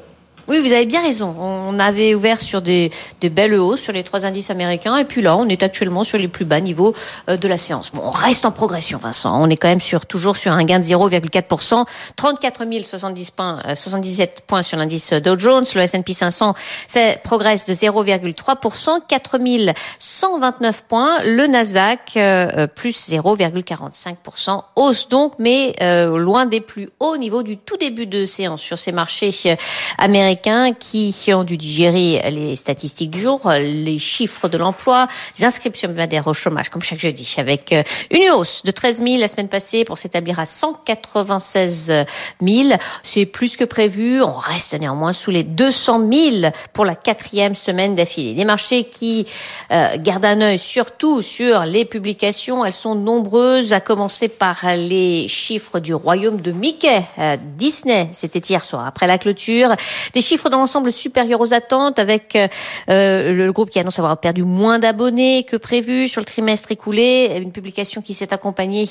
Oui, 0.50 0.58
vous 0.58 0.72
avez 0.72 0.84
bien 0.84 1.00
raison. 1.00 1.32
On 1.38 1.78
avait 1.78 2.12
ouvert 2.12 2.40
sur 2.40 2.60
des, 2.60 2.90
des 3.20 3.30
belles 3.30 3.54
hausses 3.54 3.82
sur 3.82 3.92
les 3.92 4.02
trois 4.02 4.26
indices 4.26 4.50
américains 4.50 4.96
et 4.96 5.04
puis 5.04 5.22
là, 5.22 5.36
on 5.36 5.48
est 5.48 5.62
actuellement 5.62 6.02
sur 6.02 6.18
les 6.18 6.26
plus 6.26 6.44
bas 6.44 6.60
niveaux 6.60 6.92
euh, 7.28 7.36
de 7.36 7.46
la 7.46 7.56
séance. 7.56 7.92
Bon, 7.92 8.02
on 8.04 8.10
reste 8.10 8.44
en 8.44 8.50
progression, 8.50 8.98
Vincent. 8.98 9.40
On 9.40 9.48
est 9.48 9.54
quand 9.54 9.68
même 9.68 9.80
sur 9.80 10.06
toujours 10.06 10.36
sur 10.36 10.50
un 10.50 10.64
gain 10.64 10.80
de 10.80 10.84
0,4%, 10.84 11.84
34 12.16 12.64
070 12.82 13.30
points, 13.30 13.62
euh, 13.64 13.76
77 13.76 14.42
points 14.44 14.64
sur 14.64 14.76
l'indice 14.76 15.12
Dow 15.12 15.38
Jones. 15.38 15.64
Le 15.72 15.82
S&P 15.82 16.12
500 16.12 16.54
ça 16.88 17.00
progresse 17.22 17.66
de 17.66 17.72
0,3%, 17.72 19.02
4 19.06 19.38
129 20.00 20.82
points. 20.88 21.22
Le 21.26 21.46
Nasdaq 21.46 22.16
euh, 22.16 22.48
euh, 22.56 22.66
plus 22.66 23.08
0,45%, 23.08 24.62
hausse 24.74 25.06
donc, 25.06 25.34
mais 25.38 25.76
euh, 25.80 26.18
loin 26.18 26.46
des 26.46 26.60
plus 26.60 26.88
hauts 26.98 27.16
niveaux 27.16 27.44
du 27.44 27.56
tout 27.56 27.76
début 27.76 28.08
de 28.08 28.26
séance 28.26 28.60
sur 28.60 28.78
ces 28.78 28.90
marchés 28.90 29.30
euh, 29.46 29.54
américains 30.46 30.74
qui 30.78 31.14
ont 31.34 31.44
dû 31.44 31.56
digérer 31.56 32.22
les 32.30 32.56
statistiques 32.56 33.10
du 33.10 33.20
jour, 33.20 33.40
les 33.50 33.98
chiffres 33.98 34.48
de 34.48 34.58
l'emploi, 34.58 35.06
les 35.38 35.44
inscriptions 35.44 35.88
hebdomadaires 35.88 36.26
au 36.26 36.34
chômage, 36.34 36.68
comme 36.68 36.82
chaque 36.82 37.00
jeudi, 37.00 37.34
avec 37.38 37.72
euh, 37.72 37.82
une 38.10 38.30
hausse 38.32 38.62
de 38.64 38.70
13 38.70 39.02
000 39.02 39.18
la 39.18 39.28
semaine 39.28 39.48
passée 39.48 39.84
pour 39.84 39.98
s'établir 39.98 40.38
à 40.38 40.44
196 40.44 41.92
000. 42.40 42.68
C'est 43.02 43.26
plus 43.26 43.56
que 43.56 43.64
prévu. 43.64 44.22
On 44.22 44.34
reste 44.34 44.74
néanmoins 44.74 45.12
sous 45.12 45.30
les 45.30 45.44
200 45.44 46.08
000 46.12 46.52
pour 46.72 46.84
la 46.84 46.94
quatrième 46.94 47.54
semaine 47.54 47.94
d'affilée. 47.94 48.34
Des 48.34 48.44
marchés 48.44 48.84
qui 48.84 49.26
euh, 49.70 49.96
gardent 49.98 50.24
un 50.24 50.40
œil 50.40 50.58
surtout 50.58 51.22
sur 51.22 51.64
les 51.64 51.84
publications. 51.84 52.64
Elles 52.64 52.72
sont 52.72 52.94
nombreuses, 52.94 53.72
à 53.72 53.80
commencer 53.80 54.28
par 54.28 54.56
les 54.76 55.28
chiffres 55.28 55.80
du 55.80 55.94
royaume 55.94 56.40
de 56.40 56.52
Mickey. 56.52 57.02
Euh, 57.18 57.36
Disney, 57.56 58.08
c'était 58.12 58.38
hier 58.38 58.64
soir, 58.64 58.86
après 58.86 59.06
la 59.06 59.18
clôture. 59.18 59.74
Des 60.12 60.19
chiffres 60.20 60.48
dans 60.48 60.58
l'ensemble 60.58 60.92
supérieurs 60.92 61.40
aux 61.40 61.54
attentes, 61.54 61.98
avec 61.98 62.36
euh, 62.88 63.32
le 63.32 63.52
groupe 63.52 63.70
qui 63.70 63.78
annonce 63.78 63.98
avoir 63.98 64.18
perdu 64.18 64.42
moins 64.42 64.78
d'abonnés 64.78 65.44
que 65.44 65.56
prévu 65.56 66.08
sur 66.08 66.20
le 66.20 66.26
trimestre 66.26 66.72
écoulé. 66.72 67.32
Une 67.40 67.52
publication 67.52 68.02
qui 68.02 68.14
s'est 68.14 68.32
accompagnée 68.32 68.84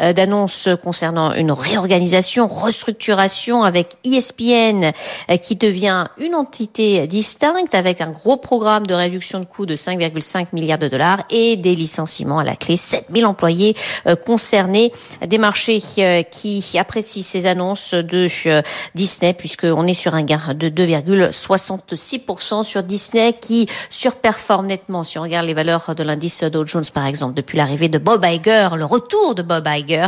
euh, 0.00 0.12
d'annonces 0.12 0.68
concernant 0.82 1.32
une 1.34 1.52
réorganisation, 1.52 2.48
restructuration 2.48 3.64
avec 3.64 3.94
ESPN 4.04 4.92
euh, 5.30 5.36
qui 5.36 5.56
devient 5.56 6.06
une 6.18 6.34
entité 6.34 7.06
distincte 7.06 7.74
avec 7.74 8.00
un 8.00 8.10
gros 8.10 8.36
programme 8.36 8.86
de 8.86 8.94
réduction 8.94 9.40
de 9.40 9.44
coûts 9.44 9.66
de 9.66 9.76
5,5 9.76 10.48
milliards 10.52 10.78
de 10.78 10.88
dollars 10.88 11.24
et 11.30 11.56
des 11.56 11.74
licenciements 11.74 12.38
à 12.38 12.44
la 12.44 12.56
clé. 12.56 12.76
7000 12.76 13.26
employés 13.26 13.76
euh, 14.06 14.16
concernés, 14.16 14.92
des 15.26 15.38
marchés 15.38 15.78
euh, 15.98 16.22
qui 16.22 16.62
apprécient 16.78 17.22
ces 17.22 17.46
annonces 17.46 17.94
de 17.94 18.26
euh, 18.46 18.62
Disney 18.94 19.34
puisqu'on 19.34 19.86
est 19.86 19.94
sur 19.94 20.14
un 20.14 20.22
gain 20.22 20.36
de 20.56 20.68
2,66% 20.68 22.62
sur 22.62 22.82
Disney 22.82 23.32
qui 23.32 23.68
surperforme 23.90 24.66
nettement 24.66 25.04
si 25.04 25.18
on 25.18 25.22
regarde 25.22 25.46
les 25.46 25.54
valeurs 25.54 25.94
de 25.94 26.02
l'indice 26.02 26.42
Dow 26.44 26.66
Jones 26.66 26.84
par 26.92 27.06
exemple 27.06 27.34
depuis 27.34 27.58
l'arrivée 27.58 27.88
de 27.88 27.98
Bob 27.98 28.24
Iger, 28.24 28.70
le 28.76 28.84
retour 28.84 29.34
de 29.34 29.42
Bob 29.42 29.66
Iger 29.66 30.06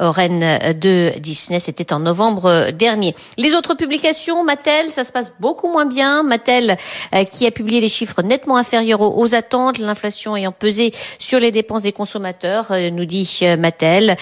au 0.00 0.10
règne 0.10 0.74
de 0.74 1.12
Disney, 1.18 1.58
c'était 1.58 1.92
en 1.92 2.00
novembre 2.00 2.70
dernier. 2.70 3.14
Les 3.36 3.54
autres 3.54 3.74
publications, 3.74 4.44
Mattel, 4.44 4.90
ça 4.90 5.04
se 5.04 5.12
passe 5.12 5.32
beaucoup 5.40 5.70
moins 5.70 5.86
bien. 5.86 6.22
Mattel 6.22 6.76
euh, 7.14 7.24
qui 7.24 7.46
a 7.46 7.50
publié 7.50 7.80
des 7.80 7.88
chiffres 7.88 8.22
nettement 8.22 8.56
inférieurs 8.56 9.00
aux, 9.00 9.34
attentes, 9.34 9.78
l'inflation 9.78 10.36
ayant 10.36 10.52
pesé 10.52 10.92
sur 11.18 11.40
les 11.40 11.50
dépenses 11.50 11.82
des 11.82 11.92
consommateurs, 11.92 12.70
euh, 12.70 12.90
nous 12.90 13.04
dit 13.04 13.40
euh, 13.42 13.56
Mattel, 13.56 14.16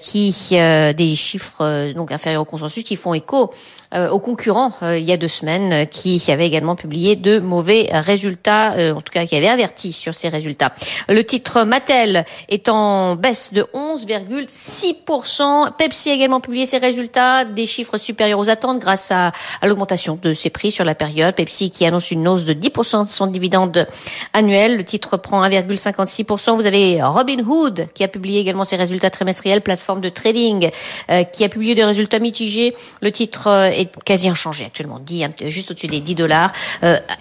qui 0.00 0.32
des 0.52 1.14
chiffres 1.14 1.92
donc 1.92 2.12
inférieurs 2.12 2.42
au 2.42 2.44
consensus 2.44 2.82
qui 2.82 2.96
font 2.96 3.14
écho 3.14 3.50
aux 3.92 4.20
concurrents 4.20 4.72
euh, 4.82 4.98
il 4.98 5.04
y 5.04 5.12
a 5.12 5.16
deux 5.16 5.28
semaines 5.28 5.72
euh, 5.72 5.84
qui 5.84 6.22
avaient 6.30 6.46
également 6.46 6.74
publié 6.76 7.16
de 7.16 7.38
mauvais 7.38 7.88
résultats, 7.92 8.72
euh, 8.72 8.94
en 8.94 9.00
tout 9.00 9.12
cas 9.12 9.24
qui 9.26 9.36
avaient 9.36 9.48
averti 9.48 9.92
sur 9.92 10.14
ces 10.14 10.28
résultats. 10.28 10.72
Le 11.08 11.24
titre 11.24 11.62
Mattel 11.64 12.24
est 12.48 12.68
en 12.68 13.16
baisse 13.16 13.52
de 13.52 13.66
11,6%. 13.74 15.72
Pepsi 15.76 16.10
a 16.10 16.14
également 16.14 16.40
publié 16.40 16.66
ses 16.66 16.78
résultats, 16.78 17.44
des 17.44 17.66
chiffres 17.66 17.98
supérieurs 17.98 18.38
aux 18.38 18.48
attentes 18.48 18.78
grâce 18.78 19.10
à, 19.10 19.32
à 19.60 19.66
l'augmentation 19.66 20.18
de 20.20 20.32
ses 20.34 20.50
prix 20.50 20.70
sur 20.70 20.84
la 20.84 20.94
période. 20.94 21.34
Pepsi 21.34 21.70
qui 21.70 21.84
annonce 21.84 22.10
une 22.10 22.28
hausse 22.28 22.44
de 22.44 22.54
10% 22.54 23.04
de 23.04 23.10
son 23.10 23.26
dividende 23.26 23.86
annuel. 24.32 24.76
Le 24.76 24.84
titre 24.84 25.16
prend 25.16 25.42
1,56%. 25.46 26.54
Vous 26.56 26.66
avez 26.66 27.02
Robinhood 27.02 27.88
qui 27.94 28.04
a 28.04 28.08
publié 28.08 28.40
également 28.40 28.64
ses 28.64 28.76
résultats 28.76 29.10
trimestriels, 29.10 29.60
plateforme 29.60 30.00
de 30.00 30.08
trading 30.08 30.70
euh, 31.10 31.24
qui 31.24 31.44
a 31.44 31.48
publié 31.48 31.74
des 31.74 31.84
résultats 31.84 32.18
mitigés. 32.18 32.74
Le 33.00 33.10
titre 33.10 33.48
euh, 33.48 33.70
est 33.70 33.81
est 33.82 34.04
quasi 34.04 34.28
inchangé 34.28 34.64
actuellement, 34.64 34.98
dit 34.98 35.24
juste 35.46 35.70
au-dessus 35.70 35.86
des 35.86 36.00
10 36.00 36.14
dollars. 36.14 36.52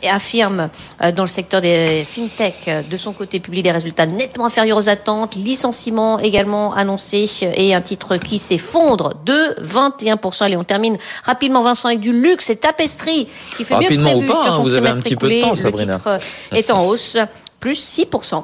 affirme 0.10 0.69
dans 1.15 1.24
le 1.24 1.28
secteur 1.28 1.62
des 1.62 2.06
fintech 2.08 2.69
de 2.89 2.97
son 2.97 3.13
côté 3.13 3.39
publie 3.39 3.62
des 3.62 3.71
résultats 3.71 4.06
nettement 4.06 4.45
inférieurs 4.45 4.78
aux 4.78 4.89
attentes, 4.89 5.36
licenciements 5.36 6.19
également 6.19 6.74
annoncés 6.74 7.30
et 7.56 7.74
un 7.74 7.82
titre 7.82 8.17
qui 8.17 8.38
s'effondre 8.38 9.13
de 9.26 9.56
21%. 9.62 10.43
Allez, 10.43 10.58
on 10.58 10.63
termine 10.63 10.97
rapidement 11.24 11.62
Vincent 11.62 11.88
avec 11.88 12.00
du 12.00 12.12
luxe 12.12 12.50
et 12.50 12.56
tapisserie 12.56 13.28
qui 13.58 13.63
fait 13.63 13.76
mieux 13.78 13.88
que 13.88 14.02
prévu 14.02 14.28
pas, 14.28 14.36
sur 14.36 14.47
hein, 14.47 14.52
son 14.52 14.63
vous 14.63 14.74
avez 14.74 14.89
un 14.89 15.00
petit 15.00 15.15
peu 15.15 15.30
de 15.30 15.41
temps, 15.41 15.56
Sabrina. 15.56 15.93
Le 15.93 15.97
titre 15.97 16.19
est 16.54 16.71
en 16.71 16.86
hausse, 16.86 17.17
plus 17.60 17.97
6%. 18.00 18.43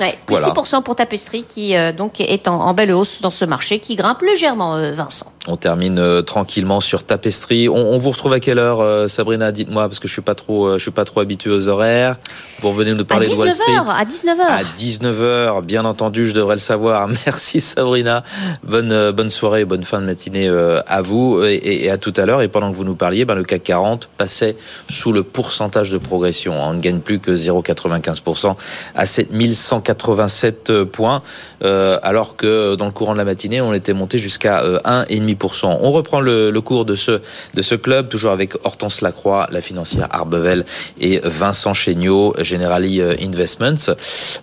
Ouais, 0.00 0.18
plus 0.26 0.36
Voilà. 0.36 0.48
6% 0.48 0.82
pour 0.82 0.96
tapisserie 0.96 1.44
qui 1.46 1.76
euh, 1.76 1.92
donc 1.92 2.20
est 2.20 2.48
en, 2.48 2.60
en 2.60 2.72
belle 2.72 2.92
hausse 2.92 3.20
dans 3.20 3.30
ce 3.30 3.44
marché 3.44 3.78
qui 3.78 3.94
grimpe 3.94 4.22
légèrement, 4.22 4.76
euh, 4.76 4.92
Vincent. 4.92 5.30
On 5.48 5.56
termine 5.56 5.98
euh, 5.98 6.22
tranquillement 6.22 6.80
sur 6.80 7.02
Tapestry. 7.02 7.68
On, 7.68 7.74
on, 7.74 7.98
vous 7.98 8.10
retrouve 8.10 8.32
à 8.32 8.38
quelle 8.38 8.60
heure, 8.60 8.80
euh, 8.80 9.08
Sabrina 9.08 9.50
Dites-moi 9.50 9.88
parce 9.88 9.98
que 9.98 10.06
je 10.06 10.12
suis 10.12 10.22
pas 10.22 10.36
trop, 10.36 10.66
euh, 10.66 10.78
je 10.78 10.82
suis 10.82 10.92
pas 10.92 11.04
trop 11.04 11.18
habitué 11.18 11.50
aux 11.50 11.66
horaires. 11.66 12.16
Vous 12.60 12.68
revenez 12.68 12.94
nous 12.94 13.04
parler 13.04 13.26
à 13.26 13.28
19 13.28 13.38
de 13.38 13.44
Wall 13.44 13.52
Street 13.52 13.74
heures, 13.74 13.90
à 13.90 14.04
19 14.04 14.38
h 14.38 14.42
À 14.42 14.62
19 14.62 15.20
h 15.20 15.62
bien 15.62 15.84
entendu, 15.84 16.28
je 16.28 16.34
devrais 16.34 16.54
le 16.54 16.60
savoir. 16.60 17.08
Merci 17.26 17.60
Sabrina. 17.60 18.22
Bonne 18.62 19.10
bonne 19.10 19.30
soirée, 19.30 19.64
bonne 19.64 19.82
fin 19.82 20.00
de 20.00 20.06
matinée 20.06 20.48
à 20.48 21.02
vous 21.02 21.42
et, 21.42 21.60
et, 21.84 21.90
à 21.90 21.98
tout 21.98 22.12
à 22.16 22.24
l'heure. 22.24 22.42
Et 22.42 22.48
pendant 22.48 22.70
que 22.70 22.76
vous 22.76 22.84
nous 22.84 22.94
parliez, 22.94 23.24
ben 23.24 23.34
le 23.34 23.42
CAC 23.42 23.64
40 23.64 24.10
passait 24.16 24.56
sous 24.88 25.12
le 25.12 25.24
pourcentage 25.24 25.90
de 25.90 25.98
progression. 25.98 26.54
Hein. 26.54 26.68
On 26.70 26.74
ne 26.74 26.80
gagne 26.80 27.00
plus 27.00 27.18
que 27.18 27.32
0,95% 27.32 28.54
à 28.94 29.06
7187 29.06 30.84
points, 30.84 31.22
euh, 31.64 31.98
alors 32.04 32.36
que 32.36 32.76
dans 32.76 32.86
le 32.86 32.92
courant 32.92 33.14
de 33.14 33.18
la 33.18 33.24
matinée, 33.24 33.60
on 33.60 33.74
était 33.74 33.92
monté 33.92 34.18
jusqu'à 34.18 34.62
1,5%. 34.62 35.31
On 35.64 35.92
reprend 35.92 36.20
le, 36.20 36.52
cours 36.60 36.84
de 36.84 36.94
ce, 36.94 37.74
club, 37.74 38.08
toujours 38.08 38.32
avec 38.32 38.54
Hortense 38.64 39.00
Lacroix, 39.00 39.48
la 39.50 39.60
financière 39.60 40.08
Arbevel 40.10 40.64
et 41.00 41.20
Vincent 41.24 41.74
Chéniaud, 41.74 42.34
Generali 42.40 43.00
euh, 43.00 43.14
Investments. 43.20 43.94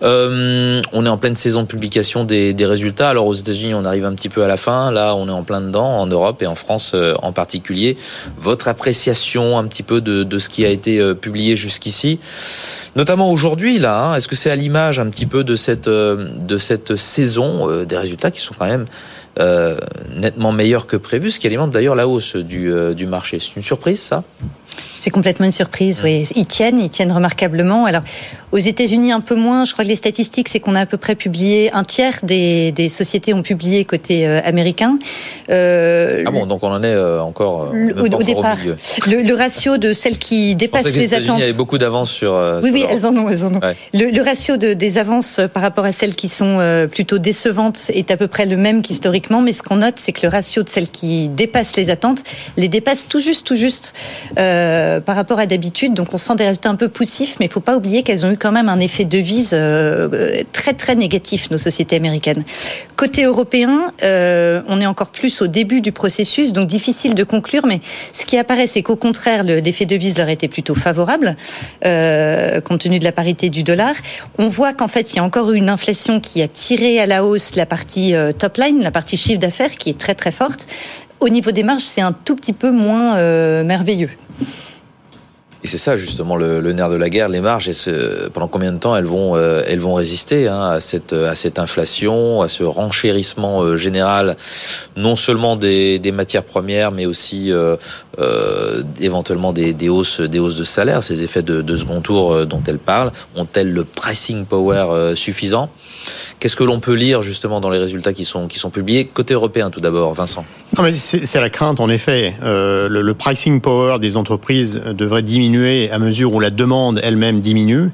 Euh, 0.02 0.82
on 0.94 1.06
est 1.06 1.10
en 1.10 1.18
pleine 1.18 1.36
saison 1.36 1.62
de 1.62 1.68
publication 1.68 2.24
des, 2.26 2.56
résultats. 2.60 3.10
Alors 3.10 3.26
aux 3.26 3.34
États-Unis, 3.34 3.74
on 3.74 3.86
arrive 3.86 4.06
un 4.06 4.14
petit 4.14 4.30
peu 4.30 4.44
à 4.44 4.48
la 4.48 4.58
fin. 4.58 4.92
Là, 4.92 5.16
on 5.16 5.28
est 5.28 5.32
en 5.32 5.44
plein 5.44 5.62
dedans, 5.62 6.00
en 6.00 6.08
Europe 6.08 6.42
et 6.42 6.48
en 6.48 6.56
France 6.56 6.92
euh, 6.94 7.14
en 7.22 7.32
particulier. 7.32 7.98
Votre 8.40 8.68
appréciation 8.68 9.58
un 9.58 9.66
petit 9.66 9.84
peu 9.84 10.02
de, 10.02 10.40
ce 10.40 10.50
qui 10.50 10.66
a 10.66 10.70
été 10.70 11.14
publié 11.16 11.56
jusqu'ici, 11.56 12.20
notamment 12.96 13.32
aujourd'hui, 13.32 13.84
hein. 13.86 14.14
est-ce 14.16 14.28
que 14.28 14.36
c'est 14.36 14.52
à 14.52 14.56
l'image 14.56 15.00
un 15.00 15.10
petit 15.10 15.26
peu 15.26 15.44
de 15.44 15.56
cette, 15.56 15.90
de 15.90 16.58
cette 16.58 16.96
saison, 16.96 17.84
des 17.84 17.98
résultats 17.98 18.32
qui 18.32 18.40
sont 18.40 18.54
quand 18.58 18.68
même 18.68 18.86
nettement 20.16 20.52
meilleurs 20.52 20.88
que 20.88 20.98
prévu, 20.98 21.32
ce 21.32 21.40
qui 21.40 21.48
alimente 21.48 21.72
d'ailleurs 21.72 21.96
la 21.96 22.08
hausse 22.08 22.36
du, 22.36 22.72
euh, 22.72 22.94
du 22.94 23.08
marché. 23.08 23.40
C'est 23.40 23.56
une 23.56 23.64
surprise, 23.64 24.02
ça? 24.02 24.24
C'est 24.96 25.10
complètement 25.10 25.46
une 25.46 25.52
surprise, 25.52 26.02
oui. 26.04 26.26
Ils 26.36 26.46
tiennent, 26.46 26.80
ils 26.80 26.90
tiennent 26.90 27.12
remarquablement. 27.12 27.86
Alors, 27.86 28.02
aux 28.52 28.58
États-Unis, 28.58 29.12
un 29.12 29.22
peu 29.22 29.36
moins. 29.36 29.64
Je 29.66 29.74
crois 29.74 29.84
que 29.86 29.90
les 29.90 29.96
statistiques, 29.96 30.50
c'est 30.50 30.60
qu'on 30.60 30.76
a 30.76 30.82
à 30.82 30.86
peu 30.86 30.98
près 30.98 31.16
publié 31.16 31.72
un 31.74 31.84
tiers 31.84 32.20
des, 32.24 32.72
des 32.72 32.90
sociétés 32.90 33.34
ont 33.34 33.44
publié 33.44 33.86
côté 33.86 34.28
euh, 34.28 34.42
américain. 34.44 34.98
Euh, 35.50 36.24
Ah 36.26 36.32
bon, 36.32 36.46
donc 36.46 36.64
on 36.64 36.72
en 36.72 36.84
est 36.84 36.88
euh, 36.88 37.22
encore, 37.22 37.70
le- 37.72 37.94
au, 38.02 38.08
départ, 38.24 38.58
le, 39.08 39.22
le 39.22 39.34
ratio 39.36 39.78
de 39.78 39.94
celles 39.94 40.18
qui 40.18 40.52
Je 40.52 40.56
dépassent 40.56 40.84
pensais 40.84 40.94
que 40.94 41.00
les 41.00 41.08
les 41.08 41.14
attentes. 41.14 41.42
avaient 41.42 41.54
beaucoup 41.54 41.78
d'avance 41.78 42.12
sur. 42.12 42.34
euh, 42.34 42.60
Oui, 42.62 42.68
sur 42.70 42.74
oui, 42.74 42.80
l'Europe. 42.82 42.96
elles 42.98 43.06
en 43.06 43.18
ont, 43.18 43.30
elles 43.30 43.46
en 43.46 43.54
ont. 43.56 43.60
Ouais. 43.60 43.76
Le, 43.94 44.10
le 44.12 44.22
ratio 44.22 44.58
de, 44.58 44.74
des 44.74 44.98
avances 44.98 45.40
par 45.54 45.64
rapport 45.64 45.86
à 45.86 45.92
celles 45.92 46.16
qui 46.16 46.28
sont 46.28 46.60
plutôt 46.92 47.18
décevantes 47.18 47.90
est 47.94 48.12
à 48.12 48.18
peu 48.18 48.28
près 48.28 48.46
le 48.46 48.58
même 48.58 48.82
qu'historiquement, 48.82 49.42
mais 49.42 49.54
ce 49.54 49.64
qu'on 49.64 49.78
note, 49.78 49.96
c'est 49.98 50.12
que 50.12 50.22
le 50.24 50.30
ratio 50.30 50.64
de 50.64 50.70
celles 50.70 50.90
qui 50.90 51.28
dépassent 51.30 51.76
les 51.78 51.90
attentes 51.90 52.24
les 52.58 52.68
dépasse 52.68 53.08
tout 53.08 53.20
juste, 53.20 53.46
tout 53.48 53.56
juste 53.56 53.94
euh, 54.38 54.69
par 55.06 55.16
rapport 55.16 55.40
à 55.40 55.46
d'habitude. 55.46 55.94
Donc 55.94 56.14
on 56.14 56.18
sent 56.18 56.36
des 56.36 56.46
résultats 56.46 56.70
un 56.70 56.76
peu 56.76 56.90
poussifs, 56.90 57.36
mais 57.40 57.46
il 57.48 57.52
faut 57.52 57.60
pas 57.60 57.76
oublier 57.76 58.04
qu'elles 58.04 58.26
ont 58.26 58.32
eu 58.32 58.38
quand 58.38 58.52
même 58.52 58.70
un 58.70 58.80
effet 58.80 59.06
devise 59.06 59.52
euh, 59.54 60.44
très 60.54 60.74
très 60.74 60.96
négatif, 60.96 61.50
nos 61.52 61.58
sociétés 61.58 61.96
américaines. 61.96 62.44
Côté 62.96 63.24
européen, 63.24 63.94
euh, 64.04 64.62
on 64.68 64.82
est 64.82 64.86
encore 64.86 65.12
plus 65.12 65.42
au 65.42 65.48
début 65.48 65.82
du 65.82 65.92
processus, 65.92 66.52
donc 66.54 66.68
difficile 66.68 67.16
de 67.16 67.24
conclure, 67.24 67.66
mais 67.66 67.80
ce 68.14 68.26
qui 68.26 68.38
apparaît, 68.38 68.68
c'est 68.68 68.82
qu'au 68.84 68.96
contraire, 68.96 69.44
le- 69.44 69.60
l'effet 69.60 69.86
devise 69.86 70.18
leur 70.18 70.30
était 70.30 70.48
plutôt 70.48 70.76
favorable, 70.76 71.36
euh, 71.86 72.62
compte 72.62 72.82
tenu 72.82 73.00
de 73.00 73.04
la 73.04 73.12
parité 73.12 73.50
du 73.50 73.64
dollar. 73.64 73.94
On 74.38 74.50
voit 74.50 74.74
qu'en 74.74 74.88
fait, 74.88 75.14
il 75.14 75.18
y 75.18 75.20
a 75.20 75.24
encore 75.24 75.52
eu 75.52 75.58
une 75.58 75.70
inflation 75.70 76.20
qui 76.20 76.42
a 76.42 76.48
tiré 76.48 77.00
à 77.00 77.06
la 77.06 77.24
hausse 77.24 77.56
la 77.56 77.66
partie 77.66 78.14
euh, 78.16 78.32
top 78.32 78.58
line, 78.58 78.82
la 78.82 78.92
partie 78.92 79.18
chiffre 79.18 79.40
d'affaires, 79.40 79.72
qui 79.76 79.90
est 79.90 79.98
très 79.98 80.16
très 80.16 80.32
forte. 80.32 80.68
Au 81.20 81.28
niveau 81.28 81.52
des 81.52 81.64
marges, 81.64 81.84
c'est 81.84 82.02
un 82.02 82.14
tout 82.14 82.36
petit 82.36 82.54
peu 82.54 82.72
moins 82.72 83.18
euh, 83.18 83.64
merveilleux. 83.64 84.10
Et 85.62 85.68
c'est 85.68 85.78
ça 85.78 85.98
justement 85.98 86.38
le, 86.38 86.62
nerf 86.72 86.90
de 86.90 86.96
la 86.96 87.10
guerre, 87.10 87.28
les 87.28 87.42
marges. 87.42 87.68
Et 87.68 87.74
pendant 88.34 88.48
combien 88.48 88.72
de 88.72 88.78
temps 88.78 88.96
elles 88.96 89.04
vont, 89.04 89.36
euh, 89.36 89.62
elles 89.68 89.82
vont 89.82 89.94
résister 89.94 90.48
hein, 90.48 90.70
à 90.70 90.80
cette, 90.80 91.12
à 91.12 91.36
cette 91.36 91.60
inflation, 91.60 92.42
à 92.42 92.48
ce 92.48 92.64
renchérissement 92.64 93.64
euh, 93.64 93.76
général, 93.76 94.38
non 94.96 95.18
seulement 95.18 95.58
des, 95.58 96.00
des 96.00 96.14
matières 96.14 96.46
premières, 96.46 96.94
mais 96.94 97.06
aussi 97.06 97.52
éventuellement 99.02 99.52
des, 99.52 99.74
des 99.74 99.90
hausses, 99.90 100.22
des 100.22 100.40
hausses 100.40 100.56
de 100.56 100.64
salaire. 100.64 101.04
Ces 101.04 101.22
effets 101.22 101.42
de, 101.42 101.62
de 101.62 101.76
second 101.76 102.00
tour 102.00 102.46
dont 102.46 102.64
elles 102.66 102.80
parlent 102.80 103.12
ont-elles 103.36 103.74
le 103.74 103.84
pricing 103.84 104.46
power 104.46 105.14
suffisant? 105.16 105.70
Qu'est-ce 106.40 106.56
que 106.56 106.64
l'on 106.64 106.80
peut 106.80 106.94
lire 106.94 107.22
justement 107.22 107.60
dans 107.60 107.70
les 107.70 107.80
résultats 107.80 108.14
qui 108.14 108.26
sont, 108.26 108.48
qui 108.48 108.60
sont 108.60 108.70
publiés 108.70 109.06
côté 109.06 109.34
européen 109.34 109.70
tout 109.70 109.82
d'abord, 109.82 110.14
Vincent? 110.14 110.46
Non, 110.78 110.84
mais 110.84 110.94
c'est 110.94 111.42
la 111.42 111.50
crainte, 111.50 111.80
en 111.80 111.90
effet. 111.90 112.34
Euh, 112.44 112.88
le, 112.88 113.14
pricing 113.14 113.60
power 113.60 114.00
des 114.00 114.18
entreprises 114.18 114.82
devrait 114.98 115.24
diminuer 115.24 115.90
à 115.92 116.00
mesure 116.00 116.34
où 116.34 116.40
la 116.40 116.50
demande 116.50 117.00
elle-même 117.04 117.42
diminue. 117.42 117.90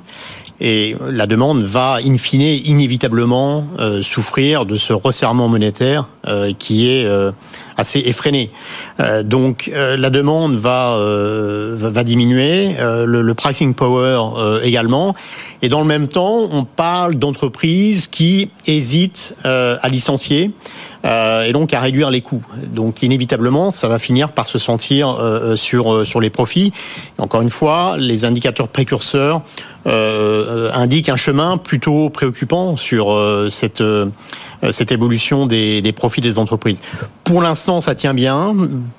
Et 0.61 0.95
la 1.09 1.25
demande 1.25 1.63
va, 1.63 1.99
in 2.05 2.17
fine, 2.17 2.41
inévitablement 2.41 3.65
euh, 3.79 4.01
souffrir 4.01 4.65
de 4.65 4.77
ce 4.77 4.93
resserrement 4.93 5.49
monétaire 5.49 6.07
euh, 6.27 6.53
qui 6.57 6.89
est 6.89 7.05
assez 7.77 7.99
effréné. 8.05 8.51
Euh, 8.99 9.23
donc 9.23 9.69
euh, 9.73 9.97
la 9.97 10.09
demande 10.09 10.55
va, 10.55 10.95
euh, 10.95 11.75
va, 11.77 12.03
diminuer, 12.03 12.75
euh, 12.79 13.05
le, 13.05 13.21
le 13.21 13.33
pricing 13.33 13.73
power 13.73 14.21
euh, 14.37 14.61
également. 14.63 15.15
Et 15.61 15.69
dans 15.69 15.81
le 15.81 15.87
même 15.87 16.07
temps, 16.07 16.41
on 16.51 16.63
parle 16.63 17.15
d'entreprises 17.15 18.07
qui 18.07 18.51
hésitent 18.67 19.35
à 19.43 19.87
licencier 19.89 20.51
et 21.03 21.51
donc 21.53 21.73
à 21.73 21.79
réduire 21.79 22.11
les 22.11 22.21
coûts. 22.21 22.43
Donc 22.67 23.01
inévitablement, 23.01 23.71
ça 23.71 23.87
va 23.87 23.97
finir 23.97 24.31
par 24.31 24.45
se 24.45 24.59
sentir 24.59 25.17
sur 25.55 26.05
sur 26.05 26.19
les 26.19 26.29
profits. 26.29 26.71
Encore 27.17 27.41
une 27.41 27.49
fois, 27.49 27.95
les 27.97 28.25
indicateurs 28.25 28.67
précurseurs 28.67 29.41
indiquent 29.85 31.09
un 31.09 31.15
chemin 31.15 31.57
plutôt 31.57 32.09
préoccupant 32.09 32.75
sur 32.75 33.17
cette 33.49 33.81
cette 34.71 34.91
évolution 34.91 35.45
des, 35.47 35.81
des 35.81 35.91
profits 35.91 36.21
des 36.21 36.39
entreprises. 36.39 36.81
Pour 37.23 37.41
l'instant, 37.41 37.81
ça 37.81 37.95
tient 37.95 38.13
bien. 38.13 38.53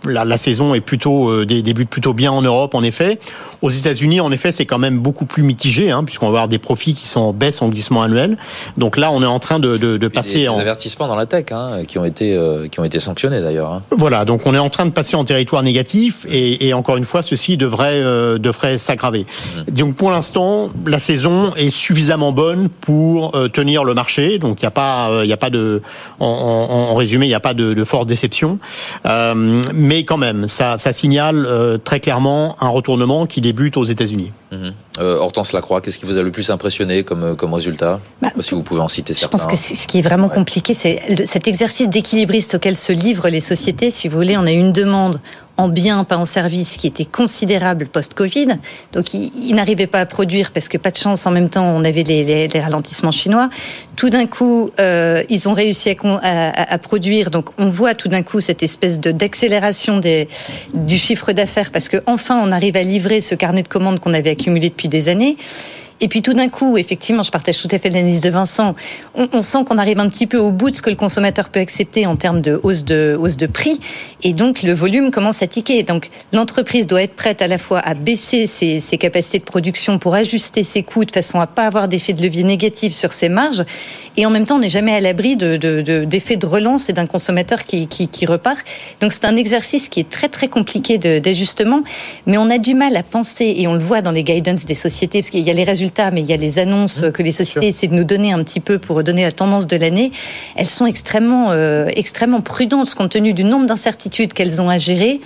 La, 0.05 0.25
la 0.25 0.37
saison 0.37 0.75
est 0.75 0.81
plutôt 0.81 1.29
euh, 1.31 1.47
dé- 1.47 1.62
débute 1.62 1.88
plutôt 1.88 2.12
bien 2.12 2.33
en 2.33 2.42
Europe, 2.42 2.75
en 2.75 2.83
effet. 2.83 3.19
Aux 3.62 3.71
États-Unis, 3.71 4.21
en 4.21 4.33
effet, 4.33 4.53
c'est 4.53 4.66
quand 4.66 4.79
même 4.79 4.99
beaucoup 4.99 5.27
plus 5.27 5.42
mitigé, 5.42 5.90
hein, 5.90 6.05
puisqu'on 6.05 6.27
va 6.27 6.31
avoir 6.31 6.49
des 6.49 6.59
profits 6.59 6.95
qui 6.95 7.07
sont 7.07 7.21
en 7.21 7.33
baisse 7.33 7.62
en 7.62 7.69
glissement 7.69 8.03
annuel. 8.03 8.37
Donc 8.77 8.97
là, 8.97 9.11
on 9.12 9.23
est 9.23 9.27
en 9.27 9.38
train 9.38 9.59
de, 9.59 9.77
de, 9.77 9.97
de 9.97 10.09
Puis 10.09 10.14
passer 10.16 10.35
des, 10.35 10.40
des 10.40 10.49
en 10.49 10.59
avertissements 10.59 11.07
dans 11.09 11.16
la 11.16 11.27
tech 11.27 11.47
hein, 11.53 11.83
qui 11.87 11.99
ont 11.99 12.05
été, 12.05 12.35
euh, 12.35 12.69
qui 12.69 12.81
ont 12.81 12.85
été 12.85 13.01
sanctionnés 13.01 13.40
d'ailleurs. 13.40 13.73
hein. 13.73 13.83
Voilà, 13.90 14.25
donc 14.25 14.42
on 14.47 14.55
est 14.55 14.59
en 14.59 14.71
train 14.71 14.87
de 14.87 14.90
passer 14.90 15.16
en 15.16 15.25
territoire 15.25 15.62
négatif 15.62 16.27
et, 16.29 16.66
et 16.66 16.75
encore 16.75 16.97
une 16.97 17.05
fois, 17.05 17.23
ceci 17.23 17.57
devrait 17.57 18.01
euh, 18.03 18.38
devrait 18.38 18.79
s'aggraver. 18.79 19.27
Donc 19.69 19.95
pour 19.97 20.11
l'instant, 20.11 20.69
la 20.87 20.99
saison 20.99 21.55
est 21.57 21.71
suffisamment 21.71 22.33
bonne 22.33 22.69
pour 22.69 23.35
euh, 23.37 23.49
tenir 23.49 23.85
le 23.85 23.95
marché. 23.95 24.38
Donc 24.38 24.61
il 24.61 24.64
n'y 24.64 24.69
a 24.69 24.73
pas 24.73 25.11
euh, 25.11 25.25
il 25.25 25.33
a 25.33 25.37
pas 25.37 25.45
de 25.50 25.82
en, 26.20 26.26
en- 26.26 26.92
en 26.92 26.94
résumé, 26.94 27.26
il 27.26 27.30
n'y 27.30 27.35
a 27.35 27.40
pas 27.40 27.54
de, 27.54 27.74
de 27.74 27.85
forte 27.85 28.09
déception, 28.09 28.59
Euh, 29.06 29.62
mais 29.74 30.04
quand 30.04 30.16
même, 30.16 30.48
ça 30.48 30.78
ça 30.78 30.92
signale 30.92 31.46
euh, 31.46 31.78
très 31.78 32.00
clairement 32.00 32.56
un 32.61 32.68
retournement 32.68 33.26
qui 33.26 33.40
débute 33.40 33.76
aux 33.76 33.85
États-Unis. 33.85 34.32
Mhm. 34.52 34.72
Euh, 35.00 35.16
Hortense 35.18 35.52
Lacroix, 35.52 35.80
qu'est-ce 35.80 35.98
qui 35.98 36.06
vous 36.06 36.16
a 36.18 36.22
le 36.22 36.30
plus 36.30 36.50
impressionné 36.50 37.02
comme, 37.02 37.37
comme 37.37 37.52
résultat? 37.54 38.00
Bah, 38.22 38.30
Je 38.37 38.42
Si 38.42 38.54
vous 38.54 38.62
pouvez 38.62 38.80
en 38.80 38.88
citer 38.88 39.12
Je 39.14 39.18
certains. 39.20 39.38
pense 39.38 39.46
que 39.46 39.56
ce 39.56 39.87
qui 39.87 39.98
est 39.98 40.02
vraiment 40.02 40.28
compliqué, 40.28 40.72
c'est 40.74 41.26
cet 41.26 41.48
exercice 41.48 41.88
d'équilibriste 41.88 42.54
auquel 42.54 42.76
se 42.76 42.92
livrent 42.92 43.28
les 43.28 43.40
sociétés. 43.40 43.90
Si 43.90 44.09
vous 44.09 44.16
voulez, 44.16 44.37
on 44.37 44.46
a 44.46 44.52
une 44.52 44.72
demande 44.72 45.20
en 45.57 45.69
biens, 45.69 46.05
pas 46.05 46.16
en 46.16 46.25
services, 46.25 46.77
qui 46.77 46.87
était 46.87 47.05
considérable 47.05 47.87
post-Covid. 47.87 48.59
Donc, 48.92 49.14
ils, 49.14 49.55
n'arrivaient 49.55 49.87
pas 49.87 50.01
à 50.01 50.07
produire 50.07 50.53
parce 50.53 50.69
que 50.69 50.79
pas 50.79 50.90
de 50.90 50.97
chance. 50.97 51.27
En 51.27 51.31
même 51.31 51.49
temps, 51.49 51.64
on 51.64 51.85
avait 51.85 52.03
les, 52.03 52.49
ralentissements 52.61 53.11
chinois. 53.11 53.49
Tout 53.97 54.11
d'un 54.11 54.27
coup, 54.27 54.71
euh, 54.81 55.23
ils 55.31 55.49
ont 55.49 55.55
réussi 55.55 55.95
à, 56.23 56.79
produire. 56.79 57.31
Donc, 57.31 57.49
on 57.59 57.69
voit 57.69 57.95
tout 57.95 58.09
d'un 58.09 58.23
coup 58.23 58.40
cette 58.40 58.62
espèce 58.62 59.01
d'accélération 59.01 60.01
du 60.75 60.99
chiffre 60.99 61.33
d'affaires 61.33 61.71
parce 61.71 61.88
que 61.88 62.03
enfin, 62.07 62.40
on 62.42 62.53
arrive 62.53 62.77
à 62.77 62.83
livrer 62.83 63.21
ce 63.21 63.35
carnet 63.35 63.62
de 63.62 63.69
commandes 63.69 64.01
qu'on 64.01 64.14
avait 64.14 64.31
accumulé 64.31 64.69
depuis 64.69 64.88
des 64.88 65.09
années. 65.09 65.37
Et 66.00 66.09
puis 66.09 66.20
tout 66.20 66.35
d'un 66.35 66.48
coup, 66.48 66.76
effectivement, 66.76 67.22
je 67.22 67.30
partage 67.30 67.56
tout 67.56 67.68
à 67.70 67.78
fait 67.78 67.88
l'analyse 67.88 68.20
de 68.20 68.28
Vincent. 68.28 68.74
On, 69.14 69.40
sent 69.40 69.59
qu'on 69.66 69.78
arrive 69.78 69.98
un 69.98 70.09
petit 70.09 70.26
peu 70.26 70.37
au 70.37 70.52
bout 70.52 70.70
de 70.70 70.76
ce 70.76 70.82
que 70.82 70.90
le 70.90 70.96
consommateur 70.96 71.48
peut 71.48 71.61
accepter 71.61 72.06
en 72.06 72.16
termes 72.16 72.42
de 72.42 72.61
hausse 72.62 72.85
de 72.85 73.16
hausse 73.18 73.37
de 73.37 73.46
prix, 73.46 73.80
et 74.22 74.35
donc 74.35 74.62
le 74.62 74.74
volume 74.74 75.11
commence 75.11 75.42
à 75.42 75.46
tiquer. 75.46 75.82
Donc 75.82 76.09
l'entreprise 76.32 76.87
doit 76.87 77.02
être 77.02 77.14
prête 77.14 77.40
à 77.40 77.46
la 77.46 77.56
fois 77.56 77.78
à 77.80 77.94
baisser 77.94 78.46
ses, 78.46 78.80
capacités 78.98 79.38
de 79.38 79.44
production 79.44 79.98
pour 79.98 80.14
ajuster 80.14 80.64
ses 80.64 80.82
coûts 80.82 81.04
de 81.04 81.12
façon 81.12 81.40
à 81.40 81.46
pas 81.46 81.64
avoir 81.64 81.88
d'effet 81.88 82.12
de 82.12 82.22
levier 82.22 82.42
négatif 82.42 82.92
sur 82.92 83.12
ses 83.12 83.28
marges, 83.28 83.64
et 84.18 84.26
en 84.26 84.30
même 84.30 84.44
temps, 84.44 84.56
on 84.56 84.61
n'est 84.61 84.68
jamais 84.68 84.94
à 84.94 85.00
l'abri 85.00 85.37
de, 85.37 85.56
de, 85.56 85.80
de, 85.80 86.04
d'effets 86.04 86.37
de 86.37 86.46
relance 86.46 86.90
et 86.90 86.92
d'un 86.92 87.06
consommateur 87.06 87.64
qui, 87.64 87.87
qui, 87.87 88.09
qui 88.09 88.26
repart. 88.26 88.59
Donc 89.00 89.12
c'est 89.12 89.24
un 89.24 89.37
exercice 89.37 89.88
qui 89.88 90.00
est 90.00 90.11
très 90.11 90.28
très 90.28 90.48
compliqué 90.48 90.98
d'ajustement, 90.98 91.82
mais 92.26 92.37
on 92.37 92.50
a 92.50 92.59
du 92.59 92.74
mal 92.74 92.96
à 92.96 93.02
penser, 93.02 93.54
et 93.56 93.66
on 93.66 93.74
le 93.74 93.80
voit 93.80 94.02
dans 94.02 94.12
les 94.12 94.24
guidance 94.24 94.66
des 94.66 94.74
sociétés, 94.74 95.20
parce 95.20 95.30
qu'il 95.30 95.40
y 95.40 95.50
a 95.50 95.54
les 95.54 95.64
résultats, 95.64 95.86
mais 96.12 96.20
il 96.20 96.27
y 96.27 96.33
a 96.33 96.37
les 96.37 96.59
annonces 96.59 97.03
mmh, 97.03 97.12
que 97.12 97.22
les 97.22 97.33
sociétés 97.33 97.68
essaient 97.68 97.87
de 97.87 97.94
nous 97.94 98.05
donner 98.05 98.33
un 98.33 98.42
petit 98.42 98.61
peu 98.61 98.79
pour 98.79 99.03
donner 99.03 99.22
la 99.22 99.33
tendance 99.33 99.66
de 99.66 99.77
l'année. 99.77 100.12
Elles 100.57 100.66
sont 100.66 100.87
extrêmement, 100.87 101.49
euh, 101.51 101.88
extrêmement 101.94 102.40
prudentes 102.40 102.94
compte 102.94 103.11
tenu 103.11 103.33
du 103.33 103.44
nombre 103.44 103.66
d'incertitudes 103.66 104.33
qu'elles 104.33 104.61
ont 104.61 104.68
à 104.68 104.79
gérer. 104.79 105.20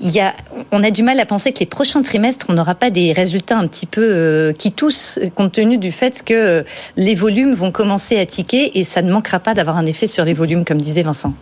Il 0.00 0.10
y 0.10 0.20
a, 0.20 0.34
on 0.70 0.82
a 0.82 0.90
du 0.90 1.02
mal 1.02 1.18
à 1.18 1.26
penser 1.26 1.52
que 1.52 1.58
les 1.58 1.66
prochains 1.66 2.02
trimestres, 2.02 2.46
on 2.48 2.52
n'aura 2.52 2.76
pas 2.76 2.90
des 2.90 3.12
résultats 3.12 3.58
un 3.58 3.66
petit 3.66 3.86
peu 3.86 4.02
euh, 4.02 4.52
qui 4.52 4.70
toussent, 4.70 5.18
compte 5.34 5.52
tenu 5.52 5.78
du 5.78 5.90
fait 5.90 6.22
que 6.24 6.34
euh, 6.34 6.62
les 6.96 7.14
volumes 7.14 7.54
vont 7.54 7.72
commencer 7.72 8.18
à 8.18 8.26
tiquer 8.26 8.78
et 8.78 8.84
ça 8.84 9.02
ne 9.02 9.12
manquera 9.12 9.40
pas 9.40 9.54
d'avoir 9.54 9.76
un 9.76 9.86
effet 9.86 10.06
sur 10.06 10.24
les 10.24 10.34
volumes, 10.34 10.64
comme 10.64 10.80
disait 10.80 11.02
Vincent. 11.02 11.34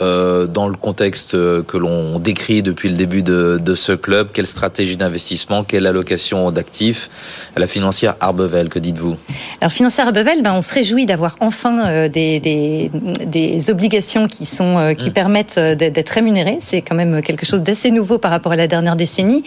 Euh, 0.00 0.46
dans 0.46 0.66
le 0.66 0.74
contexte 0.74 1.32
que 1.32 1.76
l'on 1.76 2.18
décrit 2.18 2.62
depuis 2.62 2.88
le 2.88 2.96
début 2.96 3.22
de, 3.22 3.60
de 3.62 3.74
ce 3.76 3.92
club 3.92 4.28
Quelle 4.32 4.46
stratégie 4.46 4.96
d'investissement 4.96 5.62
Quelle 5.62 5.86
allocation 5.86 6.50
d'actifs 6.50 7.50
La 7.56 7.68
financière 7.68 8.16
Arbevel, 8.20 8.68
que 8.68 8.80
dites-vous? 8.80 9.16
Alors 9.60 9.72
financière 9.72 10.08
Arbevel, 10.08 10.42
ben, 10.42 10.52
on 10.52 10.62
se 10.62 10.74
réjouit 10.74 11.06
d'avoir 11.06 11.36
enfin 11.40 11.86
euh, 11.86 12.08
des, 12.08 12.40
des, 12.40 12.90
des, 13.26 13.70
obligations 13.70 14.26
qui, 14.26 14.46
sont, 14.46 14.78
euh, 14.78 14.94
qui 14.94 15.10
mmh. 15.10 15.12
permettent 15.12 15.58
euh, 15.58 15.74
d'être 15.74 16.08
rémunérées. 16.10 16.58
C'est 16.60 16.82
quand 16.82 16.94
même 16.94 17.22
quelque 17.22 17.46
chose 17.46 17.62
d'assez 17.62 17.90
nouveau 17.90 18.18
par 18.18 18.30
rapport 18.30 18.52
à 18.52 18.56
la 18.56 18.66
dernière 18.66 18.96
décennie. 18.96 19.44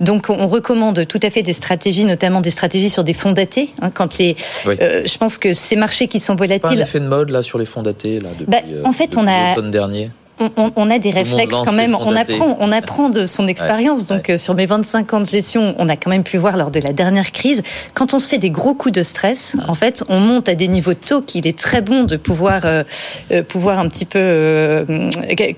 Donc 0.00 0.26
on 0.28 0.46
recommande 0.46 1.06
tout 1.06 1.20
à 1.22 1.30
fait 1.30 1.42
des 1.42 1.52
stratégies, 1.52 2.04
notamment 2.04 2.40
des 2.40 2.50
stratégies 2.50 2.90
sur 2.90 3.04
des 3.04 3.12
fonds 3.12 3.32
datés. 3.32 3.70
Hein, 3.80 3.90
quand 3.90 4.18
les, 4.18 4.36
oui. 4.66 4.74
euh, 4.80 5.02
je 5.04 5.18
pense 5.18 5.38
que 5.38 5.52
ces 5.52 5.76
marchés 5.76 6.08
qui 6.08 6.20
sont 6.20 6.34
volatiles... 6.34 6.60
Pas 6.60 6.68
un 6.70 6.78
effet 6.78 7.00
de 7.00 7.08
mode 7.08 7.30
là 7.30 7.42
sur 7.42 7.58
les 7.58 7.64
fonds 7.64 7.82
datés 7.82 8.20
là, 8.20 8.28
depuis, 8.38 8.50
ben, 8.50 8.62
En 8.84 8.92
fait, 8.92 9.06
depuis 9.06 9.24
on 9.24 9.26
a... 9.26 9.54
dernier 9.88 10.10
on, 10.38 10.90
a 10.90 10.98
des 10.98 11.10
réflexes 11.10 11.56
quand 11.64 11.72
même. 11.72 11.96
On 11.98 12.14
apprend, 12.14 12.56
on 12.60 12.72
apprend 12.72 13.08
de 13.08 13.26
son 13.26 13.46
expérience. 13.48 14.02
Ouais, 14.02 14.16
Donc, 14.16 14.28
ouais. 14.28 14.34
Euh, 14.34 14.38
sur 14.38 14.54
mes 14.54 14.66
25 14.66 15.14
ans 15.14 15.20
de 15.20 15.26
gestion, 15.26 15.74
on 15.78 15.88
a 15.88 15.96
quand 15.96 16.10
même 16.10 16.24
pu 16.24 16.36
voir 16.36 16.56
lors 16.56 16.70
de 16.70 16.80
la 16.80 16.92
dernière 16.92 17.32
crise, 17.32 17.62
quand 17.94 18.14
on 18.14 18.18
se 18.18 18.28
fait 18.28 18.38
des 18.38 18.50
gros 18.50 18.74
coups 18.74 18.92
de 18.94 19.02
stress, 19.02 19.54
ouais. 19.54 19.64
en 19.66 19.74
fait, 19.74 20.04
on 20.08 20.20
monte 20.20 20.48
à 20.48 20.54
des 20.54 20.68
niveaux 20.68 20.92
de 20.92 20.98
taux 20.98 21.22
qu'il 21.22 21.46
est 21.46 21.58
très 21.58 21.80
bon 21.80 22.04
de 22.04 22.16
pouvoir, 22.16 22.62
euh, 22.64 22.82
euh, 23.32 23.42
pouvoir 23.42 23.78
un 23.78 23.88
petit 23.88 24.04
peu 24.04 24.84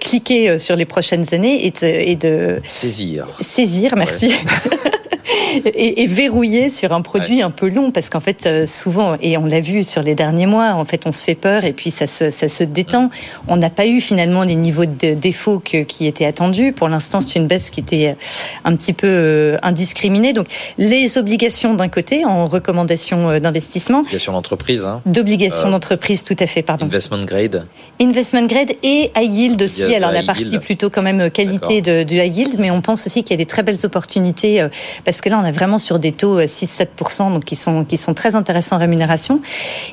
cliquer 0.00 0.58
sur 0.58 0.76
les 0.76 0.84
prochaines 0.84 1.34
années 1.34 1.66
et 1.66 1.72
et 2.10 2.16
de 2.16 2.60
saisir. 2.64 3.26
Saisir, 3.40 3.94
merci. 3.96 4.32
et, 5.64 6.02
et, 6.02 6.06
verrouiller 6.06 6.70
sur 6.70 6.92
un 6.92 7.02
produit 7.02 7.38
ouais. 7.38 7.42
un 7.42 7.50
peu 7.50 7.68
long 7.68 7.90
parce 7.90 8.10
qu'en 8.10 8.20
fait 8.20 8.46
euh, 8.46 8.66
souvent 8.66 9.16
et 9.20 9.36
on 9.36 9.44
l'a 9.44 9.60
vu 9.60 9.84
sur 9.84 10.02
les 10.02 10.14
derniers 10.14 10.46
mois 10.46 10.72
en 10.72 10.84
fait 10.84 11.06
on 11.06 11.12
se 11.12 11.22
fait 11.22 11.34
peur 11.34 11.64
et 11.64 11.72
puis 11.72 11.90
ça 11.90 12.06
se, 12.06 12.30
ça 12.30 12.48
se 12.48 12.64
détend. 12.64 13.10
On 13.48 13.56
n'a 13.56 13.70
pas 13.70 13.86
eu 13.86 14.00
finalement 14.00 14.42
les 14.42 14.54
niveaux 14.54 14.86
de 14.86 15.14
défaut 15.14 15.58
que, 15.58 15.82
qui 15.82 16.06
étaient 16.06 16.24
attendus. 16.24 16.72
Pour 16.72 16.88
l'instant 16.88 17.20
c'est 17.20 17.38
une 17.38 17.46
baisse 17.46 17.70
qui 17.70 17.80
était 17.80 18.16
un 18.64 18.76
petit 18.76 18.92
peu 18.92 19.06
euh, 19.08 19.56
indiscriminée. 19.62 20.32
Donc 20.32 20.46
les 20.78 21.18
obligations 21.18 21.74
d'un 21.74 21.88
côté 21.88 22.24
en 22.24 22.46
recommandation 22.46 23.30
euh, 23.30 23.40
d'investissement. 23.40 24.00
Obligation 24.00 24.32
d'entreprise 24.32 24.84
hein. 24.84 25.02
d'obligation 25.06 25.68
euh, 25.68 25.72
d'entreprise 25.72 26.24
tout 26.24 26.36
à 26.38 26.46
fait 26.46 26.62
pardon. 26.62 26.86
investment 26.86 27.24
grade. 27.24 27.66
Investment 28.00 28.46
grade 28.46 28.72
et 28.82 29.10
high 29.16 29.30
yield 29.30 29.62
aussi. 29.62 29.84
alors 29.94 30.12
la 30.12 30.22
partie 30.22 30.44
yield. 30.44 30.60
plutôt 30.60 30.90
quand 30.90 31.02
même 31.02 31.30
qualité 31.30 31.82
de, 31.82 32.02
du 32.02 32.16
high 32.16 32.34
yield 32.34 32.56
mais 32.58 32.70
on 32.70 32.80
pense 32.80 33.06
aussi 33.06 33.22
qu'il 33.22 33.32
y 33.32 33.34
a 33.34 33.44
des 33.44 33.46
très 33.46 33.62
belles 33.62 33.84
opportunités 33.84 34.66
parce 35.04 35.17
que 35.20 35.28
là 35.28 35.38
on 35.38 35.44
a 35.44 35.52
vraiment 35.52 35.78
sur 35.78 35.98
des 35.98 36.12
taux 36.12 36.40
6-7%, 36.40 37.32
donc 37.32 37.44
qui 37.44 37.56
sont, 37.56 37.84
qui 37.84 37.96
sont 37.96 38.14
très 38.14 38.36
intéressants 38.36 38.76
en 38.76 38.78
rémunération. 38.78 39.40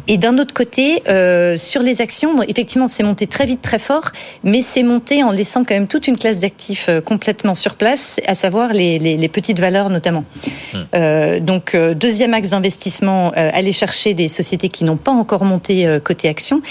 Et 0.08 0.18
d'un 0.18 0.38
autre 0.38 0.54
côté, 0.54 1.04
euh, 1.08 1.58
sur 1.58 1.82
les 1.82 2.02
actions, 2.02 2.36
bon, 2.36 2.44
effectivement, 2.48 2.88
c'est 2.88 3.04
monté 3.04 3.28
très 3.28 3.46
vite, 3.46 3.62
très 3.62 3.80
fort, 3.80 4.12
mais 4.44 4.62
c'est 4.62 4.84
monté 4.84 5.24
en 5.24 5.32
laissant 5.32 5.64
quand 5.64 5.74
même 5.76 5.88
toute 5.88 6.08
une 6.08 6.18
classe 6.18 6.40
d'actifs 6.40 6.88
euh, 6.90 7.02
complètement 7.02 7.56
sur 7.56 7.76
place, 7.76 8.20
à 8.28 8.36
savoir 8.36 8.74
les, 8.74 9.00
les, 9.00 9.18
les 9.18 9.30
petites 9.30 9.60
valeurs 9.60 9.90
notamment. 9.90 10.24
Mmh. 10.74 10.78
Euh, 10.96 11.40
donc, 11.40 11.76
euh, 11.76 11.94
deuxième 11.94 12.34
axe 12.34 12.50
d'investissement, 12.50 13.32
euh, 13.38 13.50
aller 13.54 13.74
chercher 13.74 14.14
des 14.14 14.30
sociétés 14.30 14.70
qui 14.70 14.84
n'ont 14.84 14.98
pas 14.98 15.12
encore 15.12 15.44
monté 15.44 15.86
euh, 15.88 16.00
côté 16.00 16.28
action. 16.28 16.62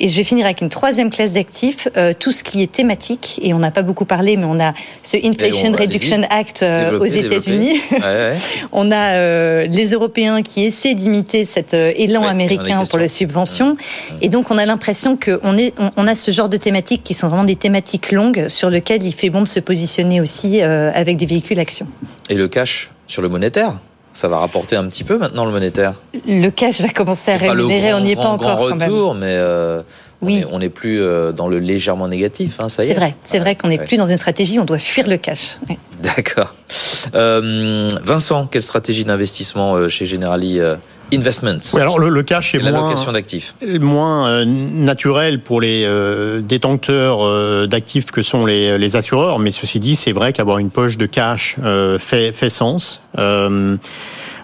Et 0.00 0.08
je 0.08 0.16
vais 0.16 0.24
finir 0.24 0.46
avec 0.46 0.60
une 0.60 0.68
troisième 0.68 1.10
classe 1.10 1.34
d'actifs, 1.34 1.86
tout 2.18 2.32
ce 2.32 2.42
qui 2.42 2.60
est 2.60 2.72
thématique, 2.72 3.38
et 3.40 3.54
on 3.54 3.60
n'a 3.60 3.70
pas 3.70 3.82
beaucoup 3.82 4.04
parlé, 4.04 4.36
mais 4.36 4.46
on 4.46 4.58
a 4.58 4.74
ce 5.04 5.16
Inflation 5.16 5.70
Reduction 5.70 6.22
Act 6.28 6.64
aux 6.98 7.06
États-Unis. 7.06 7.80
Ouais, 8.02 8.32
on 8.72 8.90
a 8.90 9.16
euh, 9.16 9.66
les 9.66 9.92
Européens 9.92 10.42
qui 10.42 10.64
essaient 10.64 10.94
d'imiter 10.94 11.44
cet 11.44 11.74
euh, 11.74 11.92
élan 11.96 12.22
ouais, 12.22 12.28
américain 12.28 12.84
pour 12.88 12.98
la 12.98 13.08
subvention. 13.08 13.74
Mmh. 13.74 14.14
Et 14.22 14.28
donc, 14.28 14.50
on 14.50 14.58
a 14.58 14.66
l'impression 14.66 15.16
qu'on 15.16 15.38
on, 15.44 15.90
on, 15.96 16.06
a 16.06 16.14
ce 16.14 16.30
genre 16.30 16.48
de 16.48 16.56
thématiques 16.56 17.02
qui 17.04 17.14
sont 17.14 17.28
vraiment 17.28 17.44
des 17.44 17.56
thématiques 17.56 18.12
longues 18.12 18.48
sur 18.48 18.70
lesquelles 18.70 19.02
il 19.02 19.12
fait 19.12 19.30
bon 19.30 19.42
de 19.42 19.48
se 19.48 19.60
positionner 19.60 20.20
aussi 20.20 20.62
euh, 20.62 20.90
avec 20.94 21.16
des 21.16 21.26
véhicules 21.26 21.60
actions. 21.60 21.86
Et 22.28 22.34
le 22.34 22.48
cash 22.48 22.90
sur 23.06 23.22
le 23.22 23.28
monétaire 23.28 23.78
ça 24.14 24.28
va 24.28 24.36
rapporter 24.40 24.76
un 24.76 24.86
petit 24.88 25.04
peu 25.04 25.16
maintenant 25.16 25.46
le 25.46 25.52
monétaire? 25.52 25.94
Le 26.28 26.50
cash 26.50 26.82
va 26.82 26.90
commencer 26.90 27.30
à 27.30 27.38
rémunérer, 27.38 27.94
on 27.94 28.00
n'y 28.00 28.10
est 28.10 28.16
pas 28.16 28.28
encore. 28.28 28.56
Grand 28.56 28.64
retour, 28.66 29.14
mais 29.14 29.30
euh, 29.30 29.80
oui. 30.20 30.44
on 30.52 30.58
n'est 30.58 30.68
plus 30.68 31.00
dans 31.34 31.48
le 31.48 31.58
légèrement 31.58 32.08
négatif. 32.08 32.56
Hein, 32.58 32.68
ça 32.68 32.84
y 32.84 32.88
est. 32.88 32.88
C'est 32.90 32.94
vrai, 32.94 33.16
c'est 33.22 33.38
ouais, 33.38 33.40
vrai 33.40 33.56
qu'on 33.56 33.68
n'est 33.68 33.78
ouais. 33.78 33.86
plus 33.86 33.96
dans 33.96 34.04
une 34.04 34.18
stratégie, 34.18 34.58
on 34.58 34.66
doit 34.66 34.76
fuir 34.76 35.08
le 35.08 35.16
cash. 35.16 35.56
Ouais. 35.66 35.78
D'accord. 36.02 36.54
Euh, 37.14 37.88
Vincent, 38.04 38.46
quelle 38.46 38.62
stratégie 38.62 39.04
d'investissement 39.04 39.74
euh, 39.74 39.88
chez 39.88 40.06
Generali 40.06 40.60
euh, 40.60 40.76
Investments. 41.12 41.58
Oui, 41.74 41.80
alors 41.80 41.98
le, 41.98 42.08
le 42.08 42.22
cash 42.22 42.54
est 42.54 42.58
moins, 42.58 42.94
moins 43.80 44.28
euh, 44.28 44.44
naturel 44.46 45.40
pour 45.42 45.60
les 45.60 45.84
euh, 45.84 46.40
détenteurs 46.40 47.18
euh, 47.22 47.66
d'actifs 47.66 48.10
que 48.10 48.22
sont 48.22 48.46
les, 48.46 48.78
les, 48.78 48.96
assureurs, 48.96 49.38
mais 49.38 49.50
ceci 49.50 49.78
dit, 49.78 49.94
c'est 49.94 50.12
vrai 50.12 50.32
qu'avoir 50.32 50.56
une 50.58 50.70
poche 50.70 50.96
de 50.96 51.06
cash 51.06 51.56
fait, 51.98 52.32
fait 52.32 52.50
sens. 52.50 53.02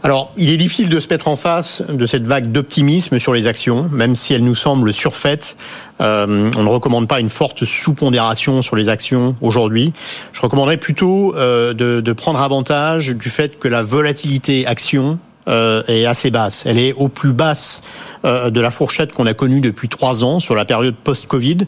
Alors, 0.03 0.33
il 0.37 0.51
est 0.51 0.57
difficile 0.57 0.89
de 0.89 1.01
se 1.01 1.09
mettre 1.09 1.29
en 1.29 1.37
face 1.37 1.83
de 1.89 2.07
cette 2.07 2.25
vague 2.25 2.53
d'optimisme 2.53 3.19
sur 3.19 3.33
les 3.33 3.47
actions, 3.47 3.89
même 3.91 4.15
si 4.15 4.33
elle 4.33 4.45
nous 4.45 4.55
semble 4.55 4.93
surfaite. 4.93 5.57
Euh, 6.01 6.51
on 6.57 6.63
ne 6.63 6.69
recommande 6.69 7.09
pas 7.09 7.21
une 7.21 7.31
forte 7.31 7.65
sous-pondération 7.65 8.63
sur 8.63 8.77
les 8.77 8.89
actions 8.89 9.35
aujourd'hui. 9.41 9.93
Je 10.33 10.41
recommanderais 10.41 10.77
plutôt 10.77 11.35
euh, 11.37 11.75
de, 11.75 12.01
de, 12.01 12.13
prendre 12.13 12.41
avantage 12.41 13.09
du 13.09 13.29
fait 13.29 13.59
que 13.59 13.69
la 13.69 13.83
volatilité 13.83 14.67
action 14.67 15.19
euh, 15.49 15.83
est 15.89 16.05
assez 16.05 16.31
basse. 16.31 16.65
Elle 16.67 16.79
est 16.79 16.93
au 16.93 17.09
plus 17.09 17.33
basse 17.33 17.83
euh, 18.25 18.51
de 18.51 18.61
la 18.61 18.71
fourchette 18.71 19.13
qu'on 19.13 19.27
a 19.27 19.35
connue 19.35 19.61
depuis 19.61 19.89
trois 19.89 20.25
ans 20.25 20.41
sur 20.41 20.55
la 20.55 20.65
période 20.65 20.95
post-Covid. 20.95 21.59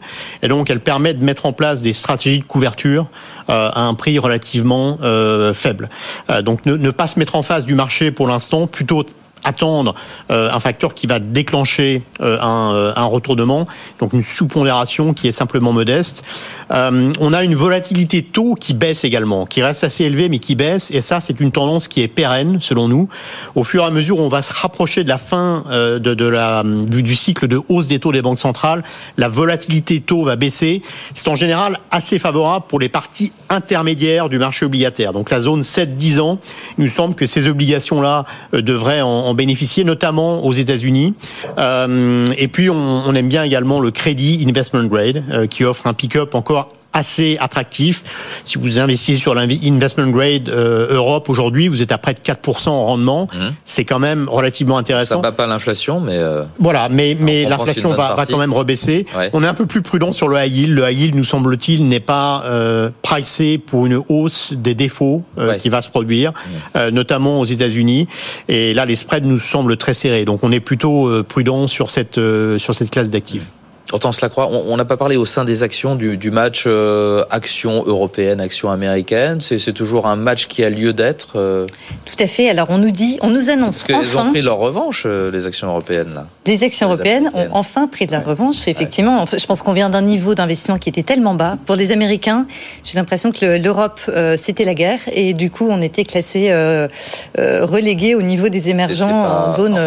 Et 0.41 0.47
donc, 0.47 0.69
elle 0.69 0.81
permet 0.81 1.13
de 1.13 1.23
mettre 1.23 1.45
en 1.45 1.53
place 1.53 1.81
des 1.81 1.93
stratégies 1.93 2.39
de 2.39 2.45
couverture 2.45 3.07
euh, 3.49 3.69
à 3.73 3.83
un 3.83 3.93
prix 3.93 4.19
relativement 4.19 4.97
euh, 5.01 5.53
faible. 5.53 5.89
Donc, 6.43 6.65
ne, 6.65 6.75
ne, 6.75 6.91
pas 6.91 7.07
se 7.07 7.19
mettre 7.19 7.35
en 7.35 7.43
face 7.43 7.65
du 7.65 7.73
marché 7.73 8.11
pour 8.11 8.27
l'instant, 8.27 8.67
plutôt 8.67 9.05
attendre 9.43 9.95
euh, 10.29 10.49
un 10.51 10.59
facteur 10.59 10.93
qui 10.93 11.07
va 11.07 11.19
déclencher 11.19 12.03
euh, 12.21 12.37
un, 12.41 12.73
euh, 12.73 12.93
un, 12.95 13.05
retournement, 13.05 13.67
donc 13.99 14.13
une 14.13 14.23
sous-pondération 14.23 15.13
qui 15.13 15.27
est 15.27 15.31
simplement 15.31 15.73
modeste. 15.73 16.23
Euh, 16.71 17.11
on 17.19 17.33
a 17.33 17.43
une 17.43 17.55
volatilité 17.55 18.23
taux 18.23 18.55
qui 18.55 18.73
baisse 18.73 19.03
également, 19.03 19.45
qui 19.45 19.61
reste 19.61 19.83
assez 19.83 20.05
élevée 20.05 20.29
mais 20.29 20.39
qui 20.39 20.55
baisse, 20.55 20.91
et 20.91 21.01
ça 21.01 21.19
c'est 21.19 21.39
une 21.39 21.51
tendance 21.51 21.87
qui 21.87 22.01
est 22.01 22.07
pérenne 22.07 22.59
selon 22.61 22.87
nous. 22.87 23.09
Au 23.55 23.63
fur 23.63 23.83
et 23.83 23.87
à 23.87 23.89
mesure 23.89 24.19
on 24.19 24.29
va 24.29 24.41
se 24.41 24.53
rapprocher 24.53 25.03
de 25.03 25.09
la 25.09 25.17
fin 25.17 25.63
de, 25.69 26.25
la, 26.25 26.63
du, 26.63 27.15
cycle 27.15 27.47
de 27.47 27.59
hausse 27.67 27.87
des 27.87 27.99
taux 27.99 28.11
des 28.11 28.21
banques 28.21 28.39
centrales, 28.39 28.83
la 29.17 29.27
volatilité 29.27 29.99
taux 29.99 30.23
va 30.23 30.35
baisser. 30.35 30.81
C'est 31.13 31.27
en 31.27 31.35
général 31.35 31.79
assez 31.89 32.19
favorable 32.19 32.65
pour 32.67 32.79
les 32.79 32.89
parties 32.89 33.31
intermédiaires 33.49 34.29
du 34.29 34.39
marché 34.39 34.65
obligataire. 34.65 35.13
Donc 35.13 35.29
la 35.29 35.41
zone 35.41 35.61
7-10 35.61 36.19
ans, 36.19 36.39
il 36.77 36.85
nous 36.85 36.89
semble 36.89 37.15
que 37.15 37.25
ces 37.25 37.47
obligations-là 37.47 38.25
devraient 38.53 39.01
en 39.01 39.30
bénéficier, 39.33 39.83
notamment 39.83 40.45
aux 40.45 40.53
États-Unis. 40.53 41.13
Euh, 41.57 42.27
et 42.37 42.47
puis, 42.47 42.69
on, 42.69 42.75
on, 42.75 43.15
aime 43.15 43.29
bien 43.29 43.43
également 43.43 43.79
le 43.79 43.91
crédit 43.91 44.43
investment 44.47 44.85
grade, 44.85 45.23
euh, 45.31 45.47
qui 45.47 45.63
offre 45.63 45.87
un 45.87 45.93
pick-up 45.93 46.35
encore 46.35 46.69
assez 46.93 47.37
attractif. 47.39 48.03
Si 48.45 48.57
vous 48.57 48.79
investissez 48.79 49.19
sur 49.19 49.33
l'investment 49.33 50.07
grade 50.07 50.49
euh, 50.49 50.93
Europe 50.93 51.29
aujourd'hui, 51.29 51.67
vous 51.67 51.81
êtes 51.81 51.91
à 51.91 51.97
près 51.97 52.13
de 52.13 52.19
4% 52.19 52.69
en 52.69 52.85
rendement. 52.85 53.27
Mmh. 53.33 53.37
C'est 53.65 53.85
quand 53.85 53.99
même 53.99 54.27
relativement 54.29 54.77
intéressant. 54.77 55.17
Ça 55.17 55.21
bat 55.21 55.31
pas 55.31 55.47
l'inflation, 55.47 55.99
mais 55.99 56.17
euh, 56.17 56.43
voilà, 56.59 56.89
mais 56.89 57.15
mais 57.19 57.45
l'inflation 57.45 57.91
va, 57.91 58.15
va, 58.15 58.25
quand 58.25 58.37
même 58.37 58.53
rebaisser. 58.53 59.05
On 59.33 59.43
est 59.43 59.47
un 59.47 59.53
peu 59.53 59.65
plus 59.65 59.81
prudent 59.81 60.11
sur 60.11 60.27
le 60.27 60.37
high 60.37 60.51
yield. 60.51 60.75
Le 60.75 60.89
high 60.89 60.99
yield, 60.99 61.15
nous 61.15 61.23
semble-t-il, 61.23 61.87
n'est 61.87 61.99
pas 61.99 62.43
euh, 62.45 62.89
pricé 63.01 63.57
pour 63.57 63.85
une 63.85 64.01
hausse 64.09 64.53
des 64.53 64.75
défauts 64.75 65.23
euh, 65.37 65.55
qui 65.55 65.69
va 65.69 65.81
se 65.81 65.89
produire, 65.89 66.33
mmh. 66.75 66.89
notamment 66.89 67.39
aux 67.39 67.45
États-Unis. 67.45 68.07
Et 68.47 68.73
là, 68.73 68.85
les 68.85 68.95
spreads 68.95 69.25
nous 69.25 69.39
semblent 69.39 69.77
très 69.77 69.93
serrés. 69.93 70.25
Donc, 70.25 70.39
on 70.43 70.51
est 70.51 70.59
plutôt 70.59 71.09
prudent 71.23 71.67
sur 71.67 71.89
cette 71.89 72.19
sur 72.57 72.73
cette 72.73 72.89
classe 72.89 73.09
d'actifs. 73.09 73.51
Hortense 73.91 74.21
Lacroix, 74.21 74.49
on 74.49 74.77
n'a 74.77 74.85
pas 74.85 74.97
parlé 74.97 75.17
au 75.17 75.25
sein 75.25 75.43
des 75.43 75.63
actions 75.63 75.95
du, 75.95 76.17
du 76.17 76.31
match 76.31 76.63
euh, 76.65 77.23
action 77.29 77.83
européenne, 77.85 78.39
action 78.39 78.71
américaine. 78.71 79.39
C'est 79.41 79.73
toujours 79.73 80.07
un 80.07 80.15
match 80.15 80.47
qui 80.47 80.63
a 80.63 80.69
lieu 80.69 80.93
d'être. 80.93 81.33
Euh... 81.35 81.67
Tout 82.05 82.23
à 82.23 82.27
fait. 82.27 82.49
Alors 82.49 82.67
on 82.69 82.77
nous 82.77 82.91
dit, 82.91 83.17
on 83.21 83.29
nous 83.29 83.49
annonce 83.49 83.83
Parce 83.87 84.15
enfin. 84.15 84.27
ont 84.27 84.31
pris 84.31 84.41
leur 84.41 84.57
revanche, 84.57 85.03
euh, 85.05 85.31
les 85.31 85.45
actions 85.45 85.67
européennes. 85.67 86.13
Là. 86.15 86.27
Les 86.45 86.63
actions 86.63 86.87
européennes 86.87 87.31
ont 87.33 87.49
enfin 87.51 87.87
pris 87.87 88.05
de 88.05 88.11
la 88.11 88.19
revanche. 88.19 88.67
Effectivement, 88.67 89.25
je 89.25 89.45
pense 89.45 89.61
qu'on 89.61 89.73
vient 89.73 89.89
d'un 89.89 90.01
niveau 90.01 90.35
d'investissement 90.35 90.77
qui 90.77 90.89
était 90.89 91.03
tellement 91.03 91.33
bas. 91.33 91.57
Pour 91.65 91.75
les 91.75 91.91
Américains, 91.91 92.47
j'ai 92.83 92.97
l'impression 92.97 93.31
que 93.31 93.61
l'Europe, 93.61 93.99
c'était 94.37 94.65
la 94.65 94.73
guerre. 94.73 94.99
Et 95.11 95.33
du 95.33 95.51
coup, 95.51 95.67
on 95.69 95.81
était 95.81 96.03
classé 96.03 96.51
relégué 97.37 98.15
au 98.15 98.21
niveau 98.21 98.49
des 98.49 98.69
émergents 98.69 99.45
en 99.45 99.49
zone 99.49 99.77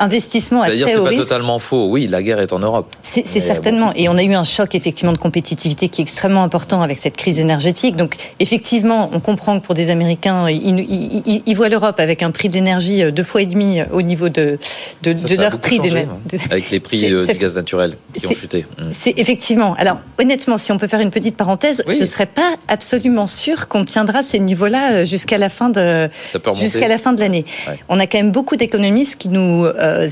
investissement 0.00 0.62
à 0.62 0.68
très 0.68 0.76
dire, 0.76 0.88
C'est 0.88 1.02
pas 1.02 1.14
totalement 1.14 1.58
faux. 1.58 1.88
Oui, 1.88 2.06
la 2.06 2.22
guerre 2.22 2.40
est 2.40 2.52
en 2.52 2.58
Europe. 2.58 2.86
C'est 3.02 3.26
certainement. 3.52 3.92
Et 3.96 4.08
on 4.08 4.16
a 4.16 4.22
eu 4.22 4.34
un 4.34 4.44
choc 4.44 4.74
effectivement 4.74 5.12
de 5.12 5.18
compétitivité 5.18 5.88
qui 5.88 6.00
est 6.00 6.04
extrêmement 6.04 6.42
important 6.42 6.82
avec 6.82 6.98
cette 6.98 7.16
crise 7.16 7.38
énergétique. 7.38 7.96
Donc 7.96 8.16
effectivement, 8.40 9.10
on 9.12 9.20
comprend 9.20 9.58
que 9.60 9.64
pour 9.64 9.74
des 9.74 9.90
Américains, 9.90 10.48
ils, 10.48 11.42
ils, 11.46 11.54
voient 11.54 11.68
l'Europe 11.68 12.00
avec 12.00 12.22
un 12.22 12.30
prix 12.30 12.48
d'énergie 12.48 13.02
euh, 13.02 13.10
deux 13.10 13.24
fois 13.24 13.42
et 13.42 13.46
demi 13.46 13.80
euh, 13.80 13.84
au 13.92 14.02
niveau 14.02 14.28
de, 14.28 14.58
de, 15.02 15.12
de 15.12 15.40
leur 15.40 15.58
prix 15.58 15.78
d'énergie. 15.78 16.08
Hein, 16.32 16.38
avec 16.50 16.70
les 16.70 16.80
prix 16.80 17.12
euh, 17.12 17.26
du 17.26 17.38
gaz 17.38 17.56
naturel 17.56 17.96
qui 18.14 18.26
ont 18.26 18.34
chuté. 18.34 18.66
Mm. 18.78 18.90
C'est 18.92 19.14
effectivement. 19.18 19.74
Alors 19.78 19.98
honnêtement, 20.18 20.58
si 20.58 20.72
on 20.72 20.78
peut 20.78 20.88
faire 20.88 21.00
une 21.00 21.10
petite 21.10 21.36
parenthèse, 21.36 21.82
je 21.86 22.00
ne 22.00 22.04
serais 22.04 22.26
pas 22.26 22.56
absolument 22.68 23.26
sûr 23.26 23.68
qu'on 23.68 23.84
tiendra 23.84 24.22
ces 24.22 24.38
niveaux-là 24.38 25.04
jusqu'à 25.04 25.38
la 25.38 25.48
fin 25.48 25.68
de 25.68 26.08
jusqu'à 26.54 26.88
la 26.88 26.98
fin 26.98 27.12
de 27.12 27.20
l'année. 27.20 27.44
On 27.88 27.98
a 27.98 28.06
quand 28.06 28.18
même 28.18 28.32
beaucoup 28.32 28.56
d'économistes 28.56 29.16
qui 29.16 29.28
nous 29.28 29.66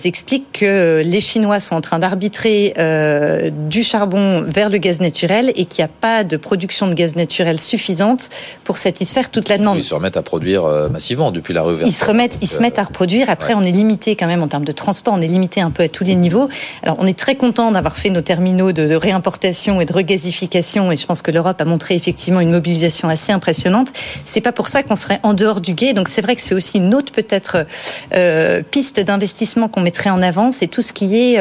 expliquent 0.05 0.53
que 0.53 1.03
les 1.05 1.21
Chinois 1.21 1.61
sont 1.61 1.77
en 1.77 1.81
train 1.81 1.99
d'arbitrer 1.99 2.75
euh, 2.79 3.30
du 3.51 3.83
charbon 3.83 4.43
vers 4.43 4.71
le 4.71 4.79
gaz 4.79 5.01
naturel 5.01 5.53
et 5.57 5.65
qu'il 5.65 5.83
n'y 5.83 5.91
a 5.91 5.93
pas 6.01 6.25
de 6.25 6.37
production 6.37 6.87
de 6.87 6.95
gaz 6.95 7.17
naturel 7.17 7.61
suffisante 7.61 8.31
pour 8.65 8.79
satisfaire 8.79 9.31
toute 9.31 9.49
la 9.49 9.59
demande. 9.59 9.79
Ils 9.79 9.85
se 9.85 9.95
remettent 9.95 10.17
à 10.17 10.23
produire 10.23 10.65
euh, 10.65 10.89
massivement 10.89 11.31
depuis 11.31 11.55
la 11.55 11.63
réouverture. 11.63 11.89
Ils 11.89 11.97
se 11.97 12.05
remettent, 12.05 12.39
ils 12.41 12.49
se 12.49 12.61
mettent 12.61 12.79
à 12.79 12.85
reproduire. 12.85 13.31
Après, 13.31 13.55
on 13.55 13.63
est 13.63 13.71
limité 13.71 14.17
quand 14.17 14.27
même 14.27 14.43
en 14.43 14.49
termes 14.49 14.65
de 14.65 14.73
transport, 14.73 15.15
on 15.15 15.21
est 15.21 15.29
limité 15.29 15.61
un 15.61 15.71
peu 15.71 15.85
à 15.85 15.89
tous 15.89 16.05
les 16.05 16.15
niveaux. 16.15 16.49
Alors, 16.83 16.97
on 16.99 17.07
est 17.07 17.19
très 17.19 17.37
content 17.37 17.73
d'avoir 17.73 17.97
fait 17.97 18.11
nos 18.11 18.23
terminaux 18.23 18.73
de, 18.73 18.95
réimportation 18.95 19.81
et 19.81 19.87
de 19.87 19.93
regasification 19.93 20.93
et 20.93 20.97
je 20.97 21.07
pense 21.07 21.23
que 21.23 21.31
l'Europe 21.31 21.61
a 21.61 21.65
montré 21.65 21.95
effectivement 21.95 22.41
une 22.41 22.51
mobilisation 22.51 23.09
assez 23.09 23.33
impressionnante. 23.33 23.93
C'est 24.25 24.41
pas 24.41 24.53
pour 24.53 24.69
ça 24.69 24.83
qu'on 24.83 24.97
serait 24.97 25.21
en 25.23 25.35
dehors 25.35 25.61
du 25.61 25.75
guet. 25.75 25.93
Donc, 25.93 26.09
c'est 26.09 26.23
vrai 26.23 26.35
que 26.35 26.43
c'est 26.43 26.55
aussi 26.55 26.79
une 26.79 26.95
autre 26.95 27.13
peut-être 27.13 27.67
euh, 28.15 28.63
piste 28.63 29.01
d'investissement 29.01 29.69
qu'on 29.69 29.81
mettrait 29.81 30.11
en 30.11 30.23
avant, 30.23 30.51
c'est 30.51 30.67
tout 30.67 30.83
ce 30.83 30.93
qui 30.93 31.17
est 31.17 31.41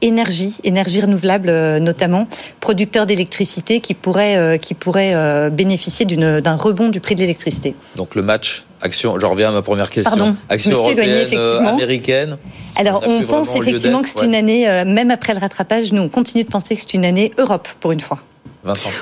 énergie, 0.00 0.54
énergie 0.64 1.00
renouvelable 1.00 1.23
euh, 1.30 1.78
notamment, 1.80 2.28
producteurs 2.60 3.06
d'électricité 3.06 3.80
qui 3.80 3.94
pourraient, 3.94 4.36
euh, 4.36 4.56
qui 4.56 4.74
pourraient 4.74 5.14
euh, 5.14 5.50
bénéficier 5.50 6.06
d'un 6.06 6.54
rebond 6.56 6.88
du 6.88 7.00
prix 7.00 7.14
de 7.14 7.20
l'électricité. 7.20 7.74
Donc 7.96 8.14
le 8.14 8.22
match 8.22 8.64
Action, 8.80 9.18
je 9.18 9.24
reviens 9.24 9.48
à 9.48 9.52
ma 9.52 9.62
première 9.62 9.88
question. 9.88 10.14
Pardon, 10.14 10.36
action 10.50 10.72
européenne, 10.72 11.26
américaine. 11.66 12.36
Alors, 12.76 13.02
on, 13.06 13.22
pense 13.22 13.56
effectivement 13.56 14.02
que 14.02 14.10
c'est 14.10 14.26
une 14.26 14.34
année, 14.34 14.66
même 14.84 15.10
après 15.10 15.32
le 15.32 15.40
rattrapage, 15.40 15.90
nous, 15.92 16.02
on 16.02 16.10
continue 16.10 16.44
de 16.44 16.50
penser 16.50 16.74
que 16.74 16.82
c'est 16.82 16.92
une 16.92 17.06
année 17.06 17.32
Europe, 17.38 17.66
pour 17.80 17.92
une 17.92 18.00
fois. 18.00 18.18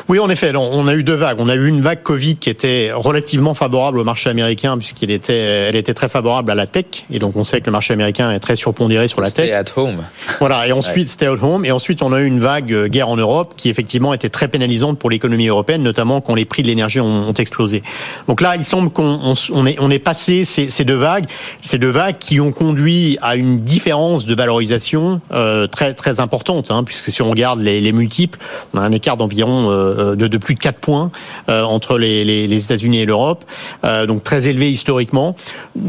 Oui, 0.09 0.19
en 0.19 0.29
effet, 0.29 0.53
on 0.57 0.87
a 0.89 0.95
eu 0.95 1.05
deux 1.05 1.15
vagues. 1.15 1.37
On 1.39 1.49
a 1.49 1.55
eu 1.55 1.69
une 1.69 1.83
vague 1.83 2.03
Covid 2.03 2.37
qui 2.37 2.51
était 2.51 2.91
relativement 2.93 3.55
favorable 3.55 3.99
au 3.99 4.05
marché 4.05 4.29
américain 4.29 4.77
puisqu'elle 4.77 5.11
était, 5.11 5.35
elle 5.35 5.77
était 5.77 5.95
très 5.95 6.09
favorable 6.09 6.51
à 6.51 6.55
la 6.55 6.67
tech. 6.67 7.05
Et 7.11 7.19
donc, 7.19 7.37
on 7.37 7.45
sait 7.45 7.61
que 7.61 7.67
le 7.67 7.73
marché 7.73 7.95
américain 7.95 8.33
est 8.33 8.41
très 8.41 8.57
surpondéré 8.57 9.09
sur 9.09 9.21
la 9.21 9.31
tech. 9.31 9.47
Stay 9.47 9.53
at 9.53 9.65
home. 9.77 10.03
Voilà. 10.41 10.67
Et 10.67 10.73
ensuite, 10.73 11.09
stay 11.09 11.27
at 11.27 11.43
home. 11.43 11.65
Et 11.65 11.73
ensuite, 11.73 12.03
on 12.03 12.13
a 12.13 12.21
eu 12.21 12.27
une 12.27 12.41
vague 12.41 12.73
euh, 12.73 12.89
guerre 12.89 13.09
en 13.09 13.17
Europe 13.17 13.55
qui 13.57 13.69
effectivement 13.69 14.13
était 14.13 14.29
très 14.29 14.49
pénalisante 14.49 14.99
pour 14.99 15.11
l'économie 15.11 15.47
européenne, 15.47 15.83
notamment 15.83 16.21
quand 16.21 16.35
les 16.35 16.45
prix 16.45 16.63
de 16.63 16.69
l'énergie 16.69 17.01
ont, 17.01 17.33
explosé. 17.33 17.83
Donc 18.29 18.41
là, 18.41 18.57
il 18.57 18.65
semble 18.65 18.91
qu'on 18.91 19.35
on, 19.53 19.67
est, 19.67 19.77
on 19.81 19.91
est 19.91 19.99
passé 19.99 20.45
ces, 20.45 20.69
ces, 20.69 20.85
deux 20.85 20.97
vagues, 20.97 21.25
ces 21.63 21.79
deux 21.79 21.89
vagues 21.89 22.19
qui 22.19 22.41
ont 22.41 22.53
conduit 22.53 23.17
à 23.23 23.37
une 23.37 23.57
différence 23.57 24.27
de 24.27 24.35
valorisation 24.35 25.21
euh, 25.33 25.67
très 25.67 25.95
très 25.95 26.21
importante, 26.21 26.71
hein, 26.71 26.85
puisque 26.85 27.11
si 27.11 27.23
on 27.23 27.31
regarde 27.31 27.61
les, 27.61 27.81
les 27.81 27.93
multiples, 27.93 28.39
on 28.75 28.79
a 28.79 28.83
un 28.83 28.93
écart 28.93 29.17
d'environ 29.17 29.52
euh, 29.53 30.17
de, 30.17 30.27
de, 30.27 30.39
plus 30.39 30.55
de 30.55 30.61
4 30.61 30.79
points 30.79 31.11
euh, 31.49 31.63
entre 31.63 31.99
les, 31.99 32.25
les, 32.25 32.47
les 32.47 32.65
États-Unis 32.65 33.01
et 33.01 33.05
l'Europe, 33.05 33.45
euh, 33.85 34.07
donc 34.07 34.23
très 34.23 34.49
élevé 34.49 34.71
historiquement. 34.71 35.37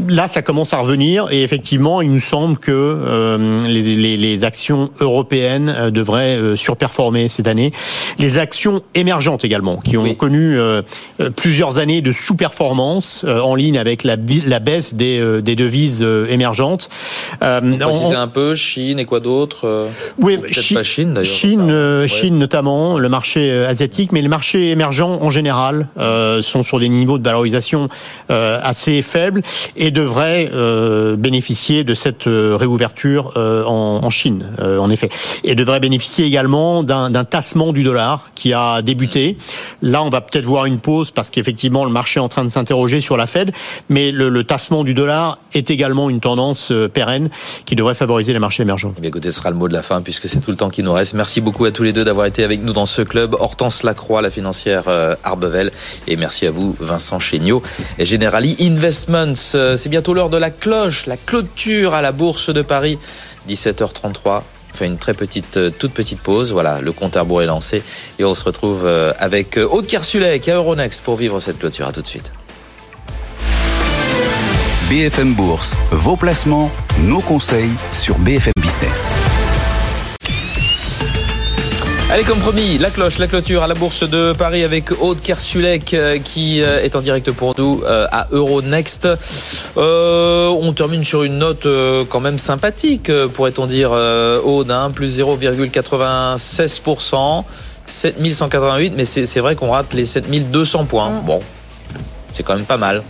Là, 0.08 0.28
ça 0.28 0.42
commence 0.42 0.72
à 0.72 0.78
revenir 0.78 1.28
et 1.30 1.42
effectivement, 1.42 2.00
il 2.02 2.12
nous 2.12 2.20
semble 2.20 2.58
que 2.58 3.64
les, 3.68 4.16
les, 4.16 4.44
actions 4.44 4.90
européennes 5.00 5.90
devraient 5.90 6.38
surperformer 6.56 7.28
cette 7.28 7.46
année. 7.46 7.72
Les 8.18 8.38
actions 8.38 8.82
émergentes 8.94 9.44
également, 9.44 9.76
qui 9.76 9.96
ont 9.96 10.14
connu 10.14 10.58
plusieurs 11.36 11.78
années 11.78 12.02
de 12.02 12.12
sous-performance 12.12 13.24
en 13.24 13.54
ligne 13.54 13.78
avec 13.78 14.04
la, 14.04 14.16
la 14.46 14.58
baisse 14.58 14.94
des, 14.94 15.40
des 15.42 15.56
devises 15.56 16.04
émergentes. 16.28 16.88
Euh, 17.42 17.60
on, 17.62 18.14
un 18.14 18.28
peu 18.28 18.54
Chine 18.54 18.98
et 18.98 19.04
quoi 19.04 19.20
d'autre 19.20 19.88
Oui, 20.18 20.38
Chine, 20.50 20.82
Chine, 20.82 21.24
Chine, 21.24 22.06
Chine 22.06 22.38
notamment, 22.38 22.98
le 22.98 23.08
marché 23.08 23.50
euh, 23.50 23.53
asiatiques, 23.66 24.12
mais 24.12 24.22
les 24.22 24.28
marchés 24.28 24.70
émergents 24.70 25.18
en 25.20 25.30
général 25.30 25.88
euh, 25.98 26.42
sont 26.42 26.62
sur 26.62 26.80
des 26.80 26.88
niveaux 26.88 27.18
de 27.18 27.24
valorisation 27.24 27.88
euh, 28.30 28.58
assez 28.62 29.02
faibles 29.02 29.42
et 29.76 29.90
devraient 29.90 30.50
bénéficier 31.16 31.84
de 31.84 31.94
cette 31.94 32.24
réouverture 32.24 33.32
en, 33.36 34.10
Chine, 34.10 34.46
en 34.60 34.90
effet, 34.90 35.08
et 35.42 35.54
devraient 35.54 35.80
bénéficier 35.80 36.26
également 36.26 36.82
d'un 36.82 37.24
tassement 37.24 37.72
du 37.72 37.82
dollar 37.82 38.30
qui 38.34 38.52
a 38.52 38.82
débuté. 38.82 39.36
Là, 39.82 40.02
on 40.02 40.10
va 40.10 40.20
peut-être 40.20 40.44
voir 40.44 40.66
une 40.66 40.78
pause 40.78 41.10
parce 41.10 41.30
qu'effectivement, 41.30 41.84
le 41.84 41.90
marché 41.90 42.20
est 42.20 42.22
en 42.22 42.28
train 42.28 42.44
de 42.44 42.48
s'interroger 42.48 43.00
sur 43.00 43.16
la 43.16 43.26
Fed, 43.26 43.52
mais 43.88 44.10
le, 44.10 44.44
tassement 44.44 44.84
du 44.84 44.94
dollar 44.94 45.38
est 45.54 45.70
également 45.70 46.10
une 46.10 46.20
tendance 46.20 46.72
pérenne 46.92 47.30
qui 47.64 47.76
devrait 47.76 47.94
favoriser 47.94 48.32
les 48.32 48.38
marchés 48.38 48.62
émergents. 48.62 48.94
Eh 49.02 49.06
écoutez, 49.06 49.30
ce 49.30 49.38
sera 49.38 49.50
le 49.50 49.56
mot 49.56 49.68
de 49.68 49.72
la 49.72 49.82
fin 49.82 50.02
puisque 50.02 50.28
c'est 50.28 50.40
tout 50.40 50.50
le 50.50 50.56
temps 50.56 50.70
qui 50.70 50.82
nous 50.82 50.92
reste. 50.92 51.14
Merci 51.14 51.40
beaucoup 51.40 51.64
à 51.64 51.70
tous 51.70 51.82
les 51.82 51.92
deux 51.92 52.04
d'avoir 52.04 52.26
été 52.26 52.44
avec 52.44 52.62
nous 52.62 52.72
dans 52.72 52.86
ce 52.86 53.02
club. 53.02 53.36
Hortense 53.44 53.82
Lacroix, 53.82 54.22
la 54.22 54.30
financière 54.30 54.84
euh, 54.88 55.14
Arbevel. 55.22 55.70
Et 56.06 56.16
merci 56.16 56.46
à 56.46 56.50
vous, 56.50 56.74
Vincent 56.80 57.18
Chéniaud 57.18 57.62
et 57.98 58.04
Generali 58.04 58.56
Investments. 58.60 59.34
Euh, 59.54 59.76
c'est 59.76 59.90
bientôt 59.90 60.14
l'heure 60.14 60.30
de 60.30 60.38
la 60.38 60.50
cloche, 60.50 61.06
la 61.06 61.16
clôture 61.16 61.94
à 61.94 62.02
la 62.02 62.12
Bourse 62.12 62.48
de 62.48 62.62
Paris, 62.62 62.98
17h33. 63.48 64.42
On 64.72 64.76
fait 64.76 64.86
une 64.86 64.98
très 64.98 65.14
petite, 65.14 65.58
euh, 65.58 65.70
toute 65.70 65.92
petite 65.92 66.20
pause. 66.20 66.52
Voilà, 66.52 66.80
le 66.80 66.92
compte 66.92 67.16
à 67.16 67.20
rebours 67.20 67.42
est 67.42 67.46
lancé. 67.46 67.82
Et 68.18 68.24
on 68.24 68.34
se 68.34 68.44
retrouve 68.44 68.86
avec 69.18 69.58
Aude 69.58 69.86
Kersulek 69.86 70.48
à 70.48 70.56
Euronext 70.56 71.02
pour 71.02 71.16
vivre 71.16 71.38
cette 71.38 71.58
clôture. 71.58 71.86
À 71.86 71.92
tout 71.92 72.02
de 72.02 72.06
suite. 72.06 72.32
BFM 74.88 75.34
Bourse, 75.34 75.76
vos 75.90 76.16
placements, 76.16 76.70
nos 76.98 77.20
conseils 77.20 77.72
sur 77.92 78.18
BFM 78.18 78.52
Business. 78.60 79.14
Allez, 82.14 82.22
comme 82.22 82.38
promis, 82.38 82.78
la 82.78 82.90
cloche, 82.90 83.18
la 83.18 83.26
clôture 83.26 83.64
à 83.64 83.66
la 83.66 83.74
Bourse 83.74 84.08
de 84.08 84.32
Paris 84.34 84.62
avec 84.62 84.92
Aude 85.02 85.20
Kersulek 85.20 85.94
euh, 85.94 86.20
qui 86.20 86.62
euh, 86.62 86.80
est 86.80 86.94
en 86.94 87.00
direct 87.00 87.32
pour 87.32 87.54
nous 87.58 87.82
euh, 87.84 88.06
à 88.12 88.28
Euronext. 88.30 89.08
on 89.74 90.72
termine 90.76 91.02
sur 91.02 91.24
une 91.24 91.38
note 91.38 91.66
quand 92.08 92.20
même 92.20 92.38
sympathique, 92.38 93.10
pourrait-on 93.32 93.66
dire, 93.66 93.90
Aude, 93.90 94.70
hein, 94.70 94.92
plus 94.94 95.18
0,96%, 95.18 97.42
7188, 97.84 98.92
mais 98.96 99.06
c'est 99.06 99.40
vrai 99.40 99.56
qu'on 99.56 99.72
rate 99.72 99.92
les 99.92 100.04
7200 100.04 100.84
points. 100.84 101.20
Bon, 101.26 101.40
c'est 102.32 102.44
quand 102.44 102.54
même 102.54 102.64
pas 102.64 102.76
mal. 102.76 103.02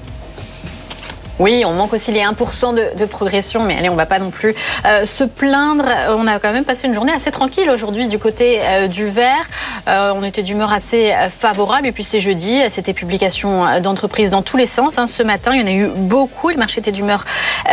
Oui, 1.40 1.64
on 1.66 1.72
manque 1.72 1.92
aussi 1.92 2.12
les 2.12 2.20
1% 2.20 2.96
de, 2.96 3.04
progression, 3.06 3.64
mais 3.64 3.76
allez, 3.76 3.88
on 3.88 3.96
va 3.96 4.06
pas 4.06 4.20
non 4.20 4.30
plus 4.30 4.54
euh, 4.86 5.04
se 5.04 5.24
plaindre. 5.24 5.84
On 6.10 6.28
a 6.28 6.38
quand 6.38 6.52
même 6.52 6.64
passé 6.64 6.86
une 6.86 6.94
journée 6.94 7.12
assez 7.12 7.32
tranquille 7.32 7.68
aujourd'hui 7.70 8.06
du 8.06 8.20
côté 8.20 8.60
euh, 8.62 8.86
du 8.86 9.08
vert. 9.08 9.44
Euh, 9.88 10.12
on 10.14 10.22
était 10.22 10.44
d'humeur 10.44 10.72
assez 10.72 11.12
favorable. 11.36 11.88
Et 11.88 11.92
puis 11.92 12.04
c'est 12.04 12.20
jeudi, 12.20 12.60
c'était 12.68 12.92
publication 12.92 13.80
d'entreprises 13.80 14.30
dans 14.30 14.42
tous 14.42 14.56
les 14.56 14.68
sens. 14.68 14.96
Hein. 14.96 15.08
Ce 15.08 15.24
matin, 15.24 15.52
il 15.54 15.60
y 15.60 15.64
en 15.64 15.66
a 15.66 15.72
eu 15.72 15.88
beaucoup. 15.88 16.50
Le 16.50 16.56
marché 16.56 16.78
était 16.78 16.92
d'humeur 16.92 17.24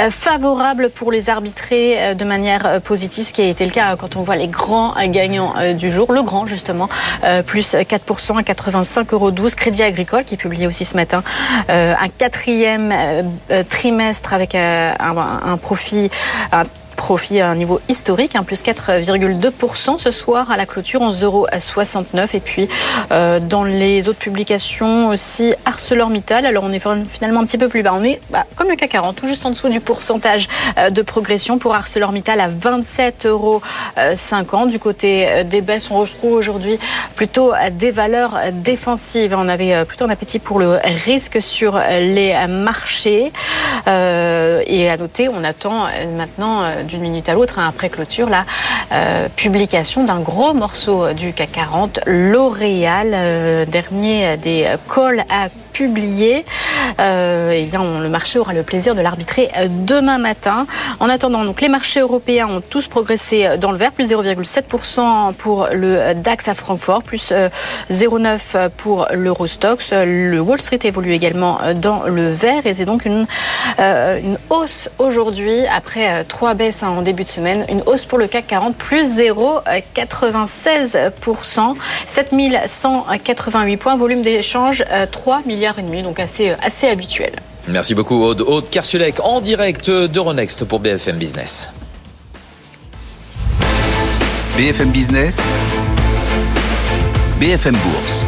favorable 0.10 0.89
pour 0.89 1.12
les 1.12 1.30
arbitrer 1.30 2.15
de 2.15 2.26
manière 2.26 2.82
positive, 2.82 3.28
ce 3.28 3.34
qui 3.34 3.41
a 3.41 3.45
été 3.45 3.65
le 3.65 3.71
cas 3.71 3.95
quand 3.95 4.15
on 4.15 4.24
voit 4.24 4.38
les 4.38 4.47
grands 4.47 4.95
gagnants 5.06 5.54
du 5.74 5.91
jour. 5.91 6.12
Le 6.12 6.24
grand, 6.24 6.45
justement, 6.45 6.89
plus 7.45 7.76
4% 7.76 8.38
à 8.38 8.41
85,12 8.41 9.13
euros. 9.13 9.32
Crédit 9.56 9.84
Agricole 9.84 10.24
qui 10.24 10.38
publiait 10.38 10.67
aussi 10.67 10.86
ce 10.86 10.95
matin 10.95 11.24
un 11.69 12.10
quatrième 12.17 12.91
trimestre 13.63 14.33
avec 14.33 14.55
euh, 14.55 14.93
un, 14.99 15.57
profit, 15.57 16.09
un 16.51 16.63
profit 17.02 17.41
à 17.41 17.49
un 17.49 17.56
niveau 17.56 17.82
historique, 17.89 18.36
un 18.36 18.43
plus 18.43 18.62
4,2% 18.62 19.97
ce 19.97 20.12
soir 20.12 20.52
à 20.52 20.56
la 20.56 20.68
clôture, 20.68 21.02
11,69 21.02 21.24
euros. 21.24 21.47
Et 22.36 22.39
puis 22.39 22.70
euh, 23.12 23.39
dans 23.39 23.64
les 23.64 24.08
autres 24.08 24.20
publications 24.20 25.10
aussi, 25.10 25.56
ArcelorMittal, 25.66 26.45
alors 26.45 26.64
on 26.64 26.72
est 26.72 26.84
finalement 27.10 27.39
un 27.39 27.45
petit 27.45 27.58
peu 27.58 27.70
plus 27.70 27.82
bas. 27.82 27.93
On 27.95 28.04
est 28.04 28.22
bah, 28.30 28.45
comme 28.56 28.70
le 28.70 28.76
CAC 28.76 28.91
40, 28.91 29.16
tout 29.16 29.26
juste 29.26 29.43
en 29.47 29.49
dessous 29.49 29.70
du 29.70 29.80
pourcentage 29.80 30.47
euh, 30.78 30.91
de 30.91 31.02
progression 31.02 31.58
pour 31.58 31.74
ArcelorMittal 31.74 32.39
à 32.39 32.49
27,50 32.49 33.28
euros. 33.28 33.62
Du 34.68 34.78
côté 34.78 35.28
euh, 35.28 35.43
des 35.43 35.62
baisses, 35.62 35.89
on 35.89 36.02
retrouve 36.02 36.34
aujourd'hui 36.34 36.78
plutôt 37.16 37.54
des 37.72 37.89
valeurs 37.89 38.38
défensives. 38.54 39.34
On 39.36 39.49
avait 39.49 39.86
plutôt 39.86 40.06
un 40.06 40.10
appétit 40.10 40.38
pour 40.38 40.60
le 40.60 40.78
risque 41.06 41.41
sur 41.41 41.82
les 41.99 42.36
marchés. 42.47 43.32
Euh, 43.88 44.62
et 44.68 44.88
à 44.88 44.97
noter, 44.97 45.30
on 45.30 45.43
attend 45.43 45.88
maintenant 46.16 46.64
d'une 46.91 47.01
minute 47.01 47.29
à 47.29 47.33
l'autre, 47.33 47.59
hein, 47.59 47.67
après 47.67 47.89
clôture, 47.89 48.29
la 48.29 48.45
euh, 48.91 49.27
publication 49.35 50.03
d'un 50.03 50.19
gros 50.19 50.53
morceau 50.53 51.13
du 51.13 51.33
CAC 51.33 51.51
40, 51.53 51.99
L'Oréal, 52.05 53.11
euh, 53.13 53.65
dernier 53.65 54.37
des 54.37 54.67
calls 54.93 55.23
à 55.29 55.47
publié. 55.72 56.45
Euh, 56.99 57.53
eh 57.55 57.65
bien, 57.65 57.82
on, 57.82 57.99
le 57.99 58.09
marché 58.09 58.39
aura 58.39 58.53
le 58.53 58.63
plaisir 58.63 58.95
de 58.95 59.01
l'arbitrer 59.01 59.51
euh, 59.57 59.67
demain 59.69 60.17
matin. 60.17 60.65
En 60.99 61.09
attendant, 61.09 61.45
donc 61.45 61.61
les 61.61 61.69
marchés 61.69 62.01
européens 62.01 62.47
ont 62.47 62.61
tous 62.61 62.88
progressé 62.88 63.45
euh, 63.45 63.57
dans 63.57 63.72
le 63.72 63.78
vert, 63.78 63.91
plus 63.91 64.11
0,7% 64.11 65.34
pour 65.34 65.67
le 65.72 66.13
DAX 66.13 66.47
à 66.47 66.53
Francfort, 66.53 67.01
plus 67.03 67.34
0,9% 67.89 68.69
pour 68.78 69.07
l'Eurostox. 69.13 69.93
Le 69.93 70.39
Wall 70.39 70.61
Street 70.61 70.80
évolue 70.84 71.13
également 71.13 71.59
dans 71.76 72.03
le 72.03 72.30
vert 72.30 72.65
et 72.65 72.74
c'est 72.74 72.86
donc 72.86 73.05
une, 73.05 73.26
une 73.80 74.38
hausse 74.49 74.89
aujourd'hui 74.99 75.65
après 75.67 76.24
trois 76.26 76.53
baisses 76.53 76.84
hein, 76.84 76.89
en 76.89 77.01
début 77.01 77.24
de 77.24 77.30
semaine. 77.30 77.65
Une 77.69 77.82
hausse 77.86 78.03
pour 78.05 78.17
le 78.17 78.28
CAC 78.28 78.47
40, 78.47 78.76
plus 78.76 79.17
0,96%, 79.17 81.76
7188 82.07 83.78
points, 83.78 83.95
volume 83.95 84.22
d'échange 84.22 84.84
3 85.11 85.41
millions 85.45 85.61
et 85.62 85.84
demi, 85.84 86.03
donc 86.03 86.20
assez, 86.20 86.51
euh, 86.51 86.55
assez 86.62 86.88
habituel. 86.88 87.34
Merci 87.68 87.93
beaucoup 87.93 88.24
Aude. 88.24 88.41
Aude 88.41 88.70
Kersulek 88.70 89.20
en 89.24 89.41
direct 89.41 89.89
d'Euronext 89.89 90.66
pour 90.66 90.80
BFM 90.80 91.18
Business. 91.18 91.72
BFM 94.57 94.89
Business, 94.89 95.39
BFM 97.39 97.76
Bourse. 97.76 98.26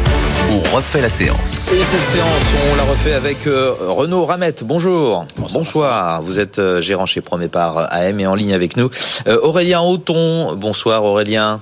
On 0.50 0.76
refait 0.76 1.00
la 1.00 1.08
séance. 1.08 1.66
Et 1.72 1.82
cette 1.84 2.04
séance, 2.04 2.28
on 2.72 2.76
la 2.76 2.84
refait 2.84 3.14
avec 3.14 3.46
euh, 3.46 3.74
Renaud 3.80 4.24
Ramette. 4.24 4.62
Bonjour. 4.62 5.26
Bonsoir. 5.36 5.62
bonsoir. 5.62 6.22
Vous 6.22 6.38
êtes 6.38 6.58
euh, 6.58 6.80
gérant 6.80 7.06
chez 7.06 7.20
Promépar 7.20 7.92
AM 7.92 8.20
et 8.20 8.26
en 8.26 8.34
ligne 8.34 8.52
avec 8.52 8.76
nous. 8.76 8.90
Euh, 9.26 9.38
Aurélien 9.42 9.80
Auton. 9.80 10.54
Bonsoir 10.54 11.04
Aurélien 11.04 11.60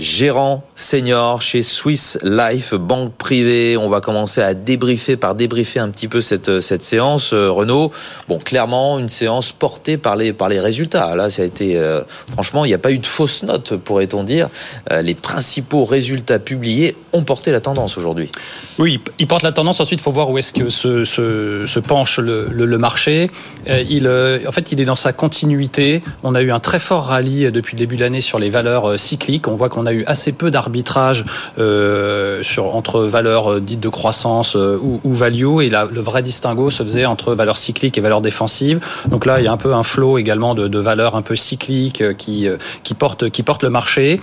gérant 0.00 0.64
senior 0.74 1.42
chez 1.42 1.62
Swiss 1.62 2.18
Life, 2.22 2.74
banque 2.74 3.14
privée. 3.14 3.76
On 3.76 3.88
va 3.88 4.00
commencer 4.00 4.40
à 4.40 4.54
débriefer, 4.54 5.16
par 5.16 5.34
débriefer 5.34 5.78
un 5.78 5.90
petit 5.90 6.08
peu 6.08 6.20
cette, 6.20 6.60
cette 6.60 6.82
séance. 6.82 7.32
Euh, 7.32 7.50
Renaud, 7.50 7.92
bon, 8.28 8.38
clairement, 8.38 8.98
une 8.98 9.08
séance 9.08 9.52
portée 9.52 9.98
par 9.98 10.16
les, 10.16 10.32
par 10.32 10.48
les 10.48 10.58
résultats. 10.58 11.14
Là, 11.14 11.30
ça 11.30 11.42
a 11.42 11.44
été, 11.44 11.76
euh, 11.76 12.02
franchement, 12.32 12.64
il 12.64 12.68
n'y 12.68 12.74
a 12.74 12.78
pas 12.78 12.92
eu 12.92 12.98
de 12.98 13.06
fausse 13.06 13.42
note, 13.42 13.76
pourrait-on 13.76 14.24
dire. 14.24 14.48
Euh, 14.90 15.02
les 15.02 15.14
principaux 15.14 15.84
résultats 15.84 16.38
publiés 16.38 16.96
ont 17.12 17.22
porté 17.22 17.50
la 17.50 17.60
tendance 17.60 17.98
aujourd'hui. 17.98 18.30
Oui, 18.78 19.00
ils 19.18 19.26
portent 19.26 19.42
la 19.42 19.52
tendance. 19.52 19.80
Ensuite, 19.80 20.00
il 20.00 20.02
faut 20.02 20.12
voir 20.12 20.30
où 20.30 20.38
est-ce 20.38 20.52
que 20.52 20.70
se, 20.70 21.78
penche 21.80 22.18
le, 22.18 22.78
marché. 22.78 23.30
Euh, 23.68 23.84
il, 23.88 24.06
euh, 24.06 24.38
en 24.46 24.52
fait, 24.52 24.72
il 24.72 24.80
est 24.80 24.84
dans 24.84 24.96
sa 24.96 25.12
continuité. 25.12 26.02
On 26.22 26.34
a 26.34 26.42
eu 26.42 26.50
un 26.50 26.60
très 26.60 26.78
fort 26.78 27.04
rallye 27.04 27.50
depuis 27.52 27.76
le 27.76 27.78
début 27.78 27.96
de 27.96 28.00
l'année 28.00 28.20
sur 28.20 28.38
les 28.38 28.50
valeurs 28.50 28.98
cycliques. 28.98 29.48
On 29.48 29.56
voit 29.56 29.68
qu'on 29.68 29.86
a 29.86 29.89
eu 29.92 30.04
assez 30.06 30.32
peu 30.32 30.50
d'arbitrage 30.50 31.24
euh, 31.58 32.42
sur 32.42 32.74
entre 32.74 33.02
valeurs 33.02 33.60
dites 33.60 33.80
de 33.80 33.88
croissance 33.88 34.54
ou, 34.54 35.00
ou 35.02 35.14
value, 35.14 35.60
et 35.62 35.70
le 35.70 36.00
vrai 36.00 36.22
distinguo 36.22 36.70
se 36.70 36.82
faisait 36.82 37.06
entre 37.06 37.34
valeurs 37.34 37.56
cycliques 37.56 37.98
et 37.98 38.00
valeurs 38.00 38.20
défensives. 38.20 38.80
Donc 39.08 39.26
là, 39.26 39.40
il 39.40 39.44
y 39.44 39.48
a 39.48 39.52
un 39.52 39.56
peu 39.56 39.74
un 39.74 39.82
flot 39.82 40.18
également 40.18 40.54
de, 40.54 40.78
valeurs 40.78 41.14
un 41.16 41.22
peu 41.22 41.36
cycliques 41.36 42.16
qui 42.16 42.48
qui 42.82 42.94
qui 43.32 43.42
porte 43.42 43.62
le 43.62 43.70
marché. 43.70 44.20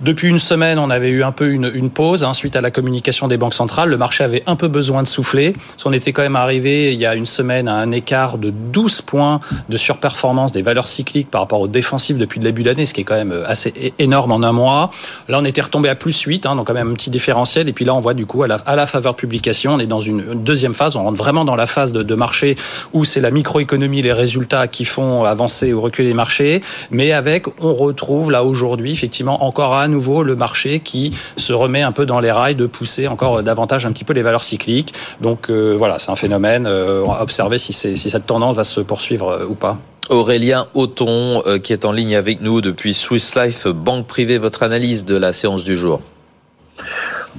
Depuis 0.00 0.28
une 0.28 0.38
semaine, 0.38 0.78
on 0.78 0.90
avait 0.90 1.08
eu 1.08 1.24
un 1.24 1.32
peu 1.32 1.50
une, 1.50 1.72
une 1.74 1.90
pause 1.90 2.22
hein, 2.22 2.32
suite 2.32 2.54
à 2.54 2.60
la 2.60 2.70
communication 2.70 3.26
des 3.26 3.36
banques 3.36 3.54
centrales. 3.54 3.88
Le 3.88 3.96
marché 3.96 4.22
avait 4.22 4.44
un 4.46 4.54
peu 4.54 4.68
besoin 4.68 5.02
de 5.02 5.08
souffler. 5.08 5.56
On 5.84 5.92
était 5.92 6.12
quand 6.12 6.22
même 6.22 6.36
arrivé 6.36 6.92
il 6.92 7.00
y 7.00 7.06
a 7.06 7.16
une 7.16 7.26
semaine 7.26 7.66
à 7.66 7.74
un 7.74 7.90
écart 7.90 8.38
de 8.38 8.50
12 8.50 9.02
points 9.02 9.40
de 9.68 9.76
surperformance 9.76 10.52
des 10.52 10.62
valeurs 10.62 10.86
cycliques 10.86 11.32
par 11.32 11.40
rapport 11.40 11.60
aux 11.60 11.66
défensives 11.66 12.16
depuis 12.16 12.38
le 12.38 12.44
début 12.44 12.62
de 12.62 12.68
l'année, 12.68 12.86
ce 12.86 12.94
qui 12.94 13.00
est 13.00 13.04
quand 13.04 13.16
même 13.16 13.34
assez 13.46 13.92
énorme 13.98 14.30
en 14.30 14.42
un 14.44 14.52
mois. 14.52 14.92
Là, 15.26 15.40
on 15.40 15.44
était 15.44 15.62
retombé 15.62 15.88
à 15.88 15.96
plus 15.96 16.20
8, 16.20 16.46
hein, 16.46 16.54
donc 16.54 16.68
quand 16.68 16.74
même 16.74 16.92
un 16.92 16.94
petit 16.94 17.10
différentiel. 17.10 17.68
Et 17.68 17.72
puis 17.72 17.84
là, 17.84 17.92
on 17.92 18.00
voit 18.00 18.14
du 18.14 18.24
coup 18.24 18.44
à 18.44 18.46
la, 18.46 18.56
à 18.66 18.76
la 18.76 18.86
faveur 18.86 19.14
de 19.14 19.18
publication, 19.18 19.74
on 19.74 19.78
est 19.80 19.88
dans 19.88 20.00
une 20.00 20.34
deuxième 20.44 20.74
phase. 20.74 20.94
On 20.94 21.02
rentre 21.02 21.18
vraiment 21.18 21.44
dans 21.44 21.56
la 21.56 21.66
phase 21.66 21.92
de, 21.92 22.04
de 22.04 22.14
marché 22.14 22.54
où 22.92 23.04
c'est 23.04 23.20
la 23.20 23.32
microéconomie, 23.32 24.02
les 24.02 24.12
résultats 24.12 24.68
qui 24.68 24.84
font 24.84 25.24
avancer 25.24 25.72
ou 25.72 25.80
reculer 25.80 26.06
les 26.06 26.14
marchés. 26.14 26.62
Mais 26.92 27.10
avec, 27.10 27.46
on 27.60 27.74
retrouve 27.74 28.30
là 28.30 28.44
aujourd'hui 28.44 28.92
effectivement 28.92 29.44
encore 29.44 29.74
nouveau 29.88 30.22
le 30.22 30.36
marché 30.36 30.80
qui 30.80 31.16
se 31.36 31.52
remet 31.52 31.82
un 31.82 31.92
peu 31.92 32.06
dans 32.06 32.20
les 32.20 32.30
rails 32.30 32.54
de 32.54 32.66
pousser 32.66 33.08
encore 33.08 33.42
davantage 33.42 33.86
un 33.86 33.92
petit 33.92 34.04
peu 34.04 34.12
les 34.12 34.22
valeurs 34.22 34.44
cycliques. 34.44 34.94
Donc 35.20 35.50
euh, 35.50 35.74
voilà, 35.76 35.98
c'est 35.98 36.10
un 36.10 36.16
phénomène. 36.16 36.66
Euh, 36.66 37.02
on 37.04 37.12
va 37.12 37.22
observer 37.22 37.58
si, 37.58 37.72
si 37.72 37.96
cette 37.96 38.26
tendance 38.26 38.56
va 38.56 38.64
se 38.64 38.80
poursuivre 38.80 39.28
euh, 39.28 39.46
ou 39.46 39.54
pas. 39.54 39.78
Aurélien 40.08 40.68
Auton, 40.74 41.42
euh, 41.46 41.58
qui 41.58 41.72
est 41.72 41.84
en 41.84 41.92
ligne 41.92 42.16
avec 42.16 42.40
nous 42.40 42.60
depuis 42.60 42.94
Swiss 42.94 43.34
Life, 43.36 43.66
banque 43.66 44.06
privée, 44.06 44.38
votre 44.38 44.62
analyse 44.62 45.04
de 45.04 45.16
la 45.16 45.32
séance 45.32 45.64
du 45.64 45.76
jour 45.76 46.00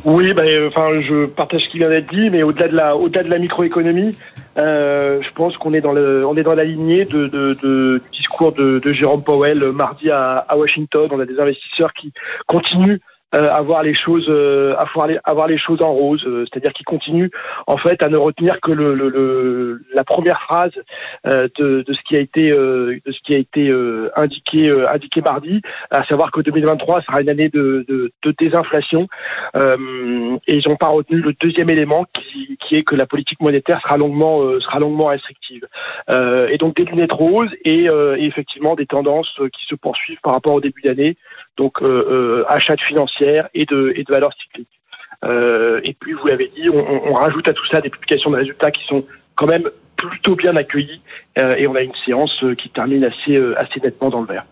oui, 0.06 0.34
bah, 0.34 0.44
enfin, 0.68 1.02
je 1.02 1.26
partage 1.26 1.64
ce 1.64 1.70
qui 1.70 1.78
vient 1.80 1.90
d'être 1.90 2.10
dit, 2.10 2.30
mais 2.30 2.44
au-delà 2.44 2.68
de 2.68 2.76
la, 2.76 2.96
au-delà 2.96 3.24
de 3.24 3.30
la 3.30 3.38
microéconomie, 3.38 4.16
euh, 4.58 5.22
je 5.22 5.34
pense 5.34 5.58
qu'on 5.58 5.74
est 5.74 5.82
dans 5.82 5.92
le, 5.92 6.26
on 6.26 6.36
est 6.38 6.44
dans 6.44 6.56
la 6.56 6.64
lignée 6.64 7.06
de, 7.06 7.28
de, 7.28 7.58
de 7.62 8.02
discours 8.14 8.52
de, 8.54 8.80
de 8.80 8.94
Jérôme 8.94 9.24
Powell 9.24 9.72
mardi 9.72 10.10
à, 10.10 10.46
à 10.48 10.58
Washington. 10.58 11.10
On 11.12 11.20
a 11.20 11.26
des 11.26 11.40
investisseurs 11.40 11.94
qui 11.94 12.12
continuent 12.48 12.94
euh, 12.94 13.09
avoir 13.32 13.84
les 13.84 13.94
choses 13.94 14.28
euh, 14.28 14.76
avoir 14.78 15.08
les, 15.08 15.20
avoir 15.24 15.48
les 15.48 15.58
choses 15.58 15.82
en 15.82 15.94
rose. 15.94 16.24
Euh, 16.26 16.46
c'est-à-dire 16.52 16.74
qu'ils 16.74 16.86
continuent 16.86 17.30
en 17.68 17.78
fait 17.78 18.02
à 18.02 18.10
ne 18.10 18.18
retenir 18.18 18.60
que 18.62 18.72
le, 18.72 18.96
le, 18.96 19.10
le 19.10 19.82
la 19.94 20.04
première 20.04 20.42
phrase 20.42 20.72
euh, 21.28 21.48
de, 21.58 21.84
de 21.86 21.94
ce 21.94 22.00
qui 22.08 22.18
a 22.18 22.20
été 22.20 22.52
euh, 22.52 22.98
de 23.06 23.12
ce 23.12 23.20
qui 23.24 23.36
a 23.36 23.38
été 23.38 23.72
indiqué 24.16 24.72
indiqué 24.92 25.22
mardi 25.22 25.62
à 25.92 26.04
savoir 26.06 26.32
que 26.32 26.42
2023 26.42 27.02
sera 27.02 27.22
une 27.22 27.30
année 27.30 27.50
de, 27.50 27.86
de, 27.88 28.12
de 28.24 28.36
désinflation. 28.40 29.08
Et 30.48 30.56
ils 30.56 30.68
n'ont 30.68 30.76
pas 30.76 30.88
retenu 30.88 31.20
le 31.20 31.34
deuxième 31.40 31.70
élément 31.70 32.06
qui, 32.14 32.58
qui 32.58 32.76
est 32.76 32.84
que 32.84 32.96
la 32.96 33.06
politique 33.06 33.42
monétaire 33.42 33.80
sera 33.82 33.98
longuement 33.98 34.42
sera 34.60 34.80
longuement 34.80 35.08
restrictive. 35.08 35.68
Et 36.10 36.58
donc 36.58 36.76
des 36.76 36.86
lunettes 36.86 37.14
roses 37.14 37.52
et, 37.66 37.86
et 37.86 38.26
effectivement 38.26 38.76
des 38.76 38.86
tendances 38.86 39.34
qui 39.38 39.66
se 39.68 39.76
poursuivent 39.76 40.20
par 40.24 40.34
rapport 40.34 40.56
au 40.56 40.62
début 40.62 40.82
d'année 40.82 41.18
donc 41.58 41.82
euh, 41.82 41.86
euh, 41.88 42.46
achat 42.48 42.76
de 42.76 42.82
financières 42.82 43.50
et 43.54 43.66
de, 43.66 43.94
et 43.96 44.04
de 44.04 44.12
valeurs 44.12 44.34
cycliques. 44.42 44.68
Euh, 45.26 45.82
et 45.84 45.94
puis, 45.94 46.14
vous 46.14 46.28
l'avez 46.28 46.52
dit, 46.56 46.70
on, 46.70 47.10
on, 47.10 47.14
rajoute 47.14 47.48
à 47.48 47.54
tout 47.54 47.66
ça 47.68 47.82
des 47.82 47.90
publications 47.90 48.32
de 48.32 48.38
résultats 48.38 48.72
qui 48.72 48.86
sont 48.86 49.06
quand 49.36 49.48
même 49.48 49.70
plutôt 49.98 50.36
bien 50.36 50.56
accueillies, 50.56 51.02
et 51.58 51.68
on 51.68 51.76
a 51.76 51.82
une 51.82 51.96
séance 52.06 52.44
qui 52.58 52.70
termine 52.70 53.04
assez, 53.04 53.38
assez 53.58 53.82
nettement 53.82 54.10
dans 54.10 54.22
le 54.22 54.28
vert. 54.28 54.46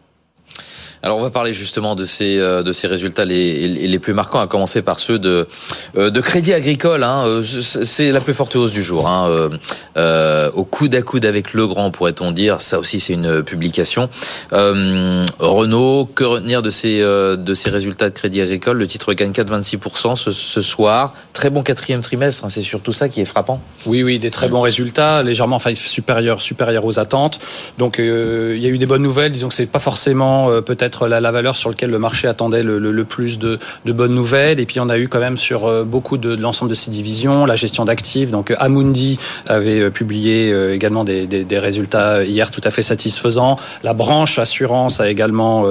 Alors 1.03 1.17
on 1.17 1.21
va 1.21 1.29
parler 1.29 1.53
justement 1.53 1.95
de 1.95 2.05
ces 2.05 2.39
euh, 2.39 2.63
de 2.63 2.73
ces 2.73 2.87
résultats 2.87 3.25
les, 3.25 3.67
les 3.67 3.99
plus 3.99 4.13
marquants, 4.13 4.39
à 4.39 4.47
commencer 4.47 4.81
par 4.81 4.99
ceux 4.99 5.19
de 5.19 5.47
euh, 5.95 6.09
de 6.09 6.21
Crédit 6.21 6.53
Agricole. 6.53 7.03
Hein. 7.03 7.41
C'est 7.43 8.11
la 8.11 8.19
plus 8.19 8.33
forte 8.33 8.55
hausse 8.55 8.71
du 8.71 8.81
jour. 8.81 9.07
Hein. 9.07 9.49
Euh, 9.97 10.51
au 10.53 10.63
coude 10.63 10.95
à 10.95 11.01
coude 11.01 11.25
avec 11.25 11.53
Legrand, 11.53 11.91
pourrait-on 11.91 12.31
dire. 12.31 12.61
Ça 12.61 12.79
aussi, 12.79 12.99
c'est 12.99 13.13
une 13.13 13.43
publication. 13.43 14.09
Euh, 14.53 15.25
Renault, 15.39 16.09
que 16.15 16.23
retenir 16.23 16.61
de 16.61 16.69
ces 16.69 16.99
de 16.99 17.53
ces 17.53 17.69
résultats 17.69 18.09
de 18.09 18.15
Crédit 18.15 18.41
Agricole? 18.41 18.77
Le 18.77 18.87
titre 18.87 19.13
gagne 19.13 19.31
4,26% 19.31 20.15
ce, 20.15 20.31
ce 20.31 20.61
soir. 20.61 21.13
Très 21.33 21.49
bon 21.49 21.61
quatrième 21.61 22.01
trimestre. 22.01 22.45
Hein. 22.45 22.49
C'est 22.49 22.61
surtout 22.61 22.93
ça 22.93 23.07
qui 23.07 23.21
est 23.21 23.25
frappant. 23.25 23.61
Oui, 23.85 24.03
oui, 24.03 24.19
des 24.19 24.31
très 24.31 24.49
bons 24.49 24.61
résultats, 24.61 25.21
légèrement 25.21 25.57
enfin 25.57 25.75
supérieurs 25.75 26.41
supérieurs 26.41 26.85
aux 26.85 26.99
attentes. 26.99 27.39
Donc 27.77 27.97
il 27.99 28.57
y 28.57 28.65
a 28.65 28.69
eu 28.69 28.77
des 28.77 28.85
bonnes 28.85 29.03
nouvelles. 29.03 29.31
Disons 29.31 29.49
que 29.49 29.53
c'est 29.53 29.67
pas 29.67 29.79
forcément 29.79 30.49
peut-être 30.61 30.86
la, 31.07 31.19
la, 31.19 31.31
valeur 31.31 31.55
sur 31.55 31.69
laquelle 31.69 31.89
le 31.89 31.99
marché 31.99 32.27
attendait 32.27 32.63
le, 32.63 33.03
plus 33.03 33.39
de, 33.39 33.59
bonnes 33.85 34.15
nouvelles. 34.15 34.59
Et 34.59 34.65
puis 34.65 34.79
on 34.79 34.89
a 34.89 34.97
eu 34.97 35.07
quand 35.07 35.19
même 35.19 35.37
sur 35.37 35.65
euh, 35.65 35.83
beaucoup 35.83 36.17
de, 36.17 36.35
l'ensemble 36.35 36.69
de 36.69 36.75
ces 36.75 36.91
divisions 36.91 37.45
la 37.45 37.55
gestion 37.55 37.85
d'actifs. 37.85 38.31
Donc 38.31 38.53
Amundi 38.59 39.19
avait 39.45 39.79
euh, 39.79 39.89
publié 39.89 40.51
euh, 40.51 40.73
également 40.73 41.03
des, 41.03 41.27
des, 41.27 41.43
des, 41.43 41.59
résultats 41.59 42.23
hier 42.23 42.51
tout 42.51 42.61
à 42.63 42.69
fait 42.69 42.81
satisfaisants. 42.81 43.57
La 43.83 43.93
branche 43.93 44.39
assurance 44.39 44.99
a 44.99 45.09
également 45.09 45.65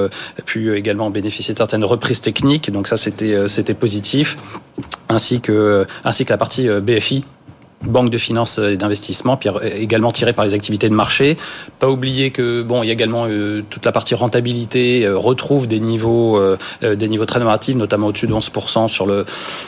pu 0.45 0.77
également 0.77 1.11
bénéficier 1.11 1.55
de 1.55 1.59
certaines 1.59 1.85
reprises 1.85 2.21
techniques. 2.21 2.71
Donc 2.71 2.89
ça 2.89 2.97
c'était 2.97 3.49
c'était 3.49 3.75
positif 3.75 4.37
ainsi 5.09 5.41
que 5.41 5.87
ainsi 6.05 6.25
que 6.25 6.31
la 6.31 6.39
partie 6.39 6.69
BFI 6.69 7.25
banque 7.85 8.11
de 8.11 8.19
finances 8.19 8.59
et 8.59 8.77
d'investissement, 8.77 9.37
puis 9.37 9.51
également 9.75 10.11
tiré 10.11 10.33
par 10.33 10.45
les 10.45 10.55
activités 10.55 10.89
de 10.89 10.95
marché. 10.95 11.37
Pas 11.79 11.89
oublier 11.89 12.31
que 12.31 12.63
bon, 12.63 12.83
il 12.83 12.87
y 12.87 12.91
a 12.91 12.93
également 12.93 13.27
euh, 13.29 13.63
toute 13.69 13.85
la 13.85 13.93
partie 13.93 14.15
rentabilité 14.15 15.05
euh, 15.05 15.17
retrouve 15.17 15.69
des 15.69 15.79
niveaux 15.79 16.39
euh, 16.39 16.57
des 16.83 17.09
niveaux 17.09 17.27
très 17.27 17.39
normatifs, 17.39 17.77
notamment 17.77 18.09
au-dessus 18.09 18.27
de 18.27 18.33
11% 18.33 18.89
sur 18.89 19.07
le 19.07 19.27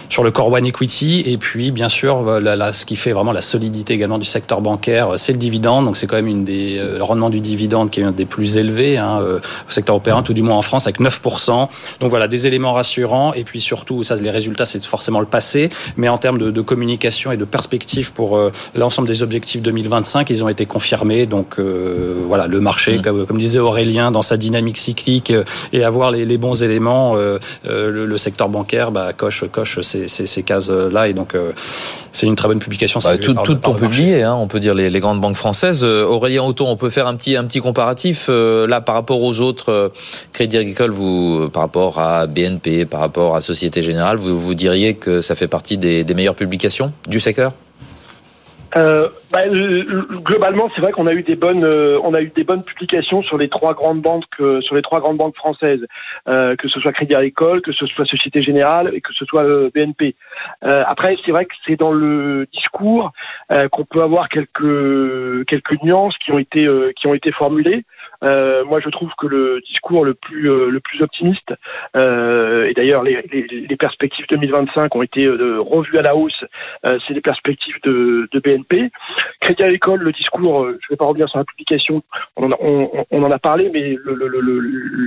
sur 0.09 0.25
le 0.25 0.31
core 0.31 0.51
one 0.51 0.65
equity. 0.65 1.23
Et 1.27 1.37
puis 1.37 1.71
bien 1.71 1.89
sûr, 1.89 2.41
là, 2.41 2.73
ce 2.73 2.87
qui 2.87 2.97
fait 2.97 3.13
vraiment 3.13 3.33
la 3.33 3.43
solidité 3.43 3.95
également 3.95 4.19
du 4.19 4.25
secteur 4.25 4.61
bancaire, 4.61 5.13
c'est 5.17 5.33
le 5.33 5.39
dividende. 5.39 5.85
Donc 5.85 5.97
c'est 5.97 6.07
quand 6.07 6.17
même 6.17 6.27
une 6.27 6.45
des 6.45 6.79
le 6.79 7.03
rendement 7.03 7.31
du 7.31 7.41
dividende 7.41 7.91
qui 7.91 8.01
est 8.01 8.05
un 8.05 8.13
des 8.13 8.25
plus 8.25 8.57
élevés 8.57 8.97
hein, 8.97 9.21
au 9.21 9.71
secteur 9.71 9.97
opérant, 9.97 10.23
tout 10.23 10.33
du 10.33 10.43
moins 10.43 10.57
en 10.57 10.63
France, 10.63 10.87
avec 10.87 11.01
9%. 11.01 11.69
Donc 12.01 12.11
voilà, 12.11 12.27
des 12.27 12.47
éléments 12.47 12.73
rassurants. 12.73 13.35
Et 13.35 13.45
puis 13.45 13.61
surtout, 13.61 14.03
ça, 14.03 14.17
les 14.17 14.31
résultats, 14.31 14.67
c'est 14.67 14.85
forcément 14.85 15.21
le 15.21 15.27
passé, 15.27 15.71
mais 15.97 16.09
en 16.09 16.19
termes 16.19 16.39
de 16.39 16.61
communication 16.61 17.33
et 17.33 17.37
de 17.37 17.45
perspective 17.45 17.98
pour 18.07 18.37
euh, 18.37 18.53
l'ensemble 18.75 19.09
des 19.09 19.23
objectifs 19.23 19.63
2025. 19.63 20.31
Ils 20.31 20.45
ont 20.45 20.49
été 20.49 20.67
confirmés. 20.67 21.27
Donc 21.27 21.59
euh, 21.59 22.23
voilà, 22.27 22.47
le 22.47 22.61
marché, 22.61 22.99
mm. 22.99 23.27
comme, 23.27 23.39
disait 23.39 23.59
Aurélien, 23.59 24.11
dans 24.11 24.23
sa 24.23 24.37
dynamique 24.37 24.79
cyclique 24.79 25.31
euh, 25.31 25.45
et 25.73 25.85
avoir 25.85 26.11
les, 26.11 26.39
bons 26.39 26.63
éléments, 26.63 27.17
le, 27.65 28.19
secteur 28.19 28.49
bancaire 28.49 28.91
bah, 28.91 29.13
coche, 29.13 29.45
coche 29.51 29.81
ces, 29.81 30.09
ces, 30.09 30.43
cases-là. 30.43 31.09
Et 31.09 31.15
donc 31.15 31.35
c'est 32.13 32.27
une 32.27 32.37
très 32.37 32.49
bonne 32.49 32.59
publication. 32.59 33.01
Bah, 33.03 33.19
tout, 33.19 33.35
tout 33.35 33.59
ont 33.69 33.75
publié, 33.75 34.23
hein, 34.23 34.35
on 34.35 34.47
peut 34.47 34.61
dire 34.61 34.75
les, 34.75 35.01
grandes 35.01 35.21
banques 35.21 35.37
françaises. 35.37 35.85
Aurélien 35.85 36.43
Auton, 36.43 36.69
on 36.69 36.77
peut 36.77 36.91
faire 36.91 37.07
un 37.07 37.17
petit, 37.17 37.37
un 37.37 37.45
petit 37.45 37.61
comparatif 37.61 38.29
là 38.29 38.81
par 38.81 38.95
rapport 38.95 39.23
aux 39.23 39.41
autres 39.41 39.93
crédits 40.33 40.59
agricoles, 40.59 40.91
vous, 40.91 41.49
par 41.53 41.63
rapport 41.63 41.99
à 41.99 42.27
BNP, 42.27 42.85
par 42.85 43.01
rapport 43.01 43.37
à 43.37 43.41
Société 43.41 43.83
Générale, 43.83 44.19
vous, 44.19 44.39
vous 44.39 44.55
diriez 44.55 44.95
que 44.95 45.21
ça 45.21 45.35
fait 45.35 45.49
partie 45.49 45.79
des 45.79 46.05
meilleures 46.15 46.35
publications 46.35 46.93
du 47.09 47.21
secteur? 47.21 47.53
Euh, 48.77 49.09
bah, 49.33 49.41
globalement, 50.25 50.71
c'est 50.75 50.83
vrai 50.83 50.93
qu'on 50.93 51.07
a 51.07 51.15
eu 51.15 51.23
des 51.23 51.37
bonnes, 51.37 51.65
euh, 51.65 51.99
on 52.03 52.13
a 52.15 52.21
eu 52.21 52.31
des 52.35 52.45
bonnes 52.45 52.63
publications 52.63 53.23
sur 53.23 53.39
les 53.39 53.49
trois 53.49 53.75
grandes 53.75 54.03
banques, 54.03 54.25
euh, 54.41 54.61
sur 54.61 54.75
les 54.75 54.83
trois 54.83 55.01
grandes 55.01 55.17
banques 55.17 55.37
françaises, 55.37 55.85
euh, 56.29 56.55
que 56.57 56.69
ce 56.69 56.79
soit 56.81 56.93
Crédit 56.93 57.15
Agricole, 57.15 57.63
que 57.63 57.73
ce 57.73 57.87
soit 57.87 58.05
Société 58.05 58.43
Générale 58.43 58.91
et 58.95 59.01
que 59.01 59.13
ce 59.15 59.25
soit 59.25 59.45
BNP. 59.75 60.15
après, 60.63 61.17
c'est 61.25 61.33
vrai 61.33 61.47
que 61.47 61.55
c'est 61.67 61.77
dans 61.77 61.93
le 61.93 62.47
discours 62.53 63.13
qu'on 63.73 63.85
peut 63.85 64.03
avoir 64.03 64.29
quelques 64.29 65.47
quelques 65.47 65.83
nuances 65.83 66.17
qui 66.19 66.33
ont 66.33 66.39
été 66.39 66.69
qui 66.97 67.07
ont 67.07 67.15
été 67.15 67.33
formulées. 67.33 67.85
Euh, 68.25 68.65
moi, 68.65 68.81
je 68.81 68.89
trouve 68.89 69.11
que 69.17 69.27
le 69.27 69.61
discours 69.67 70.05
le 70.05 70.15
plus 70.15 70.51
euh, 70.51 70.71
le 70.71 70.81
plus 70.81 71.03
optimiste, 71.03 71.55
euh, 71.97 72.65
et 72.65 72.75
d'ailleurs 72.75 73.05
les, 73.05 73.23
les, 73.31 73.43
les, 73.43 73.77
perspectives 73.77 74.27
2025 74.31 74.95
ont 74.97 75.03
été 75.03 75.29
euh, 75.29 75.61
revues 75.61 75.99
à 75.99 76.03
la 76.03 76.17
hausse, 76.17 76.45
c'est 76.83 77.15
les 77.15 77.21
perspectives 77.21 77.77
de, 77.85 78.29
de, 78.33 78.41
BNP. 78.41 78.91
Crédit 79.41 79.63
Agricole, 79.63 80.01
le 80.01 80.13
discours, 80.13 80.67
je 80.67 80.73
ne 80.73 80.79
vais 80.91 80.97
pas 80.97 81.07
revenir 81.07 81.29
sur 81.29 81.39
la 81.39 81.45
publication, 81.45 82.03
on 82.37 82.47
en 82.47 82.51
a, 82.51 82.57
on, 82.61 83.23
en 83.23 83.31
a 83.31 83.39
parlé, 83.39 83.71
mais 83.73 83.97
le, 84.03 84.15
le, 84.15 84.61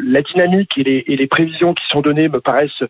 la 0.10 0.22
dynamique 0.22 0.72
et 0.78 0.84
les, 0.84 1.04
et 1.08 1.18
les, 1.18 1.28
prévisions 1.28 1.74
qui 1.74 1.84
sont 1.90 2.02
données 2.02 2.30
me 2.30 2.40
paraissent 2.40 2.84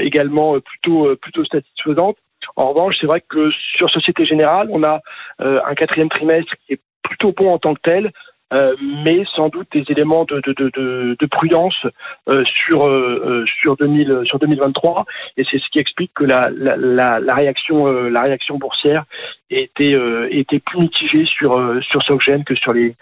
également 0.00 0.58
plutôt 0.60 1.14
plutôt 1.16 1.44
satisfaisantes. 1.44 2.16
En 2.56 2.70
revanche, 2.70 2.96
c'est 3.00 3.06
vrai 3.06 3.22
que 3.28 3.50
sur 3.76 3.88
Société 3.90 4.24
Générale, 4.24 4.68
on 4.70 4.82
a 4.82 5.00
un 5.38 5.74
quatrième 5.74 6.08
trimestre 6.08 6.52
qui 6.66 6.74
est 6.74 6.80
plutôt 7.02 7.32
bon 7.32 7.50
en 7.50 7.58
tant 7.58 7.74
que 7.74 7.80
tel, 7.82 8.12
euh, 8.52 8.74
mais 9.04 9.24
sans 9.34 9.48
doute 9.48 9.66
des 9.72 9.84
éléments 9.88 10.24
de, 10.24 10.40
de, 10.44 10.52
de, 10.52 11.16
de 11.18 11.26
prudence 11.26 11.86
euh, 12.28 12.44
sur 12.44 12.86
euh, 12.86 13.44
sur 13.46 13.76
2000 13.76 14.22
sur 14.24 14.38
2023 14.38 15.06
et 15.38 15.44
c'est 15.50 15.58
ce 15.58 15.64
qui 15.72 15.78
explique 15.78 16.12
que 16.14 16.24
la 16.24 16.50
la, 16.54 17.18
la, 17.18 17.34
réaction 17.34 17.86
la 17.86 18.20
réaction 18.20 18.58
boursière 18.58 19.04
était 19.50 19.98
était 20.30 20.58
plus 20.58 20.80
mitigée 20.80 21.24
sur 21.26 21.52
sur 21.82 22.00
que 22.46 22.54
sur 22.54 22.72
les 22.72 22.94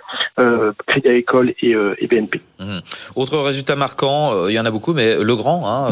Crédits 0.86 1.09
Agricole 1.09 1.55
et, 1.62 1.74
et 1.98 2.07
BNP. 2.07 2.40
Mmh. 2.59 2.78
Autre 3.16 3.38
résultat 3.38 3.76
marquant, 3.76 4.48
il 4.48 4.55
y 4.55 4.59
en 4.59 4.64
a 4.64 4.70
beaucoup, 4.70 4.92
mais 4.92 5.22
le 5.22 5.36
grand, 5.36 5.66
hein, 5.66 5.88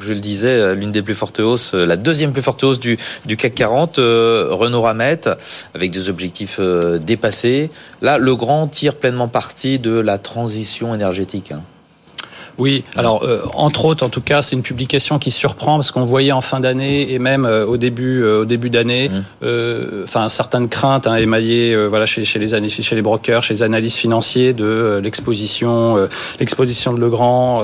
je 0.00 0.12
le 0.12 0.20
disais, 0.20 0.74
l'une 0.74 0.92
des 0.92 1.02
plus 1.02 1.14
fortes 1.14 1.40
hausses, 1.40 1.74
la 1.74 1.96
deuxième 1.96 2.32
plus 2.32 2.42
forte 2.42 2.62
hausse 2.62 2.78
du, 2.78 2.98
du 3.24 3.36
CAC 3.36 3.54
40, 3.54 3.96
Renault 3.96 4.82
Ramette, 4.82 5.30
avec 5.74 5.90
des 5.90 6.10
objectifs 6.10 6.60
dépassés. 6.60 7.70
Là, 8.02 8.18
le 8.18 8.36
grand 8.36 8.66
tire 8.66 8.96
pleinement 9.02 9.26
partie 9.26 9.80
de 9.80 9.98
la 9.98 10.16
transition 10.16 10.94
énergétique. 10.94 11.50
Hein. 11.50 11.64
Oui, 12.58 12.84
alors 12.96 13.24
euh, 13.24 13.42
entre 13.54 13.86
autres, 13.86 14.04
en 14.04 14.08
tout 14.08 14.20
cas, 14.20 14.42
c'est 14.42 14.56
une 14.56 14.62
publication 14.62 15.18
qui 15.18 15.30
surprend 15.30 15.76
parce 15.76 15.90
qu'on 15.90 16.04
voyait 16.04 16.32
en 16.32 16.40
fin 16.40 16.60
d'année 16.60 17.12
et 17.12 17.18
même 17.18 17.46
euh, 17.46 17.64
au 17.64 17.76
début, 17.76 18.22
euh, 18.22 18.42
au 18.42 18.44
début 18.44 18.70
d'année, 18.70 19.08
mmh. 19.08 20.04
enfin 20.04 20.28
certaines 20.28 20.68
craintes 20.68 21.06
hein, 21.06 21.16
émaillées, 21.16 21.76
voilà, 21.86 22.06
chez, 22.06 22.24
chez 22.24 22.38
les 22.38 22.54
analystes, 22.54 22.82
chez 22.82 22.94
les 22.94 23.02
brokers, 23.02 23.42
chez 23.42 23.54
les 23.54 23.62
analystes 23.62 23.96
financiers 23.96 24.52
de 24.52 25.00
l'exposition, 25.02 26.08
l'exposition 26.38 26.92
de 26.92 27.00
Legrand 27.00 27.62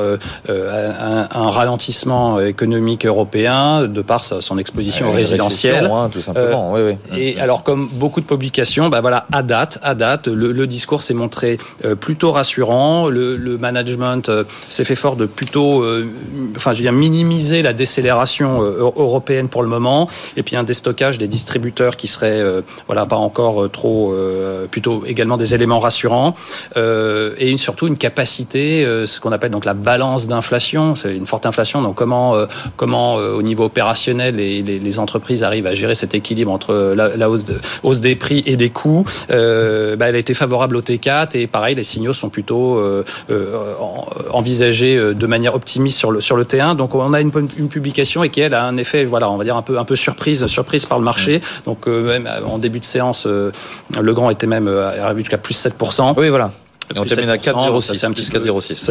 à, 0.49 1.39
un 1.39 1.51
ralentissement 1.51 2.41
économique 2.41 3.07
européen 3.07 3.87
de 3.87 4.03
par 4.03 4.25
son 4.25 4.59
exposition 4.59 5.13
résidentielle, 5.13 5.91
hein, 5.93 6.09
tout 6.11 6.21
simplement. 6.21 6.73
Oui, 6.73 6.81
oui. 6.83 7.19
Et 7.19 7.35
mmh. 7.35 7.41
alors, 7.41 7.63
comme 7.63 7.89
beaucoup 7.93 8.21
de 8.21 8.27
publications, 8.27 8.89
bah 8.89 9.01
voilà, 9.01 9.27
à 9.33 9.43
date, 9.43 9.79
à 9.83 9.95
date, 9.95 10.29
le, 10.29 10.53
le 10.53 10.67
discours 10.67 11.03
s'est 11.03 11.15
montré 11.15 11.59
plutôt 12.01 12.33
rassurant. 12.33 13.09
Le, 13.09 13.37
le 13.37 13.59
management 13.59 14.31
s'est 14.79 14.85
fait 14.85 14.95
fort 14.95 15.17
de 15.17 15.27
plutôt, 15.27 15.83
euh, 15.83 16.07
enfin, 16.57 16.73
je 16.73 16.79
veux 16.79 16.85
dire, 16.85 16.93
minimiser 16.93 17.63
la 17.63 17.73
décélération 17.73 18.63
euh, 18.63 18.79
européenne 18.79 19.49
pour 19.49 19.63
le 19.63 19.69
moment, 19.69 20.09
et 20.37 20.45
puis 20.45 20.55
un 20.55 20.63
déstockage 20.63 21.19
des 21.19 21.27
distributeurs 21.27 21.97
qui 21.97 22.07
serait, 22.07 22.41
euh, 22.41 22.61
voilà, 22.87 23.05
pas 23.05 23.17
encore 23.17 23.69
trop, 23.71 24.15
plutôt 24.71 25.03
également 25.07 25.37
des 25.37 25.55
éléments 25.55 25.81
rassurants, 25.81 26.35
et 26.77 27.57
surtout 27.57 27.87
une 27.89 27.97
capacité, 27.97 28.85
ce 29.07 29.21
qu'on 29.21 29.33
appelle 29.33 29.51
donc 29.51 29.65
la 29.65 29.75
balance 29.75 30.29
d'inflation, 30.29 30.95
c'est 30.95 31.17
une 31.17 31.27
forte 31.27 31.47
inflation, 31.47 31.83
donc 31.83 31.97
comment, 31.97 32.37
comment 32.77 33.15
au 33.15 33.43
niveau 33.43 33.65
opérationnel 33.65 34.37
les, 34.37 34.63
les, 34.63 34.79
les, 34.79 34.99
entreprises 34.99 35.43
arrivent 35.43 35.67
à 35.67 35.75
gérer 35.75 35.95
cet 35.95 36.15
équilibre 36.15 36.53
entre 36.53 36.95
la, 36.97 37.17
la 37.17 37.31
hausse, 37.31 37.45
de, 37.45 37.59
hausse 37.83 38.01
des 38.01 38.17
prix 38.17 38.43
et 38.47 38.57
des 38.57 38.71
coûts, 38.71 39.05
bah, 39.29 39.35
elle 39.35 40.15
a 40.15 40.19
été 40.19 40.35
favorable 40.35 40.77
au 40.77 40.83
T4 40.83 41.37
et 41.37 41.47
pareil, 41.47 41.75
les 41.75 41.83
signaux 41.83 42.13
sont 42.13 42.31
plutôt 42.31 42.81
envisagés 44.31 44.68
euh, 44.69 45.15
de 45.15 45.27
manière 45.27 45.55
optimiste 45.55 45.99
sur 45.99 46.11
le 46.11 46.21
sur 46.21 46.37
le 46.37 46.45
T1. 46.45 46.77
Donc 46.77 46.95
on 46.95 47.13
a 47.13 47.21
une, 47.21 47.33
une 47.59 47.69
publication 47.69 48.23
et 48.23 48.29
qui 48.29 48.41
elle 48.41 48.55
a 48.55 48.65
un 48.65 48.77
effet, 48.77 49.05
voilà, 49.05 49.31
on 49.31 49.37
va 49.37 49.45
dire 49.45 49.57
un 49.57 49.63
peu 49.63 49.79
un 49.79 49.85
peu 49.85 49.97
surprise 49.97 50.47
surprise 50.47 50.87
par 50.87 50.99
le 50.99 51.05
marché. 51.05 51.41
Donc 51.65 51.87
euh, 51.87 52.07
même 52.07 52.27
euh, 52.27 52.45
en 52.47 52.59
début 52.59 52.81
de 52.81 52.85
séance, 52.85 53.27
le 53.27 54.13
grand 54.15 54.31
était 54.31 54.47
même 54.47 54.69
arrivé 54.69 55.23
jusqu'à 55.23 55.39
plus 55.39 55.55
7%. 55.55 56.15
Oui, 56.17 56.29
voilà. 56.29 56.53
Et 56.95 56.99
on 56.99 57.05
termine 57.05 57.29
à 57.29 57.37
4,06. 57.37 57.83
Ça 57.83 57.95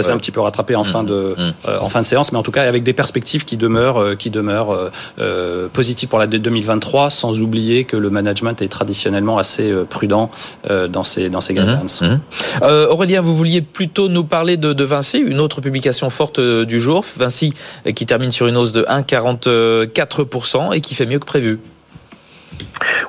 s'est 0.02 0.12
un, 0.12 0.18
petit 0.18 0.32
peu 0.32 0.41
rattrapé 0.41 0.76
en, 0.76 0.84
fin 0.84 1.04
de, 1.04 1.36
mmh. 1.38 1.54
euh, 1.68 1.80
en 1.80 1.89
fin 1.89 2.02
de 2.02 2.06
séance, 2.06 2.32
mais 2.32 2.38
en 2.38 2.43
tout 2.43 2.52
cas 2.52 2.64
avec 2.64 2.84
des 2.84 2.93
perspectives 2.93 3.45
qui 3.45 3.58
demeurent, 3.58 4.02
euh, 4.02 4.16
qui 4.16 4.30
demeurent 4.30 4.72
euh, 4.72 4.89
euh 5.20 5.68
positives 5.74 6.08
pour 6.10 6.20
la 6.20 6.28
2023, 6.28 7.10
sans 7.10 7.39
oublier 7.41 7.84
que 7.84 7.98
le 7.98 8.10
management 8.10 8.62
est 8.62 8.68
traditionnellement 8.68 9.38
assez 9.38 9.74
prudent 9.89 10.32
dans 10.68 11.04
ses, 11.04 11.30
dans 11.30 11.41
ses 11.41 11.54
mmh. 11.54 11.58
guidelines. 11.58 11.88
Mmh. 12.02 12.66
Aurélien, 12.89 13.22
vous 13.22 13.36
vouliez 13.36 13.62
plutôt 13.62 14.10
nous 14.10 14.24
parler 14.24 14.58
de, 14.58 14.74
de 14.74 14.84
Vinci, 14.84 15.20
une 15.20 15.39
autre 15.39 15.62
publication 15.62 16.10
forte 16.10 16.39
du 16.39 16.80
jour. 16.80 17.04
Vinci 17.18 17.54
qui 17.95 18.06
termine 18.06 18.32
sur 18.32 18.48
une 18.48 18.58
hausse 18.58 18.72
de 18.72 18.84
1,44% 18.84 20.74
et 20.74 20.82
qui 20.82 20.95
fait 20.95 21.06
mieux 21.06 21.20
que 21.20 21.26
prévu. 21.26 21.60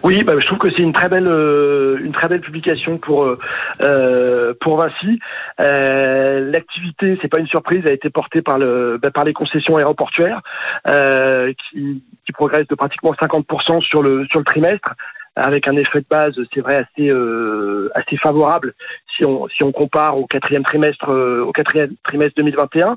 Oui, 0.03 0.23
bah, 0.25 0.35
je 0.39 0.47
trouve 0.47 0.59
que 0.59 0.71
c'est 0.71 0.83
une 0.83 0.93
très 0.93 1.09
belle, 1.09 1.27
euh, 1.27 1.99
une 2.03 2.13
très 2.13 2.29
belle 2.29 2.41
publication 2.41 2.99
pour 2.99 3.25
euh, 3.25 3.39
euh 3.81 4.55
pour 4.61 4.77
Vinci. 4.77 5.19
Euh, 5.61 6.51
L'activité, 6.51 7.19
c'est 7.21 7.29
pas 7.29 7.41
une 7.41 7.47
surprise, 7.47 7.87
a 7.87 7.93
été 7.93 8.11
portée 8.11 8.43
par 8.43 8.59
le 8.59 8.99
bah, 9.03 9.11
par 9.11 9.25
les 9.25 9.33
concessions 9.33 9.77
aéroportuaires 9.77 10.41
euh, 10.89 11.53
qui, 11.53 12.03
qui 12.25 12.33
progressent 12.33 12.69
de 12.69 12.75
pratiquement 12.75 13.13
50% 13.13 13.83
sur 13.83 14.03
le 14.03 14.27
sur 14.27 14.39
le 14.39 14.45
trimestre 14.45 14.95
avec 15.39 15.69
un 15.69 15.77
effet 15.77 16.01
de 16.01 16.07
base, 16.11 16.35
c'est 16.53 16.61
vrai, 16.61 16.77
assez 16.77 17.09
euh, 17.09 17.91
assez 17.95 18.17
favorable 18.17 18.75
si 19.17 19.25
on 19.25 19.49
si 19.49 19.63
on 19.63 19.73
compare 19.73 20.19
au 20.19 20.27
quatrième 20.27 20.65
trimestre 20.65 21.11
euh, 21.11 21.45
au 21.45 21.53
quatrième 21.53 21.95
trimestre 22.05 22.35
2021. 22.37 22.97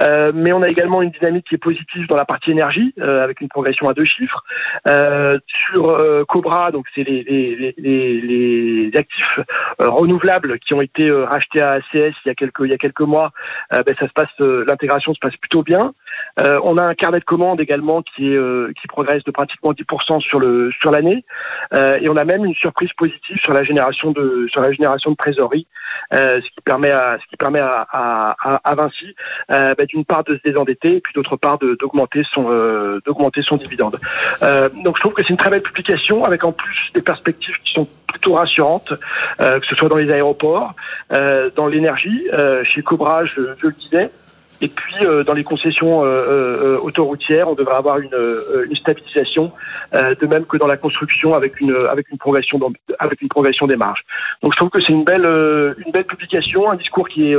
Euh, 0.00 0.32
mais 0.34 0.52
on 0.52 0.62
a 0.62 0.68
également 0.68 1.02
une 1.02 1.10
dynamique 1.10 1.46
qui 1.48 1.54
est 1.54 1.58
positive 1.58 2.06
dans 2.08 2.16
la 2.16 2.24
partie 2.24 2.50
énergie 2.50 2.94
euh, 3.00 3.22
avec 3.22 3.40
une 3.40 3.48
progression 3.48 3.88
à 3.88 3.94
deux 3.94 4.04
chiffres. 4.04 4.42
Euh, 4.88 5.38
sur 5.46 5.96
Cobra, 6.28 6.70
donc 6.70 6.86
c'est 6.94 7.04
les, 7.04 7.22
les, 7.22 7.74
les, 7.78 8.20
les, 8.20 8.98
actifs 8.98 9.40
renouvelables 9.78 10.58
qui 10.58 10.74
ont 10.74 10.82
été 10.82 11.10
rachetés 11.10 11.60
à 11.60 11.72
ACS 11.72 11.84
il 11.94 12.26
y 12.26 12.30
a 12.30 12.34
quelques 12.34 12.60
il 12.60 12.70
y 12.70 12.74
a 12.74 12.78
quelques 12.78 13.00
mois. 13.00 13.30
ben 13.70 13.94
ça 13.98 14.06
se 14.06 14.12
passe, 14.12 14.28
l'intégration 14.38 15.14
se 15.14 15.18
passe 15.20 15.36
plutôt 15.36 15.62
bien. 15.62 15.92
on 16.38 16.76
a 16.76 16.84
un 16.84 16.94
carnet 16.94 17.20
de 17.20 17.24
commandes 17.24 17.60
également 17.60 18.02
qui 18.02 18.34
qui 18.80 18.88
progresse 18.88 19.24
de 19.24 19.30
pratiquement 19.30 19.72
10% 19.72 20.20
sur 20.20 20.40
le 20.40 20.70
sur 20.80 20.90
l'année. 20.90 21.24
Euh, 21.74 21.81
et 22.00 22.08
on 22.08 22.16
a 22.16 22.24
même 22.24 22.44
une 22.44 22.54
surprise 22.54 22.90
positive 22.96 23.36
sur 23.42 23.52
la 23.52 23.64
génération 23.64 24.12
de 24.12 24.46
sur 24.50 24.60
la 24.60 24.72
génération 24.72 25.10
de 25.10 25.16
trésorerie, 25.16 25.66
euh, 26.14 26.40
ce 26.40 26.54
qui 26.54 26.60
permet 26.64 26.90
à 26.90 27.18
ce 27.22 27.26
qui 27.28 27.36
permet 27.36 27.60
à, 27.60 27.86
à, 27.90 28.60
à 28.64 28.74
Vinci 28.74 29.14
euh, 29.50 29.74
bah, 29.76 29.84
d'une 29.86 30.04
part 30.04 30.24
de 30.24 30.36
se 30.36 30.40
désendetter 30.44 30.96
et 30.96 31.00
puis 31.00 31.12
d'autre 31.14 31.36
part 31.36 31.58
d'augmenter 31.58 32.22
son 32.32 32.42
d'augmenter 33.04 33.42
son 33.42 33.56
dividende. 33.56 33.98
donc 34.84 34.96
je 34.96 35.00
trouve 35.00 35.12
que 35.12 35.22
c'est 35.22 35.30
une 35.30 35.36
très 35.36 35.50
belle 35.50 35.62
publication 35.62 36.24
avec 36.24 36.44
en 36.44 36.52
plus 36.52 36.90
des 36.94 37.02
perspectives 37.02 37.56
qui 37.64 37.72
sont 37.74 37.88
plutôt 38.06 38.34
rassurantes, 38.34 38.92
que 39.38 39.66
ce 39.68 39.74
soit 39.74 39.88
dans 39.88 39.96
les 39.96 40.12
aéroports, 40.12 40.74
dans 41.56 41.66
l'énergie. 41.66 42.28
chez 42.64 42.82
Cobra, 42.82 43.24
je, 43.24 43.40
je 43.58 43.66
le 43.66 43.72
disais, 43.72 44.10
et 44.62 44.68
puis 44.68 44.94
euh, 45.02 45.24
dans 45.24 45.34
les 45.34 45.42
concessions 45.42 46.04
euh, 46.04 46.06
euh, 46.06 46.78
autoroutières, 46.78 47.48
on 47.48 47.54
devrait 47.54 47.74
avoir 47.74 47.98
une, 47.98 48.16
une 48.68 48.76
stabilisation, 48.76 49.52
de 49.92 50.26
même 50.26 50.46
que 50.46 50.56
dans 50.56 50.66
la 50.66 50.78
construction 50.78 51.34
avec 51.34 51.60
une 51.60 51.76
avec 51.90 52.08
une 52.10 52.16
progression 52.16 52.58
avec 52.98 53.20
une 53.20 53.28
progression 53.28 53.66
des 53.66 53.76
marges. 53.76 54.04
Donc 54.42 54.52
je 54.52 54.56
trouve 54.56 54.70
que 54.70 54.80
c'est 54.80 54.92
une 54.92 55.04
belle 55.04 55.26
une 55.84 55.92
belle 55.92 56.04
publication, 56.04 56.70
un 56.70 56.76
discours 56.76 57.08
qui 57.08 57.28
est 57.28 57.36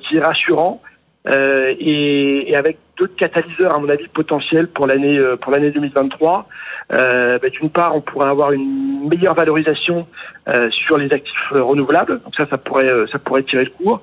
qui 0.00 0.16
est 0.16 0.20
rassurant. 0.20 0.82
Euh, 1.26 1.74
et, 1.78 2.50
et, 2.50 2.56
avec 2.56 2.78
d'autres 2.96 3.16
catalyseurs 3.16 3.74
à 3.74 3.78
mon 3.78 3.88
avis 3.88 4.08
potentiels 4.08 4.68
pour 4.68 4.86
l'année 4.86 5.18
pour 5.40 5.52
l'année 5.52 5.70
2023. 5.70 6.48
Euh, 6.92 7.38
bah, 7.38 7.48
D'une 7.50 7.70
part, 7.70 7.94
on 7.94 8.00
pourrait 8.00 8.28
avoir 8.28 8.52
une 8.52 9.08
meilleure 9.08 9.34
valorisation 9.34 10.06
euh, 10.48 10.70
sur 10.70 10.96
les 10.96 11.12
actifs 11.12 11.50
renouvelables, 11.50 12.20
donc 12.22 12.34
ça, 12.36 12.46
ça 12.48 12.56
pourrait 12.56 12.90
ça 13.12 13.18
pourrait 13.18 13.42
tirer 13.42 13.64
le 13.64 13.70
cours. 13.70 14.00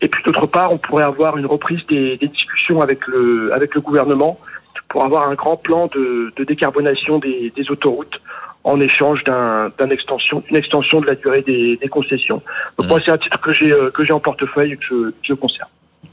Et 0.00 0.08
puis 0.08 0.22
d'autre 0.22 0.46
part, 0.46 0.72
on 0.72 0.78
pourrait 0.78 1.04
avoir 1.04 1.36
une 1.38 1.46
reprise 1.46 1.80
des, 1.88 2.16
des, 2.18 2.28
discussions 2.28 2.80
avec 2.80 3.06
le 3.06 3.52
avec 3.52 3.74
le 3.74 3.80
gouvernement 3.80 4.38
pour 4.88 5.02
avoir 5.04 5.28
un 5.28 5.34
grand 5.34 5.56
plan 5.56 5.86
de, 5.88 6.32
de 6.36 6.44
décarbonation 6.44 7.18
des, 7.18 7.52
des 7.56 7.70
autoroutes 7.70 8.20
en 8.62 8.80
échange 8.80 9.24
d'un 9.24 9.90
extension, 9.90 10.42
d'une 10.46 10.56
extension 10.56 11.00
de 11.00 11.06
la 11.06 11.14
durée 11.14 11.42
des, 11.42 11.78
des 11.78 11.88
concessions. 11.88 12.42
Donc 12.78 12.88
moi, 12.88 12.98
mmh. 12.98 13.02
c'est 13.04 13.10
un 13.10 13.18
titre 13.18 13.40
que 13.40 13.52
j'ai 13.54 13.74
que 13.92 14.04
j'ai 14.04 14.12
en 14.12 14.20
portefeuille 14.20 14.72
et 14.72 14.76
que 14.76 14.84
je, 14.84 15.10
que 15.10 15.16
je 15.22 15.34
conserve. 15.34 15.68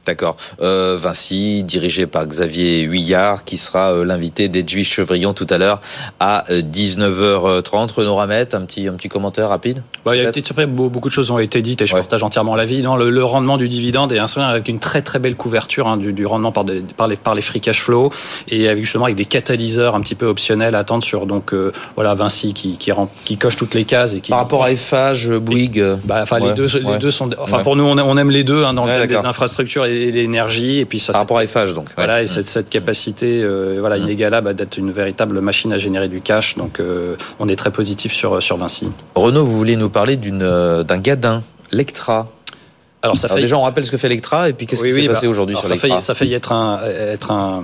D'accord. 0.08 0.38
Euh, 0.62 0.97
Vinci, 0.97 1.64
dirigé 1.64 2.08
par 2.08 2.26
Xavier 2.26 2.82
Huillard, 2.82 3.43
qui 3.43 3.58
sera 3.58 3.91
euh, 3.91 4.05
l'invité 4.05 4.47
d'Edwige 4.47 4.89
Chevrillon 4.89 5.34
tout 5.34 5.47
à 5.49 5.58
l'heure 5.58 5.82
à 6.22 6.45
19h30. 6.49 7.91
Renaud 7.91 8.16
Ramette, 8.16 8.55
un 8.55 8.62
petit, 8.62 8.88
un 8.88 8.93
petit 8.93 9.10
commentaire 9.10 9.49
rapide? 9.49 9.84
Bah, 10.05 10.16
Il 10.16 10.20
y 10.20 10.22
a 10.22 10.24
une 10.24 10.30
petite 10.30 10.45
surprise, 10.45 10.68
beaucoup 10.68 11.10
de 11.10 11.14
choses 11.14 11.30
ont 11.30 11.39
été 11.39 11.62
dites 11.62 11.82
et 11.82 11.86
je 11.86 11.93
partage 11.93 12.24
entièrement 12.24 12.55
l'avis. 12.55 12.82
Non, 12.82 12.95
le, 12.95 13.10
le, 13.10 13.24
rendement 13.24 13.58
du 13.58 13.68
dividende 13.68 14.14
est 14.14 14.20
un 14.20 14.28
avec 14.41 14.68
une 14.68 14.80
très 14.80 15.01
très 15.01 15.20
belle 15.20 15.36
couverture 15.36 15.88
hein, 15.88 15.97
du, 15.97 16.14
du, 16.14 16.26
rendement 16.26 16.51
par, 16.51 16.64
des, 16.64 16.82
par, 16.82 17.08
les, 17.08 17.16
par 17.16 17.36
les 17.36 17.41
free 17.41 17.60
cash 17.60 17.82
flow 17.82 18.12
et 18.47 18.70
avec 18.70 18.84
justement 18.84 19.05
avec 19.05 19.18
des 19.18 19.26
catalyseurs 19.26 19.95
un 19.95 20.01
petit 20.01 20.16
peu 20.16 20.28
optionnels 20.28 20.76
à 20.76 20.80
attendre 20.80 21.03
sur 21.03 21.26
donc 21.26 21.53
euh, 21.53 21.72
voilà 21.95 22.14
Vinci 22.14 22.53
qui, 22.53 22.78
qui, 22.78 22.91
qui, 23.26 23.38
coche 23.38 23.55
toutes 23.55 23.74
les 23.74 23.86
cases 23.86 24.14
et 24.14 24.22
qui 24.22 24.30
par 24.30 24.39
rapport 24.39 24.64
à 24.64 24.76
FH, 24.76 25.30
Bouygues, 25.39 25.97
bah, 26.03 26.20
enfin 26.22 26.39
les 26.39 26.53
deux 26.53 26.68
les 26.68 26.97
deux 26.99 27.12
sont 27.12 27.30
enfin 27.39 27.60
pour 27.60 27.76
nous 27.76 27.84
on, 27.84 28.18
aime 28.18 28.32
les 28.32 28.43
deux 28.43 28.64
hein, 28.64 28.74
dans 28.74 28.86
le 28.86 29.08
des 29.08 29.26
infrastructures 29.26 29.86
et 29.86 29.97
l'énergie 29.98 30.80
et 30.80 30.86
puis 30.86 31.00
ça 31.00 31.14
par 31.14 31.22
rapport 31.22 31.38
à 31.38 31.48
FH 31.48 31.74
donc 31.74 31.89
voilà 31.95 32.22
et 32.22 32.28
cette, 32.28 32.48
cette 32.48 32.70
capacité 32.70 33.41
euh, 33.43 33.78
voilà 33.80 33.98
inégalable 33.98 34.54
d'être 34.54 34.78
une 34.78 34.91
véritable 34.91 35.39
machine 35.41 35.74
à 35.74 35.78
générer 35.78 36.08
du 36.08 36.22
cash 36.22 36.56
donc 36.56 36.80
euh, 36.80 37.16
on 37.39 37.48
est 37.50 37.56
très 37.56 37.72
positif 37.72 38.14
sur 38.14 38.41
sur 38.41 38.58
Vinci. 38.58 38.89
Renaud, 39.16 39.45
vous 39.45 39.58
voulez 39.58 39.76
nous 39.76 39.89
parler 39.89 40.18
d'une 40.18 40.43
euh, 40.43 40.84
d'un 40.84 40.98
gadin, 40.98 41.43
Lectra. 41.72 42.30
Alors 43.02 43.18
ça 43.18 43.30
fait 43.30 43.41
déjà 43.41 43.58
on 43.58 43.62
rappelle 43.62 43.86
ce 43.86 43.91
que 43.91 43.98
fait 43.98 44.10
Lectra 44.10 44.50
et 44.50 44.54
puis 44.54 44.66
qu'est-ce 44.68 44.84
qui 44.84 44.91
s'est 44.91 45.08
passé 45.08 45.26
bah, 45.26 45.32
aujourd'hui 45.32 45.56
sur 45.56 45.66
ça 45.66 45.76
Lectra. 45.76 46.02
ça 46.02 46.14
fait 46.14 46.30
être 46.32 46.52
un 46.52 46.80
être 46.84 47.32
un 47.32 47.64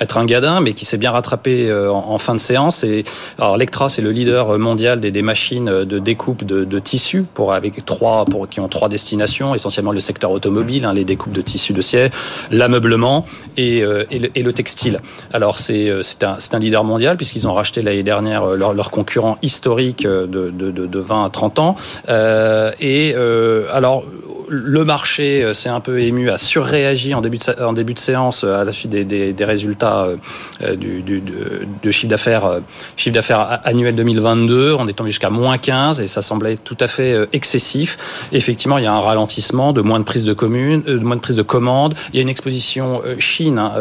être 0.00 0.18
un 0.18 0.24
gadin, 0.24 0.60
mais 0.60 0.72
qui 0.72 0.84
s'est 0.84 0.98
bien 0.98 1.10
rattrapé 1.10 1.70
euh, 1.70 1.90
en, 1.90 2.18
fin 2.18 2.34
de 2.34 2.40
séance. 2.40 2.84
Et 2.84 3.04
alors 3.38 3.56
Lectra, 3.56 3.88
c'est 3.88 4.02
le 4.02 4.10
leader 4.10 4.58
mondial 4.58 5.00
des, 5.00 5.10
des 5.10 5.22
machines 5.22 5.84
de 5.84 5.98
découpe 5.98 6.44
de, 6.44 6.64
de 6.64 6.78
tissus 6.78 7.24
pour 7.34 7.52
avec 7.52 7.84
trois 7.84 8.24
pour 8.24 8.48
qui 8.48 8.60
ont 8.60 8.68
trois 8.68 8.88
destinations, 8.88 9.54
essentiellement 9.54 9.92
le 9.92 10.00
secteur 10.00 10.30
automobile, 10.30 10.84
hein, 10.84 10.92
les 10.92 11.04
découpes 11.04 11.32
de 11.32 11.42
tissus 11.42 11.72
de 11.72 11.80
siège, 11.80 12.10
l'ameublement 12.50 13.26
et, 13.56 13.82
euh, 13.82 14.04
et, 14.10 14.18
le, 14.18 14.30
et, 14.34 14.42
le, 14.42 14.52
textile. 14.52 15.00
Alors 15.32 15.58
c'est 15.58 15.88
euh, 15.88 16.02
c'est 16.02 16.22
un, 16.24 16.36
un 16.52 16.58
leader 16.58 16.84
mondial 16.84 17.16
puisqu'ils 17.16 17.46
ont 17.48 17.52
racheté 17.52 17.82
l'année 17.82 18.02
dernière 18.02 18.46
leur, 18.46 18.74
leur, 18.74 18.90
concurrent 18.90 19.36
historique 19.42 20.04
de, 20.04 20.26
de, 20.26 20.70
de, 20.70 20.98
20 20.98 21.24
à 21.24 21.30
30 21.30 21.58
ans. 21.58 21.76
Euh, 22.08 22.72
et 22.80 23.14
alors 23.72 24.04
le 24.48 24.84
marché 24.84 25.52
s'est 25.54 25.68
un 25.68 25.80
peu 25.80 26.00
ému, 26.00 26.30
a 26.30 26.38
surréagi 26.38 27.14
en 27.14 27.20
début 27.20 27.38
de, 27.38 27.62
en 27.62 27.72
début 27.72 27.94
de 27.94 27.98
séance 27.98 28.44
à 28.44 28.64
la 28.64 28.72
suite 28.72 28.90
des, 28.90 29.04
des, 29.04 29.32
des 29.32 29.44
résultats 29.44 30.04
euh, 30.04 30.16
euh, 30.62 30.76
du, 30.76 31.02
du, 31.02 31.22
de, 31.82 31.90
chiffre 31.90 32.10
d'affaires 32.10 32.44
euh, 32.44 32.60
chiffre 32.96 33.14
d'affaires 33.14 33.60
annuel 33.64 33.94
2022. 33.94 34.74
On 34.78 34.86
est 34.88 34.92
tombé 34.92 35.10
jusqu'à 35.10 35.30
moins 35.30 35.58
15 35.58 36.00
et 36.00 36.06
ça 36.06 36.22
semblait 36.22 36.56
tout 36.56 36.76
à 36.80 36.88
fait 36.88 37.28
excessif. 37.32 37.98
effectivement, 38.32 38.78
il 38.78 38.84
y 38.84 38.86
a 38.86 38.92
un 38.92 39.00
ralentissement 39.00 39.72
de 39.72 39.80
moins 39.80 39.98
de 39.98 40.04
prise 40.04 40.24
de 40.24 40.32
communes, 40.32 40.82
de 40.82 40.98
moins 40.98 41.16
de 41.16 41.20
prise 41.20 41.36
de 41.36 41.42
commandes. 41.42 41.94
Il 42.12 42.16
y 42.16 42.18
a 42.18 42.22
une 42.22 42.28
exposition 42.28 43.02
Chine 43.18 43.58
hein, 43.58 43.72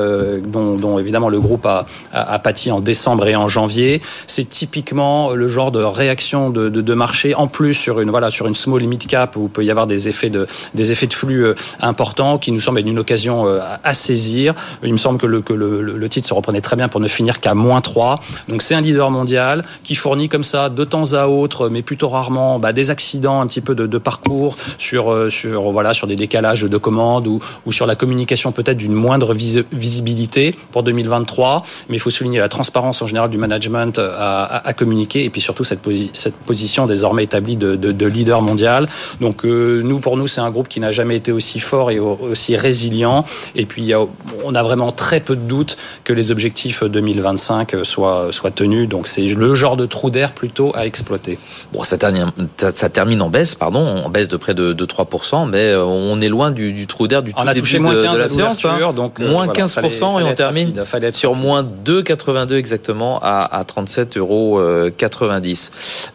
dont, 0.46 0.76
dont, 0.76 1.00
évidemment 1.00 1.30
le 1.30 1.40
groupe 1.40 1.66
a, 1.66 1.86
a, 2.12 2.40
pâti 2.40 2.72
en 2.72 2.80
décembre 2.80 3.28
et 3.28 3.36
en 3.36 3.48
janvier. 3.48 4.02
C'est 4.28 4.48
typiquement 4.48 5.34
le 5.34 5.48
genre 5.48 5.72
de 5.72 5.84
réaction 5.84 6.50
de, 6.50 6.70
de, 6.70 6.82
de, 6.82 6.94
marché 6.94 7.36
en 7.36 7.48
plus 7.48 7.74
sur 7.74 8.00
une 8.00 8.10
voilà 8.10 8.32
sur 8.32 8.48
une 8.48 8.56
small 8.56 8.84
mid 8.84 9.06
cap 9.08 9.36
où 9.36 9.46
il 9.46 9.50
peut 9.50 9.64
y 9.64 9.72
avoir 9.72 9.88
des 9.88 10.08
effets 10.08 10.30
de 10.30 10.48
des 10.74 10.92
effets 10.92 11.08
de 11.08 11.14
flux 11.14 11.46
importants 11.80 12.38
qui 12.38 12.52
nous 12.52 12.60
semblent 12.60 12.80
être 12.80 12.88
une 12.88 13.00
occasion 13.00 13.46
à 13.84 13.94
saisir. 13.94 14.54
Il 14.84 14.92
me 14.92 14.98
semble 14.98 15.20
que 15.20 15.54
le, 15.54 16.10
titre 16.10 16.28
se 16.28 16.34
reprenait 16.34 16.62
très 16.62 16.76
bien 16.76 16.88
pour 16.88 17.00
ne 17.00 17.08
finir 17.08 17.40
qu'à 17.40 17.54
moins 17.54 17.82
3. 17.82 18.20
Donc 18.48 18.62
c'est 18.62 18.76
un 18.76 18.82
leader 18.82 19.12
mondial 19.12 19.64
qui 19.84 19.96
fournit 19.96 20.30
comme 20.30 20.44
ça 20.44 20.70
de 20.70 20.84
temps 20.84 21.14
à 21.14 21.28
autre, 21.28 21.70
mais 21.70 21.82
plutôt 21.82 22.10
rarement, 22.10 22.60
bah, 22.60 22.74
des 22.74 22.90
accidents 22.90 23.42
un 23.42 23.48
petit 23.48 23.62
peu 23.62 23.76
de, 23.76 23.98
parcours 23.98 24.58
sur 24.78 25.12
euh, 25.12 25.30
sur 25.30 25.72
voilà 25.72 25.94
sur 25.94 26.08
des 26.08 26.16
décalages 26.16 26.64
de 26.64 26.78
commandes 26.78 27.28
ou, 27.28 27.40
sur 27.72 27.86
la 27.86 27.96
communication 27.96 28.52
peut-être 28.52 28.78
d'une 28.78 28.94
moindre 28.94 29.34
visibilité 29.34 30.56
pour 30.72 30.84
2023. 30.84 31.64
Mais 31.90 31.96
il 31.96 32.00
faut 32.00 32.10
souligner 32.10 32.40
la 32.40 32.50
transparence 32.50 33.02
en 33.02 33.08
général 33.08 33.30
du 33.30 33.38
management 33.38 34.00
à, 34.00 34.74
communiquer 34.76 35.24
et 35.24 35.30
puis 35.30 35.42
surtout 35.42 35.64
cette, 35.64 35.82
posi 35.82 36.10
cette 36.14 36.36
position 36.36 36.88
désormais 36.88 37.24
établie 37.24 37.56
de, 37.56 37.76
de, 37.76 37.92
de 37.92 38.06
leader 38.06 38.42
mondial. 38.42 38.88
Donc 39.22 39.46
euh, 39.46 39.82
nous 39.84 40.00
pour 40.00 40.18
nous 40.18 40.28
c'est 40.28 40.42
un 40.44 40.52
groupe 40.52 40.68
qui 40.68 40.80
n'a 40.80 40.92
jamais 40.92 41.16
été 41.16 41.32
aussi 41.32 41.60
fort 41.60 41.92
et 41.92 42.00
aussi 42.00 42.56
résilient. 42.58 43.26
Et 43.56 43.66
puis 43.66 43.82
il 43.82 43.88
y 43.88 43.94
a, 43.94 44.00
on 44.44 44.56
a 44.56 44.64
vraiment 44.64 44.92
très 44.92 45.20
peu 45.20 45.36
de 45.36 45.42
doutes 45.42 45.78
que 46.04 46.14
les 46.14 46.32
objectifs 46.32 46.84
2025 46.84 47.76
soient, 47.84 48.28
soient 48.32 48.52
tenus. 48.52 48.88
Donc 48.88 49.08
c'est 49.08 49.22
le 49.22 49.56
genre 49.56 49.78
de 49.78 49.86
trou 49.86 50.10
d'air 50.10 50.34
plutôt 50.34 50.72
à 50.76 50.86
exploiter. 50.86 51.40
Bon, 51.72 51.84
ça 51.84 51.98
termine, 51.98 52.32
ça 52.58 52.90
termine 52.90 53.22
en 53.22 53.30
baisse, 53.30 53.56
pardon, 53.56 53.80
en 53.80 54.10
baisse 54.10 54.28
de 54.28 54.38
près 54.38 54.54
de, 54.54 54.74
de 54.74 54.86
3%, 54.86 55.50
mais 55.50 55.68
euh, 55.68 55.84
on 55.84 56.22
est 56.22 56.30
loin 56.30 56.52
du, 56.52 56.74
du 56.74 56.88
trou 56.88 57.08
d'air 57.08 57.24
du 57.24 57.34
tout 57.34 57.40
on 57.40 57.48
a 57.48 57.54
début 57.54 57.80
moins 57.80 57.94
de, 57.94 58.04
15 58.04 58.16
de 58.16 58.20
la 58.22 58.30
séance. 58.30 58.66
Hein. 58.66 58.94
Donc, 58.94 59.20
euh, 59.20 59.30
moins 59.30 59.46
voilà, 59.46 59.66
15% 59.66 59.70
fallait, 59.70 59.90
fallait 59.90 60.26
et 60.26 60.32
on 60.32 60.34
termine 60.34 60.74
rapide, 60.80 61.12
sur 61.12 61.36
moins 61.36 61.64
2,82 61.64 62.54
exactement 62.54 63.20
à, 63.22 63.44
à 63.44 63.64
37,90 63.64 64.18
euros. 64.18 64.60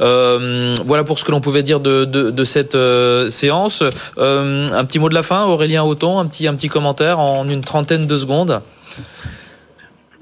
Euh, 0.00 0.76
voilà 0.86 1.04
pour 1.04 1.18
ce 1.18 1.24
que 1.24 1.30
l'on 1.30 1.40
pouvait 1.40 1.62
dire 1.62 1.80
de 1.80 2.44
cette 2.44 2.74
euh, 2.74 3.28
séance. 3.28 3.82
Euh, 4.18 4.70
un 4.72 4.84
petit 4.84 4.98
mot 4.98 5.08
de 5.08 5.14
la 5.14 5.22
fin, 5.22 5.44
Aurélien 5.44 5.84
Auton, 5.84 6.18
un 6.18 6.26
petit, 6.26 6.46
un 6.48 6.54
petit 6.54 6.68
commentaire 6.68 7.20
en 7.20 7.48
une 7.48 7.62
trentaine 7.62 8.06
de 8.06 8.16
secondes. 8.16 8.62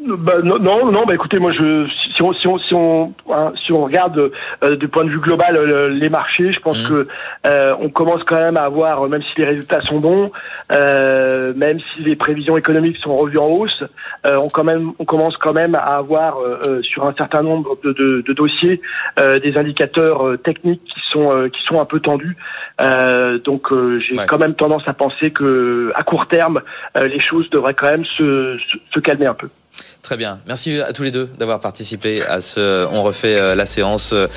Bah, 0.07 0.35
non, 0.43 0.59
non, 0.61 1.05
bah 1.05 1.15
écoutez, 1.15 1.41
moi, 1.41 1.51
je, 1.53 1.87
si 2.15 2.23
on 2.23 2.33
si 2.33 2.47
on 2.47 2.59
si 2.59 2.75
on, 2.75 3.13
hein, 3.29 3.53
si 3.65 3.73
on 3.73 3.85
regarde 3.85 4.31
euh, 4.63 4.77
du 4.77 4.87
point 4.87 5.05
de 5.05 5.11
vue 5.11 5.19
global 5.19 5.57
euh, 5.57 5.89
les 5.89 6.09
marchés, 6.09 6.53
je 6.53 6.61
pense 6.61 6.79
mmh. 6.85 6.89
que 6.89 7.09
euh, 7.47 7.75
on 7.81 7.89
commence 7.89 8.23
quand 8.23 8.37
même 8.37 8.57
à 8.57 8.63
avoir, 8.63 9.09
même 9.09 9.23
si 9.23 9.33
les 9.37 9.45
résultats 9.45 9.81
sont 9.81 9.99
bons, 9.99 10.31
même 10.71 11.81
si 11.81 12.03
les 12.03 12.15
prévisions 12.15 12.57
économiques 12.57 12.99
sont 12.99 13.17
revues 13.17 13.39
en 13.39 13.47
hausse, 13.47 13.83
on 14.25 14.49
quand 14.49 14.65
même 14.65 14.93
on 14.99 15.05
commence 15.05 15.37
quand 15.37 15.53
même 15.53 15.75
à 15.75 15.97
avoir 15.97 16.39
sur 16.83 17.05
un 17.05 17.15
certain 17.15 17.43
nombre 17.43 17.79
de, 17.83 17.93
de, 17.93 18.23
de 18.27 18.33
dossiers 18.33 18.81
des 19.19 19.57
indicateurs 19.57 20.37
techniques 20.43 20.83
qui 20.85 21.01
sont 21.11 21.49
qui 21.51 21.63
sont 21.65 21.81
un 21.81 21.85
peu 21.85 22.01
tendus. 22.01 22.37
donc 23.45 23.69
j'ai 24.01 24.17
quand 24.27 24.39
même 24.39 24.55
tendance 24.55 24.87
à 24.87 24.95
penser 24.95 25.31
que 25.31 25.93
à 25.95 26.03
court 26.03 26.27
terme 26.27 26.61
les 27.01 27.21
choses 27.21 27.49
devraient 27.51 27.75
quand 27.75 27.91
même 27.91 28.05
se, 28.05 28.59
se, 28.59 28.77
se 28.93 29.01
calmer 29.01 29.27
un 29.27 29.35
peu. 29.35 29.49
Très 30.07 30.17
bien. 30.17 30.39
Merci 30.47 30.81
à 30.81 30.93
tous 30.93 31.03
les 31.03 31.11
deux 31.11 31.29
d'avoir 31.37 31.59
participé 31.59 32.23
à 32.23 32.41
ce 32.41 32.87
On 32.93 33.03
refait 33.03 33.35
euh, 33.35 33.57
la 33.57 33.67
séance. 33.67 34.15
Euh, 34.15 34.29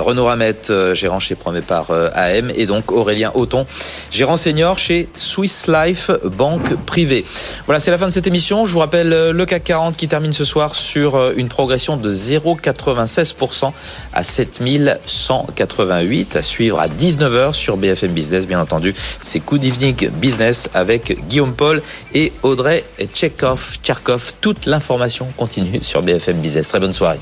Renaud 0.00 0.26
Ramette, 0.26 0.70
euh, 0.70 0.94
gérant 0.94 1.18
chez 1.18 1.34
Promépar 1.34 1.90
AM, 2.14 2.52
et 2.54 2.64
donc 2.64 2.92
Aurélien 2.92 3.32
Auton, 3.34 3.66
gérant 4.12 4.36
senior 4.36 4.78
chez 4.78 5.08
Swiss 5.16 5.66
Life, 5.66 6.12
banque 6.22 6.76
privée. 6.84 7.24
Voilà, 7.64 7.80
c'est 7.80 7.90
la 7.90 7.98
fin 7.98 8.06
de 8.06 8.12
cette 8.12 8.28
émission. 8.28 8.66
Je 8.66 8.72
vous 8.72 8.78
rappelle 8.78 9.08
le 9.08 9.46
CAC 9.46 9.64
40 9.64 9.96
qui 9.96 10.06
termine 10.06 10.32
ce 10.32 10.44
soir 10.44 10.76
sur 10.76 11.32
une 11.32 11.48
progression 11.48 11.96
de 11.96 12.12
0,96% 12.12 13.72
à 14.12 14.22
7188 14.22 16.36
à 16.36 16.42
suivre 16.42 16.78
à 16.78 16.86
19h 16.86 17.52
sur 17.52 17.76
BFM 17.76 18.12
Business, 18.12 18.46
bien 18.46 18.60
entendu. 18.60 18.94
C'est 19.20 19.40
Good 19.40 19.64
Evening 19.64 20.08
Business 20.08 20.70
avec 20.72 21.26
Guillaume 21.26 21.54
Paul 21.54 21.82
et 22.14 22.32
Audrey 22.44 22.84
Tchekhov, 23.12 23.78
Tcherkov. 23.82 24.34
Toute 24.40 24.66
l'information 24.66 25.15
continue 25.36 25.82
sur 25.82 26.02
BFM 26.02 26.38
Business. 26.38 26.68
Très 26.68 26.80
bonne 26.80 26.92
soirée. 26.92 27.20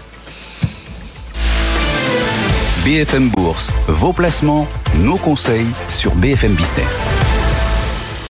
BFM 2.84 3.30
Bourse, 3.30 3.72
vos 3.88 4.12
placements, 4.12 4.66
nos 4.98 5.16
conseils 5.16 5.70
sur 5.88 6.14
BFM 6.16 6.54
Business. 6.54 7.08